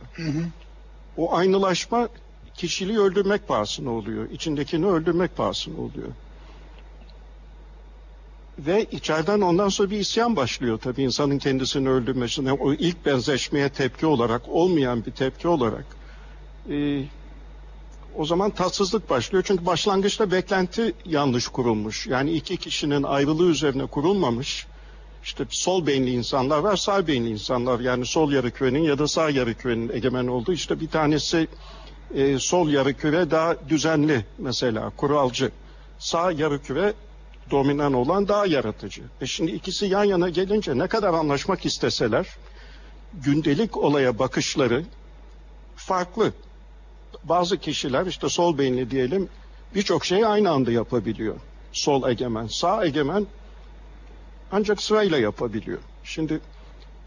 O 1.18 1.36
aynılaşma 1.36 2.10
kişiliği 2.54 3.00
öldürmek 3.00 3.48
pahasına 3.48 3.92
oluyor. 3.92 4.30
İçindekini 4.30 4.86
öldürmek 4.86 5.38
pahasına 5.38 5.78
oluyor. 5.78 6.08
Ve 8.60 8.86
içeriden 8.92 9.42
ondan 9.42 9.70
sonra 9.70 9.92
bir 9.92 10.00
isyan 10.00 10.36
başlıyor 10.36 10.80
tabii 10.84 11.04
insanın 11.04 11.38
kendisini 11.38 11.90
öldürmesine. 11.90 12.54
O 12.54 12.74
ilk 12.74 13.06
benzeşmeye 13.06 13.70
tepki 13.70 14.06
olarak, 14.06 14.42
olmayan 14.48 15.06
bir 15.06 15.12
tepki 15.12 15.48
olarak. 15.48 15.86
Ee, 16.70 17.04
o 18.18 18.26
zaman 18.26 18.52
tatsızlık 18.52 19.10
başlıyor. 19.10 19.44
Çünkü 19.48 19.66
başlangıçta 19.66 20.32
beklenti 20.32 20.94
yanlış 21.06 21.48
kurulmuş. 21.48 22.08
Yani 22.08 22.32
iki 22.32 22.58
kişinin 22.58 23.04
ayrılığı 23.04 23.50
üzerine 23.50 23.86
kurulmamış. 23.86 24.68
İşte 25.24 25.46
sol 25.50 25.88
beyinli 25.88 26.12
insanlar 26.12 26.60
var, 26.60 26.76
sağ 26.76 27.08
beyinli 27.08 27.30
insanlar. 27.30 27.80
Yani 27.80 28.06
sol 28.06 28.32
yarı 28.32 28.52
kürenin 28.52 28.84
ya 28.84 29.00
da 29.00 29.08
sağ 29.08 29.30
yarı 29.30 29.54
kürenin 29.54 29.90
egemen 29.90 30.28
olduğu. 30.28 30.54
İşte 30.54 30.80
bir 30.80 30.90
tanesi 30.90 31.48
e, 32.16 32.40
sol 32.40 32.70
yarı 32.70 32.94
küre 32.94 33.32
daha 33.32 33.70
düzenli 33.70 34.26
mesela, 34.38 34.90
kuralcı. 34.90 35.52
Sağ 36.00 36.32
yarı 36.32 36.62
küre 36.62 36.94
dominan 37.52 37.94
olan 37.94 38.28
daha 38.28 38.46
yaratıcı. 38.46 39.04
E 39.22 39.26
şimdi 39.26 39.52
ikisi 39.52 39.86
yan 39.86 40.04
yana 40.04 40.30
gelince 40.30 40.78
ne 40.78 40.88
kadar 40.88 41.14
anlaşmak 41.14 41.66
isteseler 41.66 42.28
gündelik 43.14 43.78
olaya 43.78 44.20
bakışları 44.20 44.86
farklı. 45.76 46.34
Bazı 47.24 47.58
kişiler 47.58 48.06
işte 48.06 48.30
sol 48.30 48.58
beyinli 48.58 48.92
diyelim 48.92 49.30
birçok 49.76 50.06
şeyi 50.06 50.28
aynı 50.28 50.52
anda 50.52 50.72
yapabiliyor. 50.72 51.36
Sol 51.72 52.10
egemen, 52.10 52.48
sağ 52.48 52.86
egemen 52.86 53.28
ancak 54.52 54.82
sırayla 54.82 55.18
yapabiliyor. 55.18 55.80
Şimdi 56.04 56.40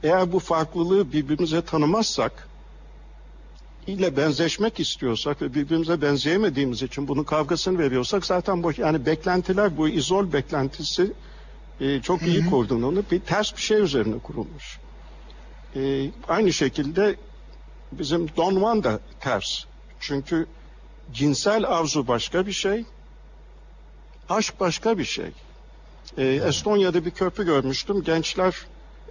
eğer 0.03 0.33
bu 0.33 0.39
farklılığı 0.39 1.13
birbirimize 1.13 1.63
tanımazsak 1.63 2.49
ile 3.87 4.17
benzeşmek 4.17 4.81
istiyorsak 4.81 5.43
ve 5.43 5.55
birbirimize 5.55 6.03
benzeyemediğimiz 6.03 6.83
için 6.83 7.09
bunun 7.09 7.25
kavgasını 7.25 7.79
veriyorsak 7.79 8.27
zaten 8.27 8.63
bu 8.63 8.73
yani 8.77 9.07
beklentiler 9.07 9.77
bu 9.77 9.89
izol 9.89 10.33
beklentisi 10.33 11.13
e, 11.81 12.01
çok 12.01 12.23
iyi 12.23 12.47
kurdun 12.47 12.83
onu 12.83 13.03
bir 13.11 13.21
ters 13.21 13.57
bir 13.57 13.61
şey 13.61 13.81
üzerine 13.81 14.19
kurulmuş. 14.19 14.79
E, 15.77 16.11
aynı 16.29 16.53
şekilde 16.53 17.17
bizim 17.93 18.29
Don 18.37 18.59
Juan 18.59 18.85
da 18.85 19.01
ters. 19.21 19.65
Çünkü 20.01 20.47
cinsel 21.13 21.65
arzu 21.69 22.09
başka 22.09 22.47
bir 22.47 22.53
şey, 22.53 22.85
aşk 24.29 24.61
başka 24.61 24.99
bir 24.99 25.05
şey. 25.05 25.31
E, 26.19 26.25
Estonya'da 26.27 27.05
bir 27.05 27.11
köprü 27.11 27.45
görmüştüm. 27.45 28.03
Gençler 28.03 28.55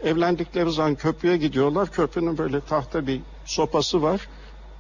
evlendikleri 0.04 0.72
zaman 0.72 0.96
köprüye 0.96 1.38
gidiyorlar. 1.38 1.92
Köprünün 1.92 2.38
böyle 2.38 2.62
tahta 2.62 3.08
bir 3.08 3.22
sopası 3.46 4.02
var. 4.02 4.28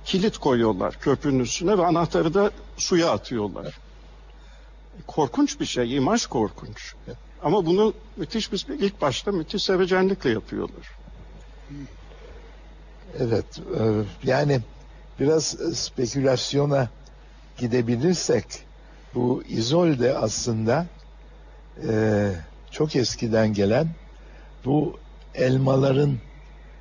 Kilit 0.05 0.37
koyuyorlar 0.37 0.99
köprünün 0.99 1.39
üstüne 1.39 1.77
ve 1.77 1.85
anahtarı 1.85 2.33
da 2.33 2.51
suya 2.77 3.11
atıyorlar. 3.11 3.79
Korkunç 5.07 5.59
bir 5.59 5.65
şey, 5.65 5.95
imaj 5.95 6.25
korkunç. 6.25 6.95
Ama 7.43 7.65
bunu 7.65 7.93
müthiş 8.17 8.51
bir 8.51 8.65
ilk 8.67 9.01
başta 9.01 9.31
müthiş 9.31 9.63
sevecenlikle 9.63 10.29
yapıyorlar. 10.29 10.91
Evet, 13.19 13.45
e, 13.59 14.03
yani 14.23 14.61
biraz 15.19 15.61
e, 15.61 15.75
spekülasyona 15.75 16.89
gidebilirsek 17.57 18.45
bu 19.15 19.43
izolde 19.47 20.17
aslında 20.17 20.85
e, 21.87 22.31
çok 22.71 22.95
eskiden 22.95 23.53
gelen 23.53 23.87
bu 24.65 24.97
elmaların 25.35 26.17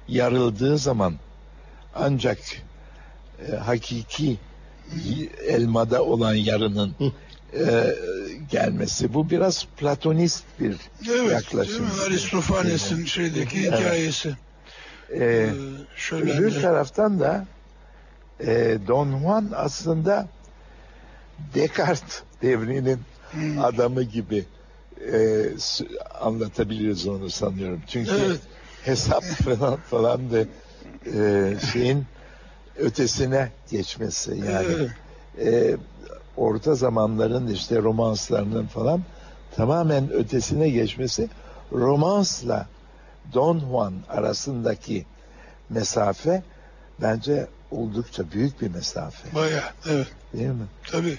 yarıldığı 0.08 0.78
zaman 0.78 1.14
ancak 1.94 2.38
e, 3.48 3.56
hakiki 3.56 4.36
elmada 5.46 6.04
olan 6.04 6.34
yarının 6.34 6.94
e, 7.54 7.94
gelmesi. 8.50 9.14
Bu 9.14 9.30
biraz 9.30 9.66
platonist 9.76 10.44
bir 10.60 10.76
Evet, 11.10 11.30
yaklaşım. 11.30 11.84
mi? 11.84 11.90
Aristofanes'in 12.06 13.04
şeydeki 13.04 13.58
Evet. 13.58 13.72
hikayesi. 13.80 14.28
E, 14.28 14.34
Ee, 15.14 15.50
şöyle 15.96 16.32
Öbür 16.32 16.60
taraftan 16.62 17.20
da 17.20 17.46
e, 18.40 18.78
Don 18.88 19.18
Juan 19.20 19.52
aslında 19.54 20.28
Descartes 21.54 22.22
devrinin 22.42 23.00
adamı 23.60 24.02
gibi 24.02 24.44
e, 25.12 25.46
anlatabiliriz 26.20 27.08
onu 27.08 27.30
sanıyorum. 27.30 27.82
Çünkü 27.88 28.10
Evet. 28.26 28.40
hesap 28.84 29.24
falan 29.44 29.76
falan 29.80 30.30
da 30.30 30.44
e, 31.14 31.54
şeyin 31.72 32.04
ötesine 32.78 33.50
geçmesi 33.70 34.42
yani 34.46 34.88
e, 35.38 35.76
orta 36.36 36.74
zamanların 36.74 37.48
işte 37.48 37.76
romanslarının 37.76 38.66
falan 38.66 39.02
tamamen 39.56 40.12
ötesine 40.12 40.70
geçmesi 40.70 41.28
romansla 41.72 42.66
Don 43.34 43.60
Juan 43.60 43.94
arasındaki 44.08 45.06
mesafe 45.70 46.42
bence 47.02 47.46
oldukça 47.70 48.30
büyük 48.32 48.62
bir 48.62 48.68
mesafe 48.68 49.34
Baya 49.34 49.74
evet 49.90 50.06
değil 50.34 50.48
mi? 50.48 50.66
tabii. 50.90 51.18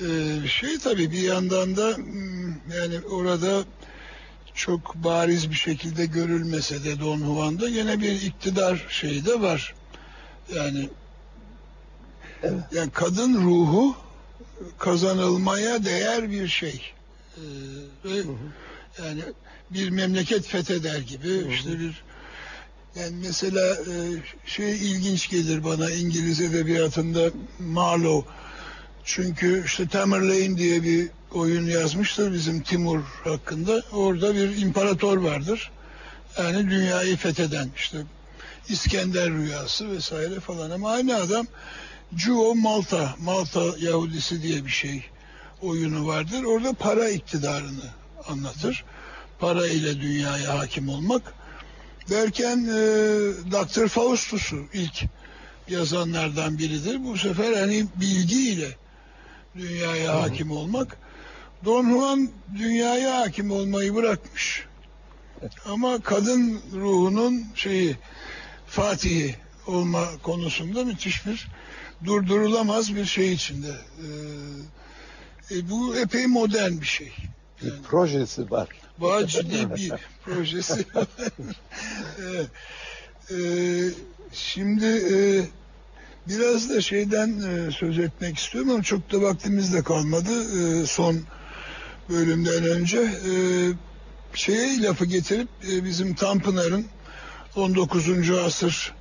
Ee, 0.00 0.48
şey 0.48 0.78
tabii 0.78 1.10
bir 1.10 1.22
yandan 1.22 1.76
da 1.76 1.96
hmm, 1.96 2.48
yani 2.50 3.00
orada 3.10 3.62
çok 4.54 4.94
bariz 4.94 5.50
bir 5.50 5.54
şekilde 5.56 6.06
görülmese 6.06 6.84
de 6.84 7.00
Don 7.00 7.18
Juan'da 7.18 7.68
yine 7.68 8.00
bir 8.00 8.22
iktidar 8.22 8.86
şeyi 8.88 9.26
de 9.26 9.40
var. 9.40 9.74
Yani 10.56 10.88
Evet. 12.42 12.62
yani 12.72 12.90
kadın 12.90 13.34
ruhu 13.34 13.96
kazanılmaya 14.78 15.84
değer 15.84 16.30
bir 16.30 16.48
şey. 16.48 16.82
Ee, 17.36 17.40
ve 18.04 18.22
yani 19.04 19.22
bir 19.70 19.90
memleket 19.90 20.46
fetheder 20.46 20.98
gibi 20.98 21.46
işte 21.50 21.78
bir 21.80 22.04
yani 22.94 23.16
mesela 23.26 23.74
e, 23.74 23.94
şey 24.46 24.72
ilginç 24.72 25.30
gelir 25.30 25.64
bana 25.64 25.90
İngiliz 25.90 26.40
edebiyatında 26.40 27.30
Marlowe. 27.58 28.28
Çünkü 29.04 29.64
işte 29.64 29.88
Tamerlane 29.88 30.58
diye 30.58 30.82
bir 30.82 31.10
oyun 31.32 31.66
yazmıştır 31.66 32.32
bizim 32.32 32.62
Timur 32.62 33.00
hakkında. 33.24 33.82
Orada 33.92 34.34
bir 34.34 34.56
imparator 34.56 35.16
vardır. 35.16 35.70
Yani 36.38 36.70
dünyayı 36.70 37.16
fetheden 37.16 37.68
işte 37.76 37.98
İskender 38.68 39.30
rüyası 39.30 39.90
vesaire 39.90 40.40
falan 40.40 40.70
ama 40.70 40.90
aynı 40.90 41.16
adam 41.16 41.46
Cuo 42.14 42.54
Malta, 42.54 43.14
Malta 43.20 43.62
Yahudisi 43.78 44.42
diye 44.42 44.64
bir 44.64 44.70
şey 44.70 45.04
oyunu 45.62 46.06
vardır. 46.06 46.44
Orada 46.44 46.72
para 46.72 47.08
iktidarını 47.08 47.84
anlatır. 48.28 48.84
Para 49.38 49.66
ile 49.66 50.00
dünyaya 50.00 50.58
hakim 50.58 50.88
olmak. 50.88 51.34
Derken 52.10 52.58
e, 52.58 52.76
Dr. 53.52 53.88
Faustus'u 53.88 54.64
ilk 54.72 55.04
yazanlardan 55.68 56.58
biridir. 56.58 57.04
Bu 57.04 57.18
sefer 57.18 57.52
hani 57.52 57.86
bilgiyle 57.96 58.76
dünyaya 59.56 60.22
hakim 60.22 60.50
olmak. 60.50 60.96
Don 61.64 61.90
Juan 61.90 62.30
dünyaya 62.58 63.20
hakim 63.20 63.50
olmayı 63.50 63.94
bırakmış. 63.94 64.66
Ama 65.66 66.00
kadın 66.00 66.60
ruhunun 66.74 67.44
şeyi 67.54 67.96
Fatih'i 68.72 69.34
olma 69.66 70.04
konusunda 70.22 70.84
müthiş 70.84 71.26
bir 71.26 71.48
durdurulamaz 72.04 72.94
bir 72.94 73.04
şey 73.04 73.32
içinde. 73.32 73.70
Ee, 75.50 75.56
e, 75.56 75.70
bu 75.70 75.96
epey 75.96 76.26
modern 76.26 76.80
bir 76.80 76.86
şey. 76.86 77.12
Bir 77.62 77.82
projesi 77.82 78.50
var. 78.50 78.68
Ciddi 79.26 79.74
bir 79.74 79.92
projesi. 80.24 80.84
evet. 82.18 82.48
Ee, 83.30 83.36
şimdi 84.32 84.86
e, 84.86 85.16
biraz 86.28 86.70
da 86.70 86.80
şeyden 86.80 87.40
e, 87.40 87.70
söz 87.70 87.98
etmek 87.98 88.38
istiyorum 88.38 88.70
ama 88.70 88.82
çok 88.82 89.12
da 89.12 89.22
vaktimiz 89.22 89.74
de 89.74 89.82
kalmadı. 89.82 90.32
E, 90.82 90.86
son 90.86 91.20
bölümden 92.08 92.64
önce 92.64 92.98
e, 92.98 93.32
şeye 94.34 94.82
lafı 94.82 95.04
getirip 95.04 95.48
e, 95.72 95.84
bizim 95.84 96.14
Tanpınar'ın 96.14 96.86
19. 97.56 98.30
asır 98.30 98.94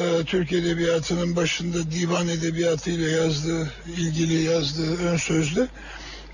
e, 0.00 0.24
Türk 0.24 0.52
Edebiyatı'nın 0.52 1.36
başında 1.36 1.90
divan 1.90 2.28
edebiyatı 2.28 2.90
ile 2.90 3.10
yazdığı, 3.10 3.72
ilgili 3.96 4.42
yazdığı 4.42 4.96
ön 4.96 5.16
sözde. 5.16 5.68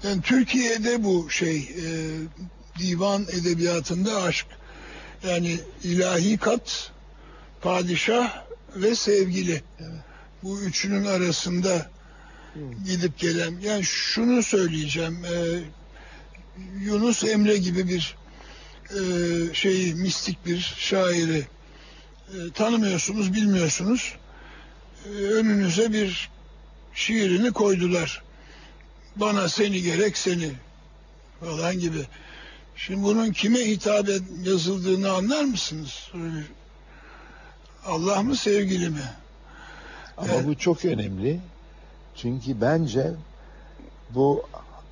Yani 0.03 0.23
Türkiye'de 0.23 1.05
bu 1.05 1.31
şey 1.31 1.57
e, 1.57 1.89
divan 2.79 3.23
edebiyatında 3.23 4.23
aşk 4.23 4.47
yani 5.29 5.59
ilahi 5.83 6.37
kat, 6.37 6.93
padişah 7.63 8.45
ve 8.77 8.95
sevgili. 8.95 9.63
Bu 10.43 10.61
üçünün 10.61 11.05
arasında 11.05 11.91
gidip 12.87 13.19
gelen. 13.19 13.55
Yani 13.63 13.85
şunu 13.85 14.43
söyleyeceğim. 14.43 15.25
E, 15.25 15.35
Yunus 16.81 17.25
Emre 17.25 17.57
gibi 17.57 17.89
bir 17.89 18.17
e, 18.91 19.55
şey 19.55 19.95
mistik 19.95 20.47
bir 20.47 20.75
şairi 20.79 21.47
e, 22.29 22.53
tanımıyorsunuz, 22.55 23.35
bilmiyorsunuz. 23.35 24.17
E, 25.07 25.09
önünüze 25.09 25.93
bir 25.93 26.31
şiirini 26.95 27.53
koydular. 27.53 28.23
Bana 29.17 29.49
seni 29.49 29.83
gerek 29.83 30.19
seni 30.19 30.53
falan 31.41 31.79
gibi. 31.79 32.07
Şimdi 32.77 33.03
bunun 33.03 33.33
kime 33.33 33.59
hitap 33.59 34.09
yazıldığını 34.43 35.13
anlar 35.13 35.45
mısınız? 35.45 36.11
Allah 37.87 38.23
mı 38.23 38.37
sevgili 38.37 38.91
mi? 38.91 39.03
Ama 40.17 40.33
Evet. 40.33 40.47
bu 40.47 40.59
çok 40.59 40.85
önemli. 40.85 41.41
Çünkü 42.17 42.61
bence 42.61 43.13
bu 44.11 44.43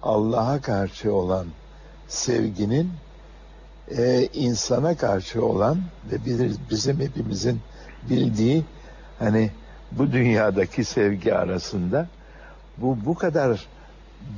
Allah'a 0.03 0.61
karşı 0.61 1.12
olan 1.12 1.47
sevginin 2.09 2.93
e, 3.91 4.28
insana 4.35 4.97
karşı 4.97 5.45
olan 5.45 5.78
ve 6.12 6.24
biz- 6.24 6.70
bizim 6.70 7.01
hepimizin 7.01 7.61
bildiği 8.11 8.64
hani 9.18 9.51
bu 9.93 10.12
dünyadaki 10.12 10.85
sevgi 10.85 11.35
arasında 11.35 12.07
bu 12.78 12.97
bu 13.07 13.14
kadar 13.14 13.66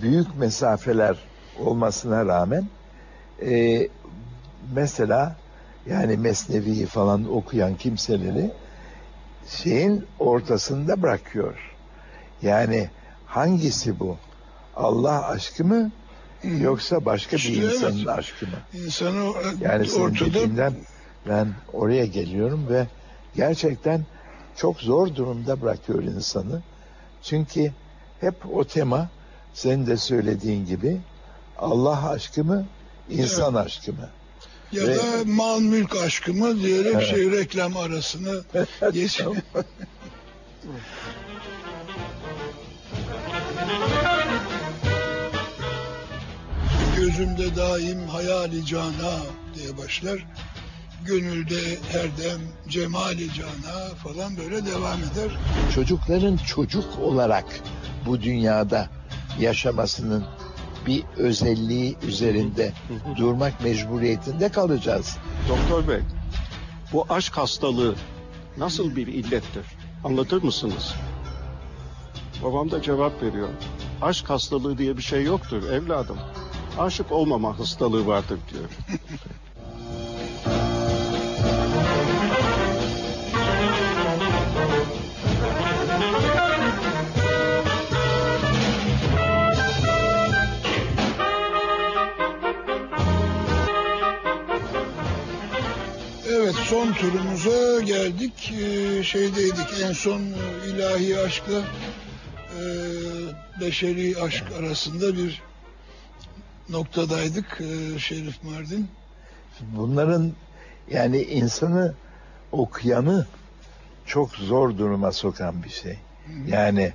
büyük 0.02 0.36
mesafeler 0.36 1.16
olmasına 1.60 2.26
rağmen 2.26 2.64
e, 3.46 3.88
mesela 4.74 5.36
yani 5.86 6.16
Mesnevi'yi 6.16 6.86
falan 6.86 7.36
okuyan 7.36 7.76
kimseleri 7.76 8.50
şeyin 9.48 10.06
ortasında 10.18 11.02
bırakıyor. 11.02 11.54
Yani 12.42 12.88
hangisi 13.26 14.00
bu? 14.00 14.16
Allah 14.76 15.28
aşkı 15.28 15.64
mı 15.64 15.90
yoksa 16.60 17.04
başka 17.04 17.36
İşte 17.36 17.52
bir 17.52 17.62
evet. 17.62 17.74
insanın 17.74 18.06
aşkı 18.06 18.46
mı? 18.46 18.52
İnsanı 18.84 19.24
o- 19.30 19.36
Yani 19.60 19.92
ortada 19.92 20.26
dediğinden 20.34 20.74
ben 21.28 21.48
oraya 21.72 22.06
geliyorum 22.06 22.66
ve 22.68 22.86
gerçekten 23.36 24.00
çok 24.56 24.80
zor 24.80 25.14
durumda 25.14 25.60
bırakıyor 25.60 26.02
insanı. 26.02 26.62
Çünkü 27.22 27.72
hep 28.20 28.34
o 28.56 28.64
tema 28.64 29.08
senin 29.54 29.86
de 29.86 29.96
söylediğin 29.96 30.66
gibi 30.66 31.00
Allah 31.58 32.08
aşkı 32.10 32.44
mı, 32.44 32.66
insan 33.10 33.54
aşkı 33.54 33.92
mı? 33.92 34.08
ya 34.72 34.86
Ve- 34.86 34.96
da 34.98 35.02
mal 35.26 35.60
mülk 35.60 35.96
aşkı 35.96 36.34
mı 36.34 36.60
diyerek 36.62 36.94
Evet. 36.94 37.06
şey 37.06 37.30
reklam 37.30 37.76
arasını 37.76 38.42
geç. 38.92 39.20
Gözümde 47.04 47.56
daim 47.56 48.08
hayali 48.08 48.66
cana 48.66 49.16
diye 49.54 49.78
başlar. 49.78 50.26
Gönülde 51.04 51.60
her 51.92 52.02
dem 52.02 52.40
cemali 52.68 53.32
cana 53.34 53.94
falan 54.04 54.36
böyle 54.36 54.66
devam 54.66 54.98
eder. 54.98 55.38
Çocukların 55.74 56.36
çocuk 56.36 56.98
olarak 56.98 57.44
bu 58.06 58.22
dünyada 58.22 58.88
yaşamasının 59.40 60.24
bir 60.86 61.04
özelliği 61.16 61.96
üzerinde 62.08 62.72
durmak 63.16 63.60
mecburiyetinde 63.64 64.48
kalacağız. 64.48 65.16
Doktor 65.48 65.88
Bey, 65.88 66.00
bu 66.92 67.06
aşk 67.08 67.38
hastalığı 67.38 67.94
nasıl 68.56 68.96
bir 68.96 69.06
illettir? 69.06 69.66
Anlatır 70.04 70.42
mısınız? 70.42 70.94
Babam 72.42 72.70
da 72.70 72.82
cevap 72.82 73.22
veriyor. 73.22 73.48
Aşk 74.02 74.30
hastalığı 74.30 74.78
diye 74.78 74.96
bir 74.96 75.02
şey 75.02 75.24
yoktur 75.24 75.62
evladım. 75.62 76.18
Aşık 76.78 77.12
olmama 77.12 77.58
hastalığı 77.58 78.06
vardır 78.06 78.38
diyor. 78.52 78.70
Evet 96.28 96.54
son 96.54 96.92
turumuza 96.92 97.80
geldik. 97.80 98.52
Ee, 98.52 99.02
şeydeydik 99.02 99.82
en 99.82 99.92
son 99.92 100.22
ilahi 100.68 101.18
aşkla 101.18 101.58
e, 101.58 102.62
beşeri 103.60 104.20
aşk 104.20 104.44
arasında 104.58 105.16
bir 105.16 105.42
noktadaydık 106.68 107.60
e, 107.60 107.98
Şerif 107.98 108.44
Mardin. 108.44 108.88
Bunların 109.60 110.32
yani 110.90 111.22
insanı 111.22 111.94
okuyanı 112.52 113.26
çok 114.06 114.30
zor 114.36 114.78
duruma 114.78 115.12
sokan 115.12 115.62
bir 115.62 115.70
şey. 115.70 115.98
Yani 116.46 116.92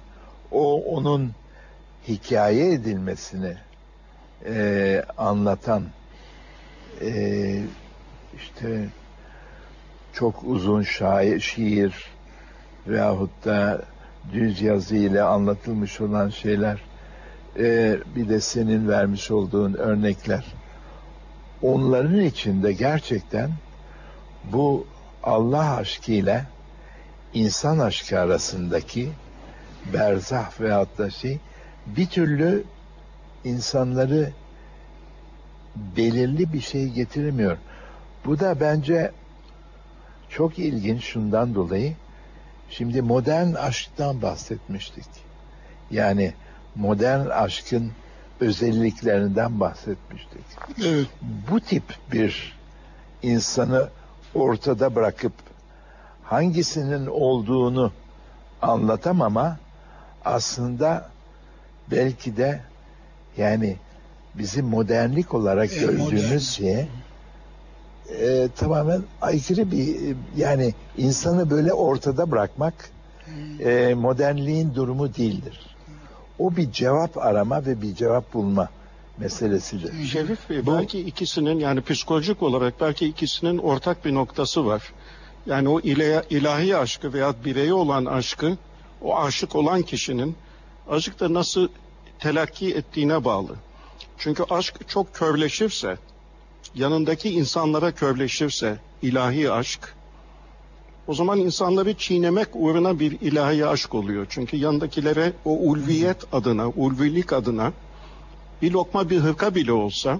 o 0.51 0.83
onun 0.83 1.31
hikaye 2.07 2.73
edilmesini 2.73 3.57
e, 4.45 5.03
anlatan 5.17 5.83
e, 7.01 7.61
işte 8.37 8.89
çok 10.13 10.43
uzun 10.43 10.83
şair, 10.83 11.39
şiir 11.39 11.93
veyahut 12.87 13.45
da 13.45 13.81
düz 14.33 14.61
yazı 14.61 14.95
ile 14.95 15.23
anlatılmış 15.23 16.01
olan 16.01 16.29
şeyler 16.29 16.88
bir 18.15 18.29
de 18.29 18.41
senin 18.41 18.87
vermiş 18.87 19.31
olduğun 19.31 19.73
örnekler 19.73 20.45
onların 21.61 22.19
içinde 22.19 22.73
gerçekten 22.73 23.51
bu 24.43 24.87
Allah 25.23 25.75
aşkıyla 25.75 26.45
insan 27.33 27.79
aşkı 27.79 28.19
arasındaki 28.19 29.09
berzah 29.93 30.61
veyahut 30.61 30.97
da 30.97 31.09
şey 31.09 31.39
bir 31.85 32.05
türlü 32.05 32.63
insanları 33.43 34.31
belirli 35.75 36.53
bir 36.53 36.61
şey 36.61 36.87
getirmiyor. 36.87 37.57
Bu 38.25 38.39
da 38.39 38.59
bence 38.59 39.11
çok 40.29 40.59
ilginç 40.59 41.03
şundan 41.03 41.55
dolayı. 41.55 41.95
Şimdi 42.69 43.01
modern 43.01 43.53
aşktan 43.53 44.21
bahsetmiştik. 44.21 45.05
Yani 45.91 46.33
modern 46.75 47.29
aşkın 47.29 47.91
özelliklerinden 48.39 49.59
bahsetmiştik. 49.59 50.41
Evet. 50.85 51.07
Bu 51.51 51.59
tip 51.59 51.83
bir 52.11 52.57
insanı 53.23 53.89
ortada 54.35 54.95
bırakıp 54.95 55.33
hangisinin 56.23 57.05
olduğunu 57.07 57.91
anlatamama 58.61 59.57
aslında 60.25 61.09
belki 61.91 62.37
de 62.37 62.61
yani 63.37 63.75
bizim 64.35 64.65
modernlik 64.65 65.33
olarak 65.33 65.73
E, 65.73 65.79
gördüğümüz 65.79 66.23
modern. 66.23 66.37
şeye 66.37 66.87
e, 68.19 68.49
tamamen 68.55 69.01
aykırı 69.21 69.71
bir 69.71 70.15
yani 70.37 70.73
insanı 70.97 71.49
böyle 71.49 71.73
ortada 71.73 72.31
bırakmak 72.31 72.73
e, 73.59 73.93
modernliğin 73.93 74.75
durumu 74.75 75.15
değildir. 75.15 75.75
O 76.39 76.55
bir 76.55 76.71
cevap 76.71 77.17
arama 77.17 77.65
ve 77.65 77.81
bir 77.81 77.95
cevap 77.95 78.33
bulma 78.33 78.69
meselesidir. 79.17 80.05
Şerif 80.05 80.49
Bey 80.49 80.65
Bu- 80.65 80.73
belki 80.77 80.99
ikisinin 80.99 81.59
yani 81.59 81.81
psikolojik 81.81 82.43
olarak 82.43 82.81
belki 82.81 83.05
ikisinin 83.05 83.57
ortak 83.57 84.05
bir 84.05 84.13
noktası 84.13 84.65
var. 84.65 84.93
Yani 85.45 85.69
o 85.69 85.79
ile- 85.79 86.23
ilahi 86.29 86.77
aşkı 86.77 87.13
veya 87.13 87.33
bireyi 87.45 87.73
olan 87.73 88.05
aşkı 88.05 88.57
o 89.01 89.17
aşık 89.17 89.55
olan 89.55 89.81
kişinin 89.81 90.35
azıcık 90.89 91.19
da 91.19 91.33
nasıl 91.33 91.67
telakki 92.19 92.75
ettiğine 92.75 93.23
bağlı. 93.25 93.55
Çünkü 94.17 94.43
aşk 94.49 94.89
çok 94.89 95.13
körleşirse, 95.13 95.97
yanındaki 96.75 97.29
insanlara 97.29 97.91
körleşirse 97.91 98.77
ilahi 99.01 99.51
aşk, 99.51 99.95
o 101.09 101.13
zaman 101.13 101.39
insanları 101.39 101.93
çiğnemek 101.93 102.47
uğruna 102.53 102.99
bir 102.99 103.11
ilahi 103.21 103.65
aşk 103.65 103.95
oluyor. 103.95 104.27
Çünkü 104.29 104.57
yanındakilere 104.57 105.33
o 105.45 105.51
ulviyet 105.51 106.33
adına, 106.33 106.69
ulvilik 106.69 107.33
adına 107.33 107.73
bir 108.61 108.71
lokma 108.71 109.09
bir 109.09 109.19
hırka 109.19 109.55
bile 109.55 109.71
olsa 109.71 110.19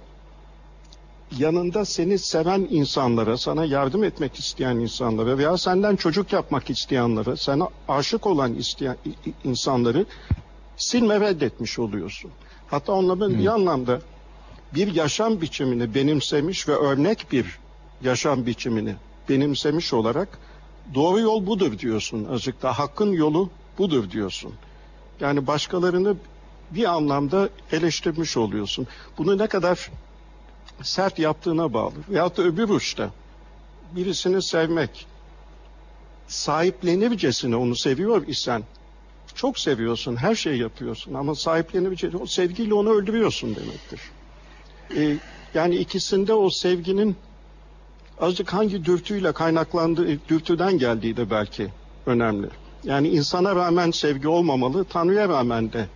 yanında 1.37 1.85
seni 1.85 2.19
seven 2.19 2.67
insanlara, 2.69 3.37
sana 3.37 3.65
yardım 3.65 4.03
etmek 4.03 4.39
isteyen 4.39 4.75
insanlara 4.75 5.37
veya 5.37 5.57
senden 5.57 5.95
çocuk 5.95 6.33
yapmak 6.33 6.69
isteyenlere, 6.69 7.35
sana 7.35 7.67
aşık 7.87 8.27
olan 8.27 8.53
isteyen 8.53 8.97
insanları 9.43 10.05
silme 10.77 11.19
reddetmiş 11.19 11.79
oluyorsun. 11.79 12.31
Hatta 12.67 12.93
onların 12.93 13.39
bir 13.39 13.47
anlamda 13.47 14.01
bir 14.75 14.95
yaşam 14.95 15.41
biçimini 15.41 15.95
benimsemiş 15.95 16.67
ve 16.67 16.73
örnek 16.75 17.25
bir 17.31 17.59
yaşam 18.03 18.45
biçimini 18.45 18.95
benimsemiş 19.29 19.93
olarak 19.93 20.39
doğru 20.93 21.19
yol 21.19 21.45
budur 21.45 21.79
diyorsun 21.79 22.25
azıcık 22.25 22.61
da 22.61 22.79
hakkın 22.79 23.11
yolu 23.11 23.49
budur 23.77 24.11
diyorsun. 24.11 24.53
Yani 25.19 25.47
başkalarını 25.47 26.15
bir 26.71 26.83
anlamda 26.83 27.49
eleştirmiş 27.71 28.37
oluyorsun. 28.37 28.87
Bunu 29.17 29.37
ne 29.37 29.47
kadar 29.47 29.89
sert 30.81 31.19
yaptığına 31.19 31.73
bağlı. 31.73 31.93
Veyahut 32.09 32.37
da 32.37 32.43
öbür 32.43 32.69
uçta 32.69 33.09
birisini 33.95 34.41
sevmek, 34.41 35.07
sahiplenircesine 36.27 37.55
onu 37.55 37.75
seviyor 37.75 38.27
isen, 38.27 38.63
çok 39.35 39.59
seviyorsun, 39.59 40.15
her 40.15 40.35
şeyi 40.35 40.61
yapıyorsun 40.61 41.13
ama 41.13 41.35
sahiplenircesine, 41.35 42.21
o 42.21 42.25
sevgiyle 42.25 42.73
onu 42.73 42.89
öldürüyorsun 42.89 43.55
demektir. 43.55 44.01
Ee, 44.95 45.17
yani 45.53 45.75
ikisinde 45.75 46.33
o 46.33 46.49
sevginin 46.49 47.15
azıcık 48.20 48.53
hangi 48.53 48.86
dürtüyle 48.86 49.32
kaynaklandığı, 49.32 50.28
dürtüden 50.30 50.78
geldiği 50.78 51.17
de 51.17 51.30
belki 51.32 51.67
önemli. 52.05 52.47
Yani 52.84 53.07
insana 53.07 53.55
rağmen 53.55 53.91
sevgi 53.91 54.28
olmamalı, 54.28 54.86
Tanrı'ya 54.86 55.30
rağmen 55.30 55.74
de 55.74 55.88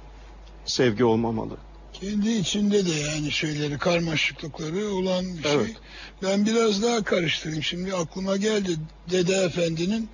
sevgi 0.66 1.06
olmamalı. 1.06 1.58
Kendi 1.94 2.32
içinde 2.32 2.86
de 2.86 2.92
yani 2.92 3.32
şeyleri, 3.32 3.78
karmaşıklıkları 3.78 4.94
olan 4.94 5.26
bir 5.38 5.46
Evet. 5.46 5.66
şey. 5.66 5.76
Ben 6.24 6.46
biraz 6.46 6.84
daha 6.84 7.04
karıştırayım. 7.04 7.64
Şimdi 7.64 7.94
aklıma 7.96 8.38
geldi 8.38 8.72
Dede 9.12 9.36
Efendi'nin 9.36 10.10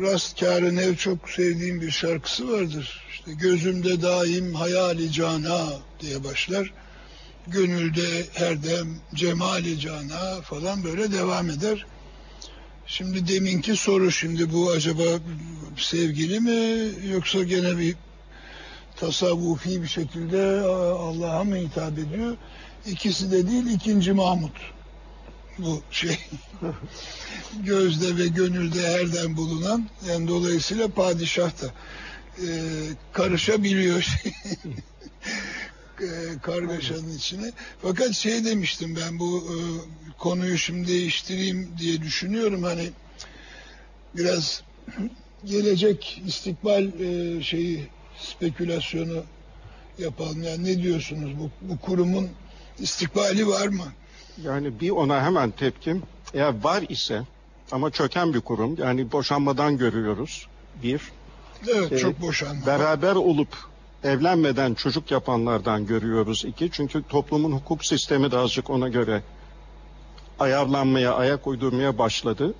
Rastkarı 0.00 0.76
Nev 0.76 0.94
çok 0.94 1.30
sevdiğim 1.30 1.80
bir 1.80 1.90
şarkısı 1.90 2.52
vardır. 2.52 3.06
İşte 3.10 3.32
gözümde 3.32 4.02
daim 4.02 4.54
hayali 4.54 5.12
cana 5.12 5.66
diye 6.00 6.24
başlar. 6.24 6.72
Gönülde 7.46 8.26
herdem 8.34 9.00
cemali 9.14 9.80
cana 9.80 10.40
falan 10.42 10.84
böyle 10.84 11.12
devam 11.12 11.50
eder. 11.50 11.86
Şimdi 12.86 13.28
deminki 13.28 13.76
soru 13.76 14.12
şimdi 14.12 14.52
bu 14.52 14.70
acaba 14.70 15.02
sevgili 15.76 16.40
mi 16.40 16.90
yoksa 17.12 17.42
gene 17.42 17.78
bir 17.78 17.96
tasavvufi 18.96 19.82
bir 19.82 19.88
şekilde 19.88 20.60
Allah'a 20.98 21.44
mı 21.44 21.56
hitap 21.56 21.98
ediyor? 21.98 22.36
İkisi 22.86 23.30
de 23.30 23.50
değil, 23.50 23.66
ikinci 23.66 24.12
Mahmut. 24.12 24.56
Bu 25.58 25.82
şey 25.90 26.18
gözde 27.62 28.16
ve 28.16 28.26
gönülde 28.26 28.88
herden 28.88 29.36
bulunan 29.36 29.88
yani 30.08 30.28
dolayısıyla 30.28 30.88
padişah 30.88 31.62
da 31.62 31.66
e, 32.38 32.48
karışabiliyor 33.12 34.06
e, 36.00 36.38
kargaşanın 36.42 37.16
içine. 37.16 37.52
Fakat 37.82 38.12
şey 38.12 38.44
demiştim 38.44 38.96
ben 38.96 39.18
bu 39.18 39.38
e, 39.38 39.56
konuyu 40.18 40.58
şimdi 40.58 40.88
değiştireyim 40.88 41.70
diye 41.78 42.02
düşünüyorum 42.02 42.62
hani 42.62 42.90
biraz 44.16 44.62
gelecek 45.44 46.22
istikbal 46.26 47.00
e, 47.00 47.42
şeyi 47.42 47.88
spekülasyonu 48.18 49.24
yapalım. 49.98 50.42
Yani 50.42 50.64
ne 50.64 50.82
diyorsunuz 50.82 51.38
bu, 51.38 51.50
bu 51.60 51.78
kurumun 51.78 52.28
istikbali 52.78 53.48
var 53.48 53.68
mı? 53.68 53.86
Yani 54.42 54.80
bir 54.80 54.90
ona 54.90 55.24
hemen 55.24 55.50
tepkim, 55.50 56.02
eğer 56.34 56.54
var 56.62 56.84
ise 56.88 57.22
ama 57.72 57.90
çöken 57.90 58.34
bir 58.34 58.40
kurum, 58.40 58.76
yani 58.78 59.12
boşanmadan 59.12 59.78
görüyoruz 59.78 60.46
bir. 60.82 61.00
Evet 61.68 61.92
Ee, 61.92 61.98
çok 61.98 62.20
boşanma. 62.20 62.66
Beraber 62.66 63.14
olup 63.14 63.56
evlenmeden 64.04 64.74
çocuk 64.74 65.10
yapanlardan 65.10 65.86
görüyoruz 65.86 66.44
iki. 66.44 66.70
Çünkü 66.70 67.02
toplumun 67.08 67.52
hukuk 67.52 67.84
sistemi 67.84 68.30
de 68.30 68.38
azıcık 68.38 68.70
ona 68.70 68.88
göre 68.88 69.22
ayarlanmaya, 70.38 71.14
ayak 71.14 71.46
uydurmaya 71.46 71.98
başladı. 71.98 72.54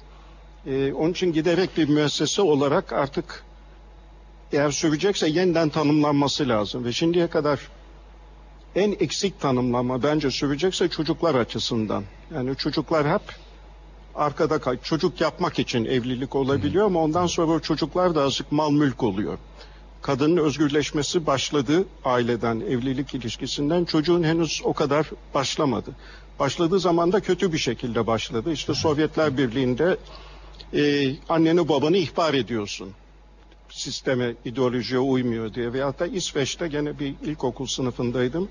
Ee, 0.66 0.92
onun 0.92 1.10
için 1.10 1.32
giderek 1.32 1.76
bir 1.76 1.88
müessese 1.88 2.42
olarak 2.42 2.92
artık 2.92 3.44
eğer 4.52 4.70
sürecekse 4.70 5.28
yeniden 5.28 5.68
tanımlanması 5.68 6.48
lazım. 6.48 6.84
Ve 6.84 6.92
şimdiye 6.92 7.26
kadar 7.26 7.60
en 8.74 8.92
eksik 8.92 9.40
tanımlama 9.40 10.02
bence 10.02 10.30
sürecekse 10.30 10.88
çocuklar 10.88 11.34
açısından. 11.34 12.04
Yani 12.34 12.56
çocuklar 12.56 13.08
hep 13.08 13.22
arkada 14.14 14.58
kay. 14.58 14.78
Çocuk 14.82 15.20
yapmak 15.20 15.58
için 15.58 15.84
evlilik 15.84 16.34
olabiliyor 16.34 16.86
ama 16.86 17.00
ondan 17.00 17.26
sonra 17.26 17.60
çocuklar 17.60 18.14
da 18.14 18.22
azıcık 18.22 18.52
mal 18.52 18.70
mülk 18.70 19.02
oluyor. 19.02 19.38
Kadının 20.04 20.36
özgürleşmesi 20.36 21.26
başladı 21.26 21.84
aileden, 22.04 22.60
evlilik 22.60 23.14
ilişkisinden. 23.14 23.84
Çocuğun 23.84 24.22
henüz 24.22 24.60
o 24.64 24.72
kadar 24.72 25.10
başlamadı. 25.34 25.90
Başladığı 26.38 26.80
zaman 26.80 27.12
da 27.12 27.20
kötü 27.20 27.52
bir 27.52 27.58
şekilde 27.58 28.06
başladı. 28.06 28.52
İşte 28.52 28.74
Sovyetler 28.74 29.38
Birliği'nde 29.38 29.96
e, 30.74 31.12
anneni 31.28 31.68
babanı 31.68 31.96
ihbar 31.96 32.34
ediyorsun. 32.34 32.92
Sisteme, 33.68 34.34
ideolojiye 34.44 35.00
uymuyor 35.00 35.54
diye. 35.54 35.72
Veyahut 35.72 36.00
da 36.00 36.06
İsveç'te 36.06 36.68
gene 36.68 36.98
bir 36.98 37.14
ilkokul 37.22 37.66
sınıfındaydım. 37.66 38.48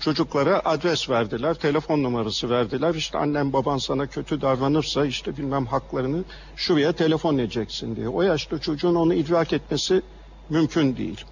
Çocuklara 0.00 0.62
adres 0.64 1.10
verdiler, 1.10 1.54
telefon 1.54 2.02
numarası 2.02 2.50
verdiler. 2.50 2.94
İşte 2.94 3.18
annem 3.18 3.52
baban 3.52 3.78
sana 3.78 4.06
kötü 4.06 4.40
davranırsa 4.40 5.06
işte 5.06 5.36
bilmem 5.36 5.66
haklarını 5.66 6.24
şuraya 6.56 6.92
telefon 6.92 7.38
edeceksin 7.38 7.96
diye. 7.96 8.08
O 8.08 8.22
yaşta 8.22 8.58
çocuğun 8.58 8.94
onu 8.94 9.14
idrak 9.14 9.52
etmesi 9.52 10.02
mümkün 10.50 10.96
değil. 10.96 11.24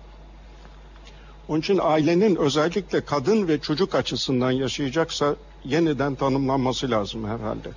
Onun 1.49 1.61
için 1.61 1.81
ailenin 1.83 2.37
özellikle 2.37 3.05
kadın 3.05 3.49
ve 3.49 3.61
çocuk 3.61 3.95
açısından 3.95 4.51
yaşayacaksa 4.51 5.37
yeniden 5.65 6.15
tanımlanması 6.15 6.91
lazım 6.91 7.25
herhalde. 7.29 7.69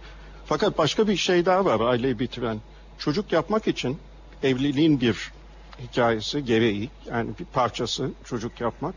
Fakat 0.45 0.77
başka 0.77 1.07
bir 1.07 1.17
şey 1.17 1.45
daha 1.45 1.65
var 1.65 1.79
aileyi 1.79 2.19
bitiren. 2.19 2.59
Çocuk 2.97 3.31
yapmak 3.31 3.67
için 3.67 3.97
evliliğin 4.43 5.01
bir 5.01 5.31
hikayesi, 5.79 6.45
gereği 6.45 6.89
yani 7.05 7.29
bir 7.39 7.45
parçası 7.45 8.11
çocuk 8.25 8.61
yapmak. 8.61 8.95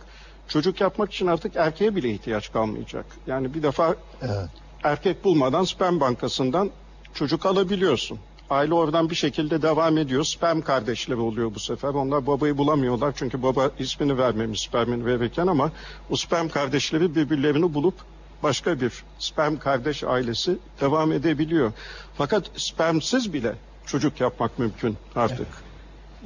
Çocuk 0.49 0.81
yapmak 0.81 1.13
için 1.13 1.27
artık 1.27 1.57
erkeğe 1.57 1.97
bile 1.97 2.11
ihtiyaç 2.11 2.53
kalmayacak. 2.53 3.07
Yani 3.27 3.55
bir 3.55 3.63
defa 3.63 3.97
Evet. 4.23 4.49
erkek 4.85 5.25
bulmadan 5.25 5.65
sperm 5.65 6.01
bankasından 6.01 6.71
çocuk 7.15 7.47
alabiliyorsun. 7.47 8.19
Aile 8.51 8.75
oradan 8.75 9.11
bir 9.11 9.15
şekilde 9.15 9.63
devam 9.63 9.99
ediyor. 9.99 10.25
Sperm 10.25 10.61
kardeşleri 10.61 11.19
oluyor 11.19 11.55
bu 11.55 11.61
sefer. 11.61 11.89
Onlar 11.89 12.27
babayı 12.27 12.59
bulamıyorlar 12.59 13.13
çünkü 13.17 13.43
baba 13.43 13.71
ismini 13.79 14.19
vermemiş 14.19 14.61
spermini 14.61 15.07
verirken 15.07 15.47
ama 15.47 15.73
o 16.11 16.17
sperm 16.17 16.49
kardeşleri 16.49 17.15
birbirlerini 17.15 17.75
bulup 17.75 17.95
başka 18.43 18.81
bir 18.81 19.05
sperm 19.19 19.57
kardeş 19.57 20.05
ailesi 20.05 20.59
devam 20.81 21.13
edebiliyor. 21.13 21.73
Fakat 22.15 22.51
spermsiz 22.57 23.33
bile 23.33 23.55
çocuk 23.87 24.21
yapmak 24.21 24.59
mümkün 24.59 24.97
artık. 25.17 25.49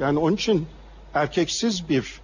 Yani 0.00 0.18
onun 0.18 0.36
için 0.36 0.66
erkeksiz 1.14 1.88
bir 1.88 2.20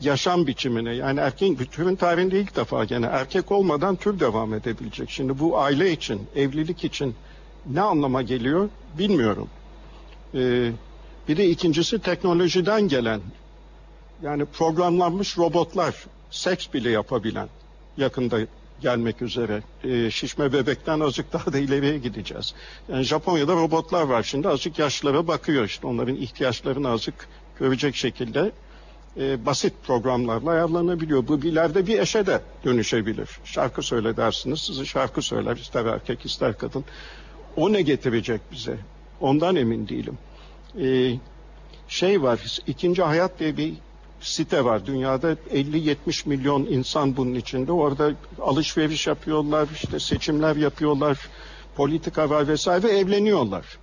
yaşam 0.00 0.46
biçimine 0.46 0.94
yani 0.94 1.20
erkeğin 1.20 1.56
türün 1.56 1.96
tarihinde 1.96 2.40
ilk 2.40 2.56
defa 2.56 2.84
gene 2.84 3.06
erkek 3.06 3.52
olmadan 3.52 3.96
tür 3.96 4.20
devam 4.20 4.54
edebilecek. 4.54 5.10
Şimdi 5.10 5.38
bu 5.38 5.58
aile 5.58 5.92
için, 5.92 6.28
evlilik 6.36 6.84
için 6.84 7.14
ne 7.66 7.80
anlama 7.80 8.22
geliyor 8.22 8.68
bilmiyorum. 8.98 9.48
Ee, 10.34 10.72
bir 11.28 11.36
de 11.36 11.48
ikincisi 11.48 11.98
teknolojiden 11.98 12.88
gelen 12.88 13.20
yani 14.22 14.44
programlanmış 14.44 15.38
robotlar 15.38 16.04
seks 16.30 16.72
bile 16.74 16.90
yapabilen 16.90 17.48
yakında 17.96 18.38
gelmek 18.80 19.22
üzere. 19.22 19.62
Ee, 19.84 20.10
şişme 20.10 20.52
bebekten 20.52 21.00
azıcık 21.00 21.32
daha 21.32 21.52
da 21.52 21.58
ileriye 21.58 21.98
gideceğiz. 21.98 22.54
Yani 22.88 23.02
Japonya'da 23.02 23.52
robotlar 23.52 24.02
var 24.02 24.22
şimdi 24.22 24.48
azıcık 24.48 24.78
yaşlara 24.78 25.26
bakıyor 25.26 25.64
işte 25.64 25.86
onların 25.86 26.16
ihtiyaçlarını 26.16 26.88
azıcık 26.88 27.28
görecek 27.58 27.96
şekilde 27.96 28.52
e, 29.16 29.46
basit 29.46 29.72
programlarla 29.86 30.50
ayarlanabiliyor. 30.50 31.28
Bu 31.28 31.36
ileride 31.36 31.86
bir 31.86 31.98
eşe 31.98 32.26
de 32.26 32.40
dönüşebilir. 32.64 33.28
Şarkı 33.44 33.82
söyle 33.82 34.16
dersiniz, 34.16 34.60
sizi 34.60 34.86
şarkı 34.86 35.22
söyler 35.22 35.56
ister 35.56 35.84
erkek 35.86 36.26
ister 36.26 36.58
kadın. 36.58 36.84
O 37.60 37.72
ne 37.72 37.82
getirecek 37.82 38.40
bize? 38.52 38.78
Ondan 39.20 39.56
emin 39.56 39.88
değilim. 39.88 40.18
E, 40.80 41.16
şey 41.88 42.22
var, 42.22 42.58
ikinci 42.66 43.02
hayat 43.02 43.38
diye 43.38 43.56
bir 43.56 43.74
site 44.20 44.64
var. 44.64 44.86
Dünyada 44.86 45.32
50-70 45.32 46.28
milyon 46.28 46.66
insan 46.66 47.16
bunun 47.16 47.34
içinde. 47.34 47.72
Orada 47.72 48.12
alışveriş 48.40 49.06
yapıyorlar, 49.06 49.68
işte 49.74 50.00
seçimler 50.00 50.56
yapıyorlar, 50.56 51.28
politika 51.76 52.30
var 52.30 52.48
vesaire 52.48 52.82
ve 52.82 52.98
evleniyorlar. 52.98 53.78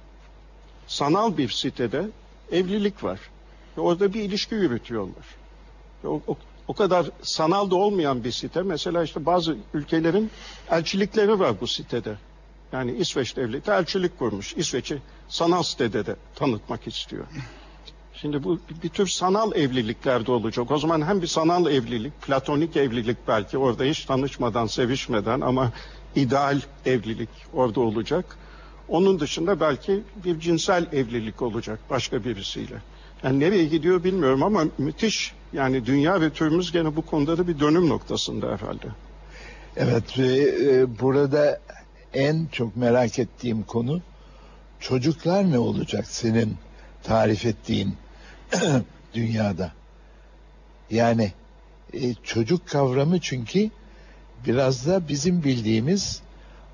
Sanal 0.87 1.37
bir 1.37 1.49
sitede 1.49 2.05
evlilik 2.51 3.03
var. 3.03 3.19
Ve 3.77 3.81
orada 3.81 4.13
bir 4.13 4.21
ilişki 4.21 4.55
yürütüyorlar. 4.55 5.25
O, 6.03 6.21
o, 6.27 6.37
o 6.67 6.73
kadar 6.73 7.05
sanal 7.21 7.71
da 7.71 7.75
olmayan 7.75 8.23
bir 8.23 8.31
site. 8.31 8.61
Mesela 8.61 9.03
işte 9.03 9.25
bazı 9.25 9.57
ülkelerin 9.73 10.31
elçilikleri 10.71 11.39
var 11.39 11.61
bu 11.61 11.67
sitede. 11.67 12.17
Yani 12.71 12.91
İsveç 12.91 13.37
devleti 13.37 13.71
elçilik 13.71 14.19
kurmuş. 14.19 14.53
İsveç'i 14.57 14.97
sanal 15.27 15.63
sitede 15.63 16.05
de 16.05 16.15
tanıtmak 16.35 16.87
istiyor. 16.87 17.25
Şimdi 18.13 18.43
bu 18.43 18.59
bir 18.83 18.89
tür 18.89 19.07
sanal 19.07 19.55
evlilikler 19.55 20.25
de 20.25 20.31
olacak. 20.31 20.71
O 20.71 20.77
zaman 20.77 21.07
hem 21.07 21.21
bir 21.21 21.27
sanal 21.27 21.65
evlilik, 21.65 22.21
platonik 22.21 22.77
evlilik 22.77 23.17
belki 23.27 23.57
orada 23.57 23.83
hiç 23.83 24.05
tanışmadan, 24.05 24.67
sevişmeden 24.67 25.41
ama 25.41 25.71
ideal 26.15 26.61
evlilik 26.85 27.29
orada 27.53 27.79
olacak. 27.79 28.37
Onun 28.87 29.19
dışında 29.19 29.59
belki 29.59 30.03
bir 30.25 30.39
cinsel 30.39 30.85
evlilik 30.93 31.41
olacak 31.41 31.79
başka 31.89 32.23
birisiyle. 32.23 32.75
Yani 33.23 33.39
nereye 33.39 33.65
gidiyor 33.65 34.03
bilmiyorum 34.03 34.43
ama 34.43 34.63
müthiş 34.77 35.33
yani 35.53 35.85
dünya 35.85 36.21
ve 36.21 36.29
türümüz 36.29 36.71
gene 36.71 36.95
bu 36.95 37.01
konuda 37.01 37.37
da 37.37 37.47
bir 37.47 37.59
dönüm 37.59 37.89
noktasında 37.89 38.47
herhalde. 38.47 38.87
Evet 39.77 40.19
ve 40.19 40.55
e, 40.61 40.99
burada 40.99 41.61
en 42.17 42.47
çok 42.51 42.75
merak 42.75 43.19
ettiğim 43.19 43.63
konu 43.63 44.01
çocuklar 44.79 45.51
ne 45.51 45.59
olacak 45.59 46.05
senin 46.07 46.57
tarif 47.03 47.45
ettiğin 47.45 47.95
dünyada? 49.13 49.71
Yani 50.91 51.31
e, 51.93 52.13
çocuk 52.13 52.67
kavramı 52.67 53.19
çünkü 53.19 53.69
biraz 54.47 54.87
da 54.87 55.07
bizim 55.07 55.43
bildiğimiz 55.43 56.21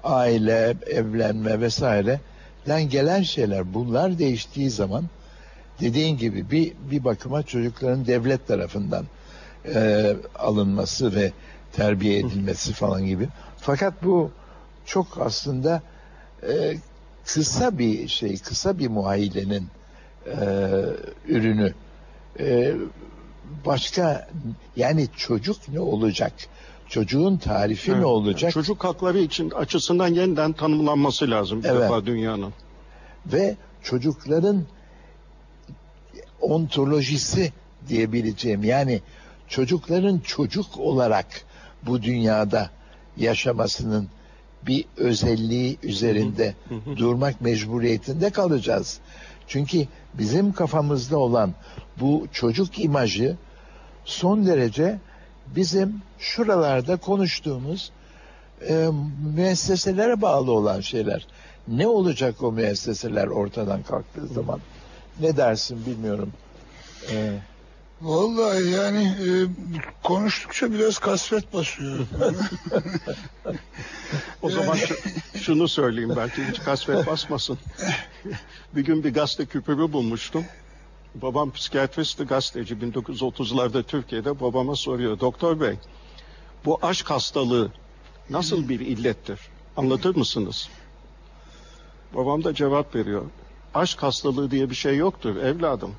aile, 0.04 0.76
evlenme 0.88 1.62
vesaireden 1.62 2.90
gelen 2.90 3.22
şeyler. 3.22 3.74
Bunlar 3.74 4.20
değiştiği 4.20 4.70
zaman 4.70 5.06
dediğin 5.80 6.18
gibi 6.18 6.52
bir 6.52 6.74
bir 6.92 7.04
bakıma 7.04 7.44
çocukların 7.44 8.08
devlet 8.08 8.48
tarafından 8.48 9.06
e, 9.66 10.16
alınması 10.36 11.16
ve 11.16 11.32
terbiye 11.74 12.20
edilmesi 12.20 12.74
falan 12.74 13.06
gibi. 13.06 13.28
Fakat 13.58 14.04
bu 14.04 14.32
çok 14.86 15.08
aslında 15.22 15.82
e, 16.44 16.78
kısa 17.26 17.78
bir 17.78 18.08
şey, 18.08 18.38
kısa 18.38 18.80
bir 18.80 18.88
muayilenin 18.88 19.68
e, 20.26 20.36
ürünü. 21.28 21.74
E, 22.40 22.74
başka 23.66 24.30
yani 24.76 25.08
çocuk 25.18 25.58
ne 25.70 25.80
olacak? 25.80 26.34
Çocuğun 26.88 27.38
tarifi 27.38 27.92
Evet, 27.92 28.00
ne 28.00 28.06
olacak? 28.06 28.52
Çocuk 28.52 28.84
hakları 28.84 29.20
için 29.20 29.50
açısından 29.50 30.08
yeniden 30.08 30.54
tanımlanması 30.54 31.32
lazım 31.32 31.64
bir 31.64 31.70
Evet. 31.70 31.82
defa 31.82 32.06
dünyanın. 32.06 32.54
ve 33.26 33.56
çocukların 33.84 34.64
ontolojisi 36.42 37.54
diyebileceğim 37.88 38.64
yani 38.64 39.02
çocukların 39.48 40.20
çocuk 40.20 40.78
olarak 40.78 41.26
bu 41.86 42.04
dünyada 42.04 42.70
yaşamasının 43.18 44.08
bir 44.68 44.86
özelliği 44.98 45.78
üzerinde 45.84 46.56
durmak 46.98 47.42
mecburiyetinde 47.42 48.30
kalacağız. 48.30 49.00
Çünkü 49.48 49.88
bizim 50.14 50.54
kafamızda 50.54 51.18
olan 51.18 51.54
bu 52.00 52.28
çocuk 52.32 52.80
imajı 52.80 53.38
son 54.06 54.46
derece 54.46 55.00
bizim 55.56 56.02
şuralarda 56.20 56.98
konuştuğumuz 56.98 57.92
e, 58.70 58.90
müesseselere 59.36 60.22
bağlı 60.22 60.52
olan 60.52 60.82
şeyler. 60.82 61.28
Ne 61.68 61.88
olacak 61.88 62.44
o 62.44 62.52
müesseseler 62.52 63.28
ortadan 63.28 63.84
kalktığı 63.84 64.28
zaman? 64.28 64.60
Ne 65.20 65.38
dersin 65.38 65.86
bilmiyorum. 65.86 66.34
E, 67.12 67.34
Vallahi 68.02 68.70
yani 68.70 69.04
e, 69.04 69.28
konuştukça 70.04 70.74
biraz 70.74 70.98
kasvet 71.00 71.54
basıyor. 71.54 72.00
O 74.42 74.50
zaman 74.50 74.76
şu- 74.76 74.96
şunu 75.40 75.68
söyleyeyim 75.68 76.14
belki 76.16 76.44
hiç 76.46 76.60
kasvet 76.60 77.08
basmasın. 77.08 77.58
bir 78.76 78.82
gün 78.86 79.04
bir 79.04 79.14
gazete 79.14 79.46
küpürü 79.46 79.94
bulmuştum. 79.94 80.46
Babam 81.16 81.52
psikiyatristti 81.52 82.24
gazeteci 82.24 82.76
1930'larda 82.76 83.84
Türkiye'de 83.84 84.40
babama 84.40 84.76
soruyor. 84.76 85.20
Doktor 85.20 85.60
bey 85.62 85.76
bu 86.66 86.80
aşk 86.82 87.10
hastalığı 87.10 87.72
nasıl 88.30 88.70
bir 88.70 88.80
illettir? 88.80 89.40
Anlatır 89.78 90.16
mısınız? 90.16 90.70
Babam 92.16 92.44
da 92.44 92.54
cevap 92.54 92.96
veriyor. 92.96 93.26
Aşk 93.74 94.04
hastalığı 94.04 94.52
diye 94.52 94.70
bir 94.70 94.76
şey 94.76 94.98
yoktur 94.98 95.36
evladım. 95.36 95.96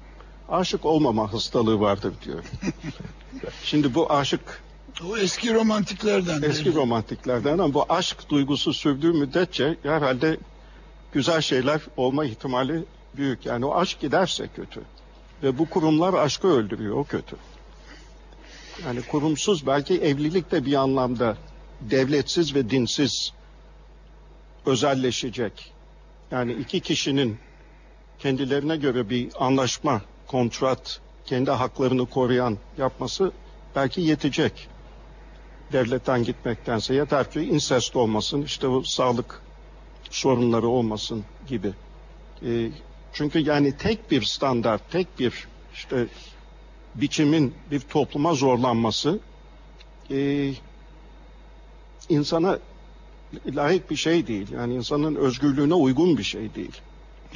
Aşık 0.49 0.85
olmama 0.85 1.33
hastalığı 1.33 1.81
vardır 1.81 2.15
diyor. 2.25 2.45
Şimdi 3.65 3.95
bu 3.95 4.13
aşık 4.13 4.63
o 5.11 5.17
eski 5.17 5.55
romantiklerden. 5.55 6.43
Eski 6.43 6.75
romantiklerden 6.75 7.59
ama 7.59 7.75
bu 7.75 7.87
aşk 7.89 8.29
duygusu 8.29 8.75
sürdüğü 8.75 9.13
müddetçe 9.13 9.77
herhalde 9.83 10.39
güzel 11.13 11.41
şeyler 11.41 11.81
olma 11.97 12.25
ihtimali 12.25 12.85
büyük. 13.17 13.47
Yani 13.47 13.65
o 13.65 13.75
aşk 13.75 14.01
giderse 14.01 14.49
kötü. 14.57 14.81
Ve 15.43 15.59
bu 15.59 15.69
kurumlar 15.71 16.15
aşkı 16.15 16.49
öldürüyor, 16.49 16.97
o 16.97 17.05
kötü. 17.05 17.37
Yani 18.87 19.03
kurumsuz 19.03 19.67
belki 19.67 19.95
evlilik 20.01 20.51
de 20.51 20.67
bir 20.67 20.75
anlamda 20.75 21.37
devletsiz 21.81 22.55
ve 22.55 22.71
dinsiz 22.71 23.33
özelleşecek. 24.67 25.73
Yani 26.31 26.53
iki 26.53 26.81
kişinin 26.81 27.39
kendilerine 28.19 28.77
göre 28.77 29.11
bir 29.11 29.29
anlaşma, 29.39 30.03
kontrat, 30.27 31.01
kendi 31.27 31.51
haklarını 31.51 32.07
koruyan 32.07 32.59
yapması 32.79 33.33
belki 33.77 34.01
yetecek 34.01 34.69
devletten 35.73 36.25
gitmektense 36.25 36.95
yeter 36.95 37.31
ki 37.31 37.41
insest 37.41 37.97
olmasın, 37.97 38.43
işte 38.43 38.71
bu 38.71 38.85
sağlık 38.85 39.43
sorunları 40.11 40.69
olmasın 40.69 41.25
gibi. 41.47 41.73
Ee, 42.47 42.71
çünkü 43.13 43.39
yani 43.39 43.77
tek 43.77 44.11
bir 44.11 44.23
standart, 44.23 44.91
tek 44.91 45.19
bir 45.19 45.49
işte 45.75 46.07
biçimin 46.95 47.55
bir 47.71 47.81
topluma 47.81 48.35
zorlanması 48.35 49.19
e, 50.11 50.51
insana 52.09 52.59
layık 53.47 53.91
bir 53.91 53.97
şey 53.97 54.27
değil. 54.27 54.53
Yani 54.53 54.75
insanın 54.75 55.15
özgürlüğüne 55.15 55.75
uygun 55.75 56.19
bir 56.19 56.23
şey 56.23 56.55
değil. 56.55 56.81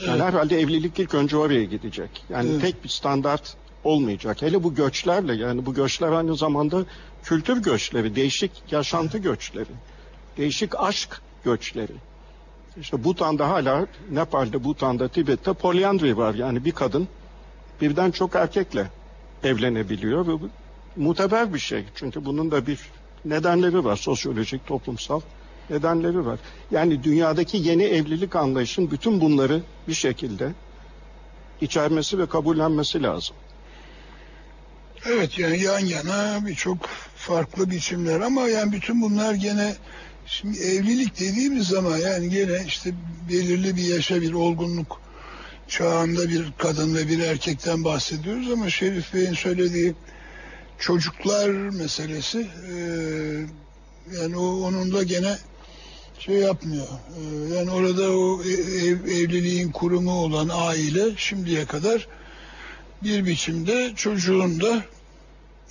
Yani 0.07 0.23
herhalde 0.23 0.61
evlilik 0.61 0.99
ilk 0.99 1.15
önce 1.15 1.37
oraya 1.37 1.65
gidecek. 1.65 2.11
Yani 2.29 2.51
Evet. 2.51 2.61
tek 2.61 2.85
bir 2.85 2.89
standart 2.89 3.57
olmayacak. 3.85 4.43
Hele 4.43 4.63
bu 4.63 4.75
göçlerle 4.75 5.35
yani 5.35 5.67
bu 5.67 5.75
göçler 5.75 6.13
aynı 6.13 6.37
zamanda 6.37 6.85
kültür 7.25 7.63
göçleri, 7.63 8.17
değişik 8.17 8.51
yaşantı 8.71 9.19
göçleri, 9.19 9.69
değişik 10.37 10.81
aşk 10.81 11.21
göçleri. 11.45 11.93
İşte 12.81 13.05
Bhutan'da 13.05 13.49
hala 13.49 13.87
Nepal'de, 14.11 14.65
Bhutan'da, 14.65 15.09
Tibet'te 15.09 15.53
polyandri 15.53 16.17
var. 16.17 16.35
Yani 16.35 16.65
bir 16.65 16.73
kadın 16.73 17.09
birden 17.81 18.11
çok 18.11 18.35
erkekle 18.35 18.91
evlenebiliyor 19.45 20.27
ve 20.27 20.33
bu 20.33 20.49
muteber 20.97 21.55
bir 21.55 21.59
şey. 21.59 21.85
Çünkü 21.95 22.25
bunun 22.25 22.51
da 22.51 22.67
bir 22.67 22.81
nedenleri 23.25 23.85
var. 23.85 23.97
Sosyolojik, 23.97 24.67
toplumsal 24.67 25.21
nedenleri 25.71 26.27
var. 26.27 26.39
Yani 26.71 27.05
dünyadaki 27.05 27.57
yeni 27.57 27.85
evlilik 27.85 28.37
anlayışın 28.37 28.91
bütün 28.91 29.21
bunları 29.21 29.63
bir 29.89 29.95
şekilde 29.95 30.53
içermesi 31.61 32.19
ve 32.19 32.29
kabullenmesi 32.29 33.03
lazım. 33.03 33.37
Evet 35.07 35.39
yani 35.39 35.63
yan 35.63 35.79
yana 35.79 36.47
birçok 36.47 36.87
farklı 37.17 37.71
biçimler 37.71 38.21
ama 38.21 38.49
yani 38.49 38.73
bütün 38.73 39.03
bunlar 39.03 39.35
gene 39.35 39.75
şimdi 40.27 40.59
evlilik 40.59 41.21
dediğimiz 41.21 41.69
zaman 41.69 41.99
yani 41.99 42.31
gene 42.31 42.65
işte 42.67 42.95
belirli 43.31 43.77
bir 43.77 43.83
yaşa 43.83 44.23
bir 44.23 44.33
olgunluk 44.33 45.01
çağında 45.69 46.29
bir 46.29 46.53
kadın 46.59 46.95
ve 46.95 47.09
bir 47.09 47.19
erkekten 47.19 47.85
bahsediyoruz 47.85 48.53
ama 48.53 48.71
Şerif 48.71 49.15
Bey'in 49.15 49.35
söylediği 49.35 49.95
çocuklar 50.79 51.49
meselesi 51.51 52.39
e, 52.73 52.77
yani 54.21 54.37
o 54.37 54.47
onun 54.47 54.93
da 54.93 55.03
gene 55.03 55.37
şey 56.19 56.37
yapmıyor. 56.37 56.87
E, 56.87 57.55
yani 57.55 57.71
orada 57.71 58.19
o 58.19 58.43
ev, 58.43 59.05
evliliğin 59.05 59.71
kurumu 59.73 60.13
olan 60.13 60.51
aile 60.53 61.17
şimdiye 61.17 61.67
kadar 61.67 62.09
bir 63.03 63.27
biçimde 63.27 63.93
çocuğun 63.97 64.61
da 64.61 64.83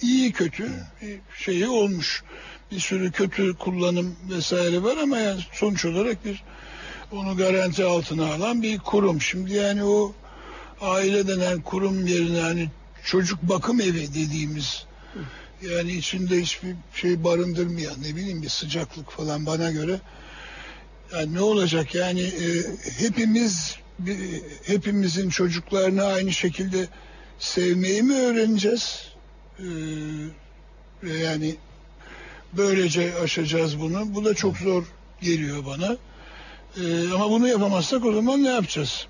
iyi 0.01 0.31
kötü 0.31 0.71
bir 1.01 1.19
şeyi 1.37 1.67
olmuş. 1.67 2.23
Bir 2.71 2.79
sürü 2.79 3.11
kötü 3.11 3.53
kullanım 3.53 4.15
vesaire 4.29 4.83
var 4.83 4.97
ama 4.97 5.17
yani 5.17 5.41
sonuç 5.53 5.85
olarak 5.85 6.25
bir 6.25 6.43
onu 7.11 7.37
garanti 7.37 7.83
altına 7.83 8.33
alan 8.33 8.61
bir 8.61 8.79
kurum. 8.79 9.21
Şimdi 9.21 9.53
yani 9.53 9.83
o 9.83 10.13
aile 10.81 11.27
denen 11.27 11.61
kurum 11.61 12.07
yerine 12.07 12.41
hani 12.41 12.69
çocuk 13.05 13.43
bakım 13.43 13.81
evi 13.81 14.13
dediğimiz 14.13 14.85
yani 15.61 15.91
içinde 15.91 16.41
hiçbir 16.41 16.75
şey 16.93 17.23
barındırmayan 17.23 17.95
ne 18.01 18.15
bileyim 18.15 18.41
bir 18.41 18.49
sıcaklık 18.49 19.11
falan 19.11 19.45
bana 19.45 19.71
göre 19.71 19.99
yani 21.13 21.33
ne 21.33 21.41
olacak 21.41 21.95
yani 21.95 22.21
e, 22.21 22.47
hepimiz 22.97 23.77
bir, 23.99 24.17
hepimizin 24.65 25.29
çocuklarını 25.29 26.03
aynı 26.03 26.33
şekilde 26.33 26.87
sevmeyi 27.39 28.03
mi 28.03 28.15
öğreneceğiz? 28.15 29.07
Ee, 29.59 29.63
yani 31.23 31.55
böylece 32.53 33.15
aşacağız 33.23 33.79
bunu. 33.79 34.15
Bu 34.15 34.25
da 34.25 34.33
çok 34.33 34.57
zor 34.57 34.83
geliyor 35.21 35.65
bana. 35.65 35.97
Ee, 36.77 37.13
ama 37.13 37.29
bunu 37.29 37.47
yapamazsak 37.47 38.05
o 38.05 38.13
zaman 38.13 38.43
ne 38.43 38.49
yapacağız? 38.49 39.07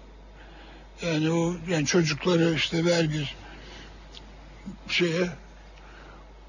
Yani 1.02 1.32
o 1.32 1.56
yani 1.70 1.86
çocukları 1.86 2.54
işte 2.56 2.86
ver 2.86 3.10
bir 3.10 3.36
şeye 4.90 5.30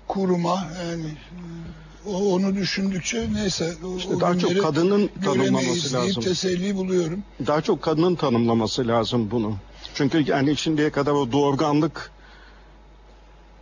kuruma 0.08 0.68
yani 0.88 1.14
o 1.44 1.87
onu 2.06 2.54
düşündükçe 2.54 3.28
neyse 3.34 3.74
İşte 3.98 4.20
daha 4.20 4.38
çok 4.38 4.62
kadının 4.62 5.10
tanımlaması 5.24 5.94
lazım. 5.94 6.22
teselli 6.22 6.76
buluyorum. 6.76 7.22
Daha 7.46 7.60
çok 7.60 7.82
kadının 7.82 8.14
tanımlaması 8.14 8.88
lazım 8.88 9.30
bunu. 9.30 9.56
Çünkü 9.94 10.24
yani 10.30 10.56
şimdiye 10.56 10.90
kadar 10.90 11.12
o 11.12 11.32
doğurganlık 11.32 12.10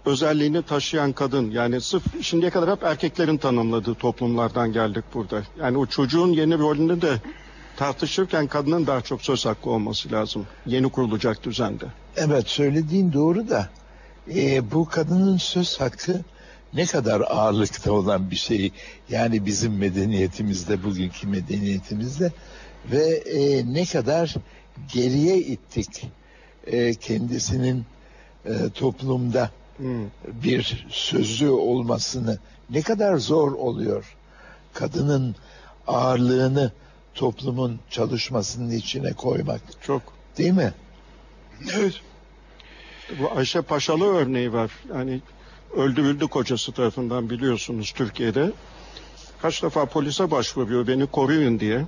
özelliğini 0.06 0.62
taşıyan 0.62 1.12
kadın 1.12 1.50
yani 1.50 1.80
sırf 1.80 2.22
şimdiye 2.22 2.50
kadar 2.50 2.70
hep 2.76 2.82
erkeklerin 2.84 3.36
tanımladığı 3.36 3.94
toplumlardan 3.94 4.72
geldik 4.72 5.04
burada. 5.14 5.42
Yani 5.60 5.78
o 5.78 5.86
çocuğun 5.86 6.28
yeni 6.28 6.58
rolünü 6.58 7.02
de 7.02 7.20
tartışırken 7.76 8.46
kadının 8.46 8.86
daha 8.86 9.00
çok 9.00 9.22
söz 9.22 9.46
hakkı 9.46 9.70
olması 9.70 10.12
lazım. 10.12 10.46
Yeni 10.66 10.88
kurulacak 10.88 11.44
düzende. 11.44 11.84
Evet 12.16 12.48
söylediğin 12.48 13.12
doğru 13.12 13.48
da 13.48 13.68
e, 14.34 14.72
bu 14.72 14.88
kadının 14.88 15.36
söz 15.36 15.80
hakkı 15.80 16.20
ne 16.76 16.86
kadar 16.86 17.20
ağırlıkta 17.20 17.92
olan 17.92 18.30
bir 18.30 18.36
şey. 18.36 18.72
Yani 19.08 19.46
bizim 19.46 19.76
medeniyetimizde, 19.76 20.82
bugünkü 20.84 21.26
medeniyetimizde 21.26 22.32
ve 22.92 23.04
e, 23.16 23.72
ne 23.74 23.84
kadar 23.84 24.34
geriye 24.92 25.38
ittik 25.38 26.06
e, 26.66 26.94
kendisinin 26.94 27.84
e, 28.44 28.52
toplumda 28.74 29.50
Hmm. 29.76 30.06
bir 30.42 30.86
sözü 30.90 31.48
olmasını 31.48 32.38
ne 32.70 32.82
kadar 32.82 33.16
zor 33.16 33.52
oluyor. 33.52 34.16
Kadının 34.72 35.36
ağırlığını 35.86 36.72
toplumun 37.14 37.80
çalışmasının 37.90 38.70
içine 38.70 39.12
koymak 39.12 39.60
Çok. 39.82 40.02
değil 40.38 40.52
mi? 40.52 40.72
Evet. 41.74 41.94
Bu 43.20 43.38
Ayşe 43.38 43.62
Paşalı 43.62 44.06
örneği 44.06 44.52
var. 44.52 44.70
Yani 44.94 45.20
öldürüldü 45.76 46.26
kocası 46.26 46.72
tarafından 46.72 47.30
biliyorsunuz 47.30 47.92
Türkiye'de. 47.92 48.52
Kaç 49.42 49.62
defa 49.62 49.86
polise 49.86 50.30
başvuruyor 50.30 50.86
beni 50.86 51.06
koruyun 51.06 51.60
diye. 51.60 51.86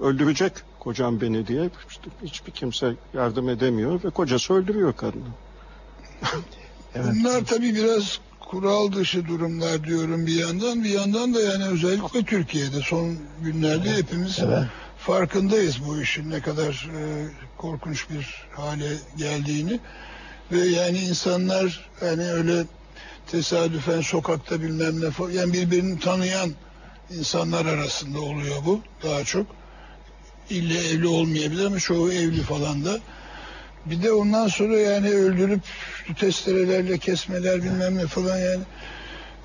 Öldürecek 0.00 0.52
kocam 0.80 1.20
beni 1.20 1.46
diye. 1.46 1.70
İşte 1.90 2.10
hiçbir 2.24 2.52
kimse 2.52 2.94
yardım 3.14 3.48
edemiyor 3.48 4.04
ve 4.04 4.10
kocası 4.10 4.54
öldürüyor 4.54 4.92
kadını. 4.96 5.28
Evet. 6.94 7.06
Bunlar 7.14 7.44
tabii 7.44 7.74
biraz 7.74 8.20
kural 8.40 8.92
dışı 8.92 9.26
durumlar 9.26 9.84
diyorum 9.84 10.26
bir 10.26 10.34
yandan. 10.34 10.84
Bir 10.84 10.88
yandan 10.88 11.34
da 11.34 11.40
yani 11.40 11.64
özellikle 11.64 12.22
Türkiye'de 12.24 12.80
son 12.80 13.16
günlerde 13.42 13.90
hepimiz 13.90 14.38
Evet. 14.38 14.64
farkındayız 14.98 15.86
bu 15.86 16.00
işin 16.00 16.30
ne 16.30 16.40
kadar 16.40 16.90
e, 16.96 17.28
korkunç 17.58 18.10
bir 18.10 18.48
hale 18.52 18.88
geldiğini. 19.16 19.80
Ve 20.52 20.58
yani 20.58 20.98
insanlar 20.98 21.90
hani 22.00 22.32
öyle 22.32 22.64
tesadüfen 23.26 24.00
sokakta 24.00 24.62
bilmem 24.62 25.00
ne 25.00 25.10
falan 25.10 25.30
yani 25.30 25.52
birbirini 25.52 26.00
tanıyan 26.00 26.50
insanlar 27.18 27.66
arasında 27.66 28.20
oluyor 28.20 28.56
bu 28.66 28.80
daha 29.02 29.24
çok. 29.24 29.46
İlle 30.50 30.88
evli 30.88 31.06
olmayabilir 31.06 31.64
ama 31.64 31.78
çoğu 31.78 32.12
evli 32.12 32.42
falan 32.42 32.84
da. 32.84 32.98
Bir 33.86 34.02
de 34.02 34.12
ondan 34.12 34.48
sonra 34.48 34.78
yani 34.78 35.10
öldürüp 35.10 35.60
testerelerle 36.18 36.98
kesmeler 36.98 37.62
bilmem 37.62 37.96
ne 37.96 38.06
falan 38.06 38.38
yani. 38.38 38.62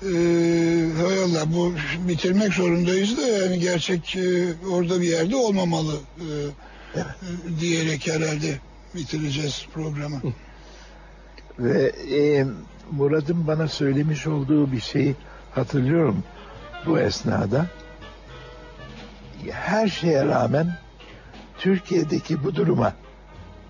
Ee, 0.02 0.06
hay 1.02 1.22
Allah 1.24 1.52
bu 1.54 1.74
bitirmek 2.08 2.52
zorundayız 2.52 3.16
da 3.16 3.26
yani 3.26 3.58
gerçek 3.58 4.16
e, 4.16 4.54
orada 4.70 5.00
bir 5.00 5.08
yerde 5.08 5.36
olmamalı 5.36 5.94
e, 6.18 6.26
e, 6.98 7.02
diyerek 7.60 8.06
herhalde 8.06 8.58
bitireceğiz 8.94 9.66
programı. 9.74 10.22
Ve 11.58 11.92
e, 12.12 12.46
Murat'ın 12.90 13.46
bana 13.46 13.68
söylemiş 13.68 14.26
olduğu 14.26 14.72
bir 14.72 14.80
şeyi 14.80 15.16
hatırlıyorum 15.54 16.22
bu 16.86 16.98
esnada. 16.98 17.66
Her 19.50 19.88
şeye 19.88 20.24
rağmen 20.24 20.76
Türkiye'deki 21.58 22.44
bu 22.44 22.54
duruma 22.54 22.92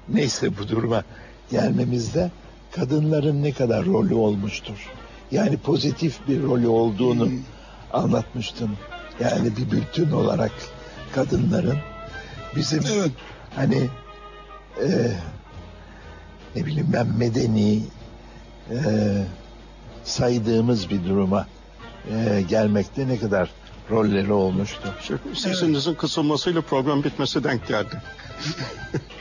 neyse 0.08 0.58
bu 0.58 0.68
duruma 0.68 1.04
gelmemizde 1.50 2.30
kadınların 2.72 3.42
ne 3.42 3.52
kadar 3.52 3.84
rolü 3.84 4.14
olmuştur. 4.14 4.88
Yani 5.30 5.56
pozitif 5.56 6.28
bir 6.28 6.42
rolü 6.42 6.66
olduğunu 6.66 7.28
anlatmıştım. 7.92 8.76
Yani 9.20 9.56
bir 9.56 9.70
bütün 9.70 10.10
olarak 10.10 10.52
kadınların 11.12 11.78
bizim 12.56 12.82
Evet. 12.92 13.10
hani 13.56 13.88
e, 14.82 14.88
ne 16.56 16.66
bileyim 16.66 16.88
ben 16.92 17.06
medeni 17.06 17.82
e, 18.70 18.78
saydığımız 20.04 20.90
bir 20.90 21.04
duruma 21.04 21.46
e, 22.10 22.42
gelmekte 22.48 23.08
ne 23.08 23.18
kadar 23.18 23.50
rolleri 23.90 24.32
olmuştu. 24.32 24.94
İşte 25.00 25.14
sesinizin 25.34 25.94
kısılmasıyla 25.94 26.60
program 26.60 27.04
bitmesi 27.04 27.44
denk 27.44 27.68
geldi. 27.68 28.02